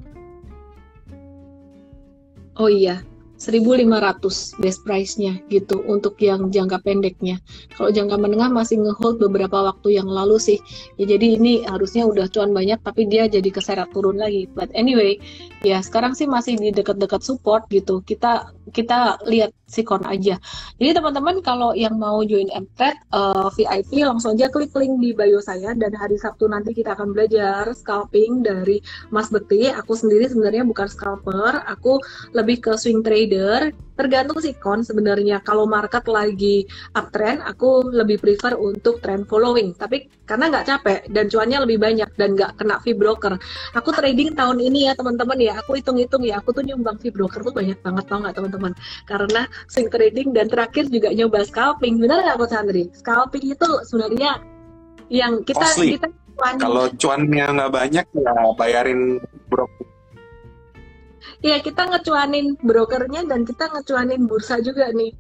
Oh 2.61 2.69
iya, 2.69 3.01
1500 3.43 4.63
best 4.63 4.87
price-nya 4.87 5.43
gitu 5.51 5.83
untuk 5.91 6.15
yang 6.23 6.47
jangka 6.55 6.79
pendeknya. 6.87 7.43
Kalau 7.75 7.91
jangka 7.91 8.15
menengah 8.15 8.55
masih 8.55 8.79
ngehold 8.79 9.19
beberapa 9.19 9.67
waktu 9.67 9.99
yang 9.99 10.07
lalu 10.07 10.39
sih. 10.39 10.59
Ya 10.95 11.11
jadi 11.11 11.43
ini 11.43 11.67
harusnya 11.67 12.07
udah 12.07 12.31
cuan 12.31 12.55
banyak 12.55 12.79
tapi 12.87 13.11
dia 13.11 13.27
jadi 13.27 13.51
keseret 13.51 13.91
turun 13.91 14.23
lagi. 14.23 14.47
But 14.55 14.71
anyway, 14.79 15.19
ya 15.67 15.83
sekarang 15.83 16.15
sih 16.15 16.31
masih 16.31 16.55
di 16.55 16.71
dekat-dekat 16.71 17.27
support 17.27 17.67
gitu. 17.75 17.99
Kita 18.07 18.55
kita 18.71 19.19
lihat 19.27 19.51
sikon 19.73 20.05
aja. 20.05 20.37
Jadi 20.77 20.91
teman-teman 20.93 21.41
kalau 21.41 21.73
yang 21.73 21.97
mau 21.97 22.21
join 22.23 22.47
MTED 22.53 22.97
uh, 23.11 23.49
VIP 23.57 24.05
langsung 24.05 24.37
aja 24.37 24.53
klik 24.53 24.71
link 24.77 25.01
di 25.01 25.11
bio 25.17 25.41
saya 25.41 25.73
dan 25.73 25.97
hari 25.97 26.21
Sabtu 26.21 26.45
nanti 26.47 26.77
kita 26.77 26.93
akan 26.93 27.17
belajar 27.17 27.73
scalping 27.73 28.45
dari 28.45 28.85
Mas 29.09 29.33
Bekti. 29.33 29.73
Aku 29.73 29.97
sendiri 29.97 30.29
sebenarnya 30.29 30.69
bukan 30.69 30.87
scalper, 30.87 31.65
aku 31.65 31.97
lebih 32.37 32.61
ke 32.61 32.77
swing 32.77 33.01
trader 33.33 33.73
tergantung 33.97 34.41
sikon 34.41 34.85
sebenarnya. 34.85 35.41
Kalau 35.41 35.65
market 35.65 36.05
lagi 36.09 36.69
uptrend 36.93 37.41
aku 37.45 37.89
lebih 37.89 38.21
prefer 38.21 38.57
untuk 38.57 39.01
trend 39.01 39.25
following. 39.29 39.73
Tapi 39.77 40.09
karena 40.29 40.53
nggak 40.53 40.67
capek 40.69 41.01
dan 41.13 41.33
cuannya 41.33 41.59
lebih 41.65 41.79
banyak 41.81 42.11
dan 42.21 42.37
nggak 42.37 42.61
kena 42.61 42.77
fee 42.85 42.97
broker. 42.97 43.37
Aku 43.73 43.93
trading 43.97 44.37
tahun 44.37 44.61
ini 44.61 44.91
ya 44.91 44.93
teman-teman 44.93 45.39
ya. 45.41 45.57
Aku 45.65 45.77
hitung-hitung 45.77 46.25
ya 46.29 46.41
aku 46.41 46.53
tuh 46.53 46.65
nyumbang 46.65 47.01
fee 47.01 47.13
broker 47.13 47.41
tuh 47.41 47.55
banyak 47.55 47.79
banget 47.81 48.05
tau 48.09 48.19
nggak 48.21 48.37
teman-teman? 48.37 48.73
Karena 49.09 49.43
swing 49.69 49.89
trading 49.89 50.29
dan 50.37 50.47
terakhir 50.53 50.93
juga 50.93 51.09
nyoba 51.13 51.45
scalping. 51.49 52.01
Benar 52.01 52.25
nggak 52.27 52.37
Coach 52.37 52.57
Andri? 52.57 52.85
Scalping 52.93 53.45
itu 53.57 53.69
sebenarnya 53.89 54.41
yang 55.13 55.45
kita 55.45 55.69
Costly. 55.69 56.01
kita 56.01 56.09
kalau 56.59 56.89
cuannya 56.97 57.45
nggak 57.61 57.71
banyak 57.71 58.07
ya 58.19 58.33
bayarin 58.57 59.21
broker 59.53 59.82
Iya, 61.43 61.59
kita 61.59 61.91
ngecuanin 61.91 62.55
brokernya 62.63 63.27
dan 63.27 63.43
kita 63.43 63.67
ngecuanin 63.71 64.31
bursa 64.31 64.63
juga 64.63 64.91
nih. 64.95 65.11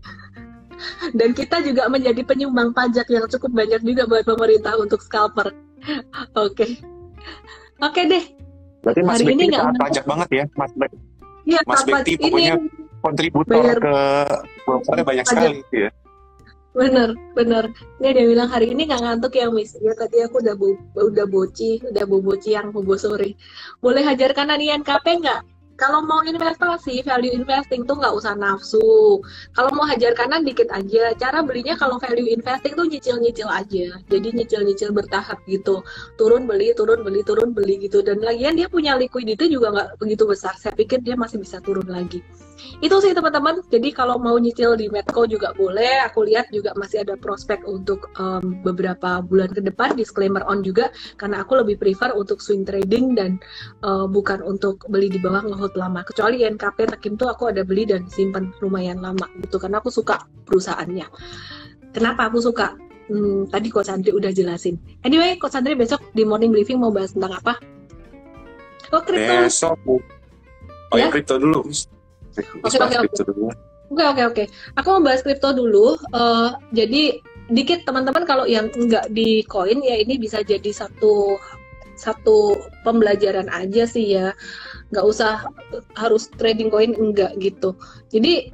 Dan 1.14 1.34
kita 1.34 1.62
juga 1.62 1.86
menjadi 1.90 2.22
penyumbang 2.22 2.74
pajak 2.74 3.06
yang 3.10 3.26
cukup 3.26 3.54
banyak 3.54 3.82
juga 3.82 4.06
buat 4.06 4.26
pemerintah 4.26 4.78
untuk 4.78 5.02
scalper. 5.02 5.50
Oke. 6.46 6.78
Oke 7.82 8.02
deh. 8.06 8.24
Berarti 8.82 9.00
Mas 9.02 9.18
Hari 9.18 9.24
Bekti 9.30 9.44
ini 9.46 9.54
taat 9.54 9.76
pajak 9.78 10.04
banget 10.06 10.28
ya, 10.30 10.44
Mas 10.58 10.72
Bekti. 10.74 10.98
Iya, 11.46 11.60
Mas 11.66 11.82
Bekti 11.86 12.12
ini 12.18 12.22
pokoknya 12.30 12.54
kontributor 13.02 13.58
bayar 13.58 13.78
ke 13.82 13.96
brokernya 14.62 15.04
banyak 15.04 15.26
pajak. 15.26 15.42
sekali 15.42 15.58
gitu 15.66 15.76
ya. 15.90 15.92
bener 16.72 17.12
bener 17.36 17.68
ini 18.00 18.16
dia 18.16 18.24
bilang 18.24 18.48
hari 18.48 18.72
ini 18.72 18.88
nggak 18.88 19.04
ngantuk 19.04 19.36
ya 19.36 19.52
miss 19.52 19.76
ya 19.76 19.92
tadi 19.92 20.24
aku 20.24 20.40
udah 20.40 20.56
bo 20.56 20.72
udah 20.96 21.28
boci 21.28 21.84
udah 21.84 22.08
boboci 22.08 22.56
yang 22.56 22.72
bobo 22.72 22.96
sore 22.96 23.36
boleh 23.84 24.00
hajarkan 24.00 24.56
INKP 24.56 25.04
nggak 25.20 25.51
kalau 25.82 25.98
mau 26.06 26.22
investasi 26.22 27.02
value 27.02 27.34
investing 27.34 27.82
tuh 27.82 27.98
nggak 27.98 28.14
usah 28.14 28.38
nafsu. 28.38 29.18
Kalau 29.50 29.70
mau 29.74 29.82
hajar 29.82 30.14
kanan 30.14 30.46
dikit 30.46 30.70
aja. 30.70 31.10
Cara 31.18 31.42
belinya 31.42 31.74
kalau 31.74 31.98
value 31.98 32.30
investing 32.30 32.78
tuh 32.78 32.86
nyicil 32.86 33.18
nyicil 33.18 33.50
aja. 33.50 33.98
Jadi 34.06 34.28
nyicil 34.30 34.62
nyicil 34.62 34.94
bertahap 34.94 35.42
gitu. 35.50 35.82
Turun 36.14 36.46
beli 36.46 36.70
turun 36.78 37.02
beli 37.02 37.26
turun 37.26 37.50
beli 37.50 37.82
gitu. 37.82 37.98
Dan 37.98 38.22
lagian 38.22 38.54
dia 38.54 38.70
punya 38.70 38.94
liquidity 38.94 39.50
juga 39.50 39.74
nggak 39.74 39.88
begitu 39.98 40.22
besar. 40.22 40.54
Saya 40.54 40.70
pikir 40.78 41.02
dia 41.02 41.18
masih 41.18 41.42
bisa 41.42 41.58
turun 41.58 41.90
lagi 41.90 42.22
itu 42.82 42.96
sih 42.98 43.14
teman-teman 43.14 43.62
jadi 43.70 43.88
kalau 43.94 44.18
mau 44.18 44.34
nyicil 44.38 44.74
di 44.74 44.90
Medco 44.90 45.22
juga 45.28 45.54
boleh 45.54 46.02
aku 46.06 46.26
lihat 46.26 46.50
juga 46.50 46.74
masih 46.74 47.06
ada 47.06 47.14
prospek 47.14 47.62
untuk 47.66 48.10
em, 48.18 48.62
beberapa 48.66 49.22
bulan 49.22 49.50
ke 49.54 49.62
depan 49.62 49.94
disclaimer 49.94 50.42
on 50.50 50.62
juga 50.66 50.90
karena 51.14 51.46
aku 51.46 51.62
lebih 51.62 51.78
prefer 51.78 52.10
untuk 52.14 52.42
swing 52.42 52.66
trading 52.66 53.14
dan 53.14 53.38
eh, 53.86 54.06
bukan 54.10 54.42
untuk 54.42 54.82
beli 54.90 55.06
di 55.12 55.22
bawah 55.22 55.46
ngehold 55.46 55.74
lama 55.78 56.02
kecuali 56.02 56.42
NKP 56.42 56.98
Tekim 56.98 57.14
tuh 57.14 57.30
aku 57.30 57.50
ada 57.54 57.62
beli 57.62 57.86
dan 57.86 58.06
simpan 58.10 58.50
lumayan 58.58 58.98
lama 58.98 59.26
gitu 59.42 59.62
karena 59.62 59.78
aku 59.78 59.90
suka 59.94 60.26
perusahaannya 60.46 61.06
kenapa 61.94 62.28
aku 62.30 62.40
suka 62.42 62.74
Hmm, 63.10 63.50
tadi 63.50 63.68
Coach 63.68 63.90
Andri 63.90 64.14
udah 64.14 64.30
jelasin. 64.30 64.78
Anyway, 65.02 65.34
Coach 65.36 65.58
Andri 65.58 65.74
besok 65.74 66.00
di 66.14 66.22
morning 66.22 66.54
briefing 66.54 66.78
mau 66.78 66.94
bahas 66.94 67.12
tentang 67.12 67.34
apa? 67.34 67.58
Oh, 68.94 69.02
kripto. 69.02 69.34
Besok. 69.42 69.76
Oh 69.84 70.96
ya, 70.96 71.08
Ya? 71.08 71.12
kripto 71.12 71.34
dulu. 71.36 71.66
Oke, 72.64 72.76
oke, 72.80 72.96
kripto 73.06 73.24
dulu. 73.28 73.48
Oke 73.92 74.04
oke 74.08 74.22
oke. 74.24 74.44
Aku 74.80 74.88
mau 74.96 75.02
bahas 75.04 75.20
kripto 75.20 75.52
dulu. 75.52 76.00
Eh, 76.16 76.48
jadi 76.72 77.20
dikit 77.52 77.84
teman-teman 77.84 78.24
kalau 78.24 78.48
yang 78.48 78.72
nggak 78.72 79.12
di 79.12 79.44
koin 79.44 79.84
ya 79.84 80.00
ini 80.00 80.16
bisa 80.16 80.40
jadi 80.40 80.72
satu 80.72 81.36
satu 81.92 82.56
pembelajaran 82.88 83.52
aja 83.52 83.84
sih 83.84 84.16
ya. 84.16 84.32
Nggak 84.88 85.04
usah 85.04 85.44
harus 86.00 86.32
trading 86.40 86.72
koin 86.72 86.96
enggak 86.96 87.36
gitu. 87.36 87.76
Jadi 88.08 88.48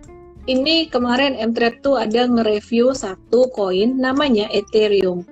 ini 0.48 0.88
kemarin 0.88 1.36
Mtrade 1.38 1.84
tuh 1.84 2.00
ada 2.00 2.24
nge-review 2.24 2.96
satu 2.96 3.52
koin 3.54 4.00
namanya 4.00 4.48
Ethereum. 4.50 5.22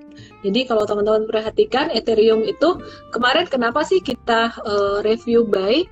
Jadi 0.44 0.68
kalau 0.70 0.86
teman-teman 0.86 1.26
perhatikan 1.26 1.90
Ethereum 1.90 2.46
itu 2.46 2.78
kemarin 3.10 3.48
kenapa 3.50 3.82
sih 3.82 3.98
kita 3.98 4.54
eh, 4.62 4.98
review 5.02 5.42
buy 5.42 5.82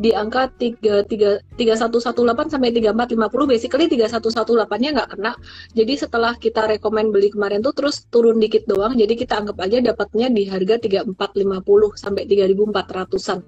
di 0.00 0.16
angka 0.16 0.48
3, 0.48 1.04
3, 1.04 1.60
3118 1.60 2.48
sampai 2.48 2.72
3450 2.72 3.52
basically 3.52 3.84
3118-nya 3.92 4.90
nggak 4.96 5.10
kena. 5.12 5.36
Jadi 5.76 5.92
setelah 6.00 6.32
kita 6.40 6.64
rekomen 6.64 7.12
beli 7.12 7.28
kemarin 7.28 7.60
tuh 7.60 7.76
terus 7.76 8.08
turun 8.08 8.40
dikit 8.40 8.64
doang. 8.64 8.96
Jadi 8.96 9.12
kita 9.12 9.44
anggap 9.44 9.60
aja 9.60 9.84
dapatnya 9.84 10.32
di 10.32 10.48
harga 10.48 10.80
3450 10.80 12.00
sampai 12.00 12.24
3400-an. 12.24 13.38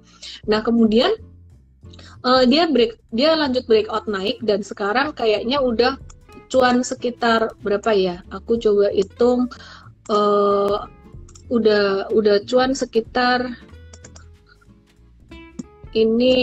Nah, 0.53 0.61
kemudian 0.61 1.17
eh, 2.21 2.45
dia 2.45 2.69
break 2.69 3.01
dia 3.09 3.33
lanjut 3.33 3.65
breakout 3.65 4.05
naik 4.13 4.45
dan 4.45 4.61
sekarang 4.61 5.17
kayaknya 5.17 5.65
udah 5.65 5.97
cuan 6.53 6.85
sekitar 6.85 7.57
berapa 7.65 7.97
ya? 7.97 8.21
Aku 8.29 8.61
coba 8.61 8.93
hitung 8.93 9.49
eh, 10.13 10.77
udah 11.49 12.13
udah 12.13 12.37
cuan 12.45 12.77
sekitar 12.77 13.72
ini 15.93 16.37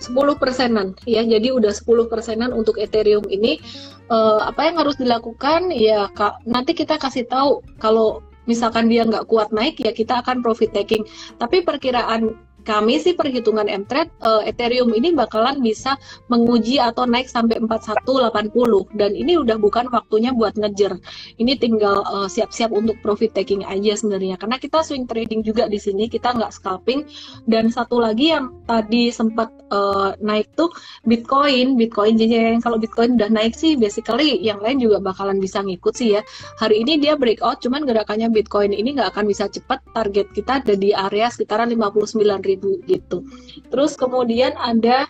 10 0.00 0.36
persenan. 0.36 0.94
Ya 1.08 1.24
jadi 1.24 1.50
udah 1.56 1.72
10 1.72 2.06
persenan 2.06 2.52
untuk 2.52 2.76
Ethereum 2.78 3.26
ini. 3.26 3.58
Eh, 4.06 4.40
apa 4.44 4.70
yang 4.70 4.76
harus 4.78 4.94
dilakukan? 5.00 5.74
Ya 5.74 6.06
Kak, 6.14 6.46
nanti 6.46 6.76
kita 6.76 7.00
kasih 7.00 7.26
tahu 7.26 7.64
kalau 7.82 8.22
misalkan 8.46 8.86
dia 8.86 9.02
nggak 9.02 9.26
kuat 9.26 9.50
naik 9.50 9.82
ya 9.82 9.90
kita 9.90 10.22
akan 10.22 10.44
profit 10.44 10.70
taking. 10.70 11.02
Tapi 11.40 11.66
perkiraan 11.66 12.38
kami 12.66 12.98
sih 12.98 13.14
perhitungan 13.14 13.70
Mtrade 13.70 14.10
eh, 14.26 14.50
Ethereum 14.50 14.90
ini 14.90 15.14
bakalan 15.14 15.62
bisa 15.62 15.94
menguji 16.26 16.82
atau 16.82 17.06
naik 17.06 17.30
sampai 17.30 17.62
4180 17.62 18.98
dan 18.98 19.14
ini 19.14 19.38
udah 19.38 19.54
bukan 19.54 19.86
waktunya 19.94 20.34
buat 20.34 20.58
ngejer. 20.58 20.98
Ini 21.38 21.52
tinggal 21.62 22.02
eh, 22.02 22.28
siap-siap 22.28 22.74
untuk 22.74 22.98
profit 23.06 23.30
taking 23.30 23.62
aja 23.62 23.94
sebenarnya. 23.94 24.34
Karena 24.34 24.58
kita 24.58 24.82
swing 24.82 25.06
trading 25.06 25.46
juga 25.46 25.70
di 25.70 25.78
sini 25.78 26.10
kita 26.10 26.34
nggak 26.34 26.50
scalping. 26.50 27.06
Dan 27.46 27.70
satu 27.70 28.02
lagi 28.02 28.34
yang 28.34 28.66
tadi 28.66 29.14
sempat 29.14 29.54
eh, 29.70 30.10
naik 30.18 30.50
tuh 30.58 30.74
Bitcoin, 31.06 31.78
Bitcoin 31.78 32.18
jadi 32.18 32.58
kalau 32.58 32.82
Bitcoin 32.82 33.14
udah 33.14 33.30
naik 33.30 33.54
sih 33.54 33.78
basically 33.78 34.42
yang 34.42 34.58
lain 34.58 34.82
juga 34.82 34.98
bakalan 34.98 35.38
bisa 35.38 35.62
ngikut 35.62 35.94
sih 35.94 36.18
ya. 36.18 36.22
Hari 36.58 36.82
ini 36.82 36.98
dia 36.98 37.14
breakout 37.14 37.62
cuman 37.62 37.86
gerakannya 37.86 38.26
Bitcoin 38.26 38.74
ini 38.74 38.98
nggak 38.98 39.14
akan 39.14 39.30
bisa 39.30 39.46
cepat 39.46 39.78
target 39.94 40.34
kita 40.34 40.58
ada 40.58 40.74
di 40.74 40.90
area 40.90 41.30
sekitaran 41.30 41.70
59.000 41.70 42.55
gitu. 42.84 43.24
Terus 43.68 43.94
kemudian 43.94 44.56
ada 44.56 45.08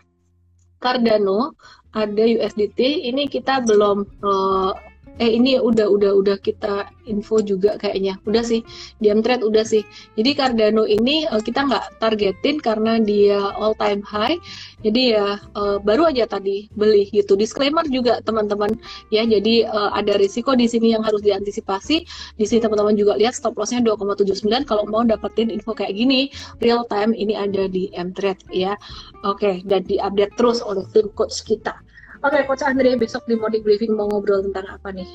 Cardano, 0.76 1.56
ada 1.96 2.24
USDT. 2.24 3.08
Ini 3.08 3.26
kita 3.32 3.64
belum 3.64 4.04
eh, 4.04 4.72
eh 5.16 5.30
ini 5.32 5.56
udah 5.56 5.88
udah 5.88 6.12
udah 6.20 6.36
kita 6.40 6.92
info 7.08 7.40
juga 7.40 7.80
kayaknya. 7.80 8.20
Udah 8.28 8.44
sih, 8.44 8.60
di 9.00 9.08
Mtrade 9.08 9.46
udah 9.46 9.64
sih. 9.64 9.82
Jadi 10.18 10.30
Cardano 10.36 10.84
ini 10.84 11.24
eh, 11.24 11.42
kita 11.42 11.64
nggak 11.64 12.02
targetin 12.02 12.60
karena 12.60 13.00
dia 13.00 13.40
all 13.56 13.72
time 13.80 14.04
high. 14.04 14.36
Jadi 14.84 15.16
ya 15.16 15.40
eh, 15.40 15.76
baru 15.80 16.12
aja 16.12 16.28
tadi 16.28 16.68
beli 16.76 17.08
gitu. 17.14 17.38
Disclaimer 17.38 17.86
juga 17.88 18.20
teman-teman 18.20 18.76
ya. 19.08 19.24
Jadi 19.24 19.64
eh, 19.64 19.90
ada 19.96 20.20
risiko 20.20 20.52
di 20.52 20.68
sini 20.68 20.92
yang 20.92 21.02
harus 21.06 21.24
diantisipasi. 21.24 21.96
Di 22.36 22.44
sini 22.44 22.60
teman-teman 22.60 22.98
juga 22.98 23.16
lihat 23.16 23.32
stop 23.38 23.56
lossnya 23.56 23.80
2,79. 23.80 24.68
Kalau 24.68 24.84
mau 24.84 25.00
dapetin 25.06 25.48
info 25.48 25.72
kayak 25.72 25.96
gini 25.96 26.28
real 26.60 26.84
time 26.92 27.16
ini 27.16 27.32
ada 27.32 27.64
di 27.70 27.88
Mtrade 27.96 28.44
ya. 28.52 28.76
Oke, 29.24 29.64
dan 29.64 29.86
diupdate 29.88 30.34
terus 30.36 30.60
oleh 30.60 30.84
tim 30.92 31.08
coach 31.16 31.40
kita. 31.46 31.85
Oke, 32.24 32.38
Coach 32.48 32.64
Andre 32.64 32.96
besok 32.96 33.28
di 33.28 33.36
morning 33.36 33.60
briefing 33.60 33.92
mau 33.92 34.08
ngobrol 34.08 34.40
tentang 34.48 34.66
apa 34.72 34.88
nih? 34.92 35.08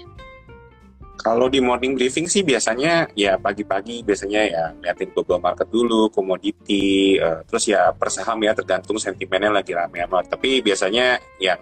Kalau 1.21 1.49
di 1.53 1.61
morning 1.61 1.93
briefing 1.93 2.25
sih 2.25 2.41
biasanya 2.41 3.05
ya 3.13 3.37
pagi-pagi 3.37 4.01
biasanya 4.01 4.41
ya 4.41 4.63
liatin 4.81 5.13
global 5.13 5.37
market 5.37 5.69
dulu, 5.69 6.09
komoditi, 6.09 7.21
uh, 7.21 7.45
terus 7.45 7.69
ya 7.69 7.93
per 7.93 8.09
saham 8.09 8.41
ya 8.41 8.57
tergantung 8.57 8.97
sentimennya 8.97 9.53
lagi 9.53 9.77
rame 9.77 10.01
amat. 10.09 10.33
Tapi 10.33 10.65
biasanya 10.65 11.21
yang 11.37 11.61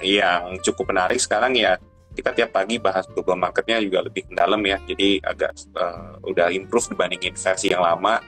yang 0.00 0.56
cukup 0.64 0.88
menarik 0.92 1.20
sekarang 1.20 1.52
ya 1.52 1.76
kita 2.16 2.32
tiap 2.32 2.50
pagi 2.56 2.80
bahas 2.80 3.04
global 3.10 3.36
marketnya 3.36 3.76
juga 3.84 4.08
lebih 4.08 4.24
dalam 4.32 4.64
ya. 4.64 4.80
Jadi 4.88 5.20
agak 5.20 5.52
uh, 5.76 6.16
udah 6.24 6.48
improve 6.48 6.96
dibandingin 6.96 7.36
versi 7.36 7.76
yang 7.76 7.84
lama. 7.84 8.24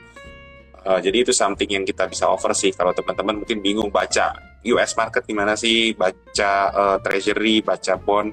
Uh, 0.87 1.03
jadi 1.03 1.27
itu 1.27 1.35
something 1.35 1.67
yang 1.67 1.83
kita 1.83 2.07
bisa 2.07 2.31
offer 2.31 2.55
sih 2.55 2.71
kalau 2.71 2.95
teman-teman 2.95 3.43
mungkin 3.43 3.59
bingung 3.59 3.91
baca 3.91 4.39
US 4.71 4.95
market 4.95 5.27
gimana 5.27 5.59
sih, 5.59 5.99
baca 5.99 6.53
uh, 6.71 6.97
treasury, 7.03 7.59
baca 7.59 7.99
bond 7.99 8.31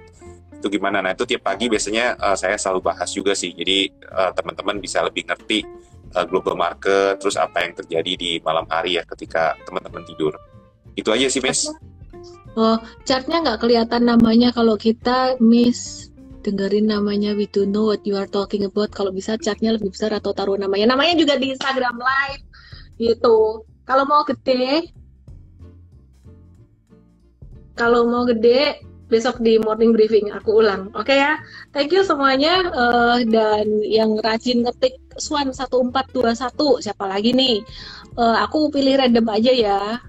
itu 0.62 0.80
gimana. 0.80 1.02
Nah 1.02 1.18
itu 1.18 1.26
tiap 1.26 1.50
pagi 1.50 1.66
biasanya 1.66 2.14
uh, 2.16 2.38
saya 2.38 2.56
selalu 2.56 2.94
bahas 2.94 3.10
juga 3.10 3.34
sih. 3.34 3.58
Jadi 3.58 3.90
uh, 4.06 4.30
teman-teman 4.38 4.78
bisa 4.78 5.02
lebih 5.02 5.26
ngerti 5.26 5.66
uh, 6.14 6.26
global 6.30 6.54
market, 6.54 7.18
terus 7.18 7.36
apa 7.42 7.66
yang 7.66 7.74
terjadi 7.74 8.14
di 8.14 8.32
malam 8.46 8.70
hari 8.70 9.02
ya 9.02 9.04
ketika 9.04 9.58
teman-teman 9.66 10.06
tidur. 10.06 10.38
Itu 10.94 11.10
aja 11.10 11.26
sih, 11.26 11.42
Miss. 11.42 11.74
Oh, 12.54 12.78
chartnya 13.02 13.42
nggak 13.42 13.66
kelihatan 13.66 14.06
namanya 14.06 14.54
kalau 14.54 14.78
kita 14.78 15.42
miss 15.42 16.13
dengerin 16.44 16.92
namanya 16.92 17.32
we 17.32 17.48
do 17.48 17.64
know 17.64 17.90
what 17.90 18.04
you 18.04 18.20
are 18.20 18.28
talking 18.28 18.68
about 18.68 18.92
kalau 18.92 19.16
bisa 19.16 19.40
chartnya 19.40 19.72
lebih 19.72 19.96
besar 19.96 20.12
atau 20.12 20.36
taruh 20.36 20.60
namanya 20.60 20.92
namanya 20.92 21.16
juga 21.16 21.40
di 21.40 21.56
Instagram 21.56 21.96
live 21.98 22.44
gitu 23.00 23.64
kalau 23.88 24.04
mau 24.04 24.28
gede 24.28 24.92
kalau 27.74 28.06
mau 28.06 28.28
gede 28.28 28.84
besok 29.14 29.46
di 29.46 29.62
morning 29.62 29.94
briefing 29.94 30.34
aku 30.34 30.66
ulang. 30.66 30.90
Oke 30.98 31.14
okay 31.14 31.22
ya. 31.22 31.38
Thank 31.70 31.94
you 31.94 32.02
semuanya 32.02 32.66
uh, 32.74 33.22
dan 33.30 33.70
yang 33.86 34.18
rajin 34.18 34.66
ngetik 34.66 34.98
Swan 35.22 35.54
1421 35.54 36.82
siapa 36.82 37.06
lagi 37.06 37.38
nih? 37.38 37.62
Uh, 38.18 38.42
aku 38.42 38.74
pilih 38.74 38.98
random 38.98 39.30
aja 39.30 39.54
ya. 39.54 40.02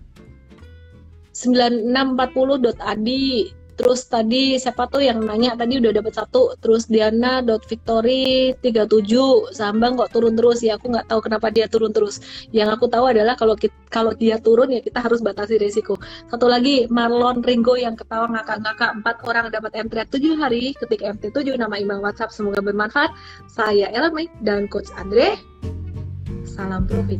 9640.adi 1.36 3.52
Terus 3.74 4.06
tadi 4.06 4.54
siapa 4.56 4.86
tuh 4.86 5.02
yang 5.02 5.18
nanya 5.22 5.58
tadi 5.58 5.82
udah 5.82 5.92
dapat 5.94 6.14
satu. 6.14 6.54
Terus 6.62 6.86
Diana 6.86 7.42
dot 7.42 7.66
Victory 7.66 8.54
37 8.62 9.54
Sambang 9.54 9.98
kok 9.98 10.14
turun 10.14 10.38
terus 10.38 10.62
ya. 10.62 10.78
Aku 10.78 10.90
nggak 10.90 11.10
tahu 11.10 11.20
kenapa 11.26 11.50
dia 11.50 11.66
turun 11.66 11.90
terus. 11.90 12.22
Yang 12.54 12.78
aku 12.78 12.86
tahu 12.86 13.04
adalah 13.10 13.34
kalau 13.34 13.58
kalau 13.90 14.12
dia 14.14 14.38
turun 14.38 14.70
ya 14.70 14.80
kita 14.80 15.02
harus 15.02 15.20
batasi 15.20 15.58
risiko. 15.58 15.98
Satu 16.30 16.46
lagi 16.46 16.86
Marlon 16.90 17.42
Ringo 17.42 17.74
yang 17.74 17.98
ketawa 17.98 18.30
ngakak-ngakak 18.30 18.90
empat 19.02 19.16
orang 19.26 19.46
dapat 19.50 19.70
MT 19.74 20.06
7 20.10 20.38
hari 20.38 20.74
ketik 20.78 21.02
MT 21.02 21.34
7 21.34 21.58
nama 21.58 21.74
email 21.78 21.98
WhatsApp 22.02 22.30
semoga 22.30 22.62
bermanfaat. 22.62 23.10
Saya 23.50 23.90
Ella 23.90 24.10
dan 24.42 24.70
Coach 24.70 24.90
Andre. 24.94 25.38
Salam 26.46 26.86
profit. 26.86 27.18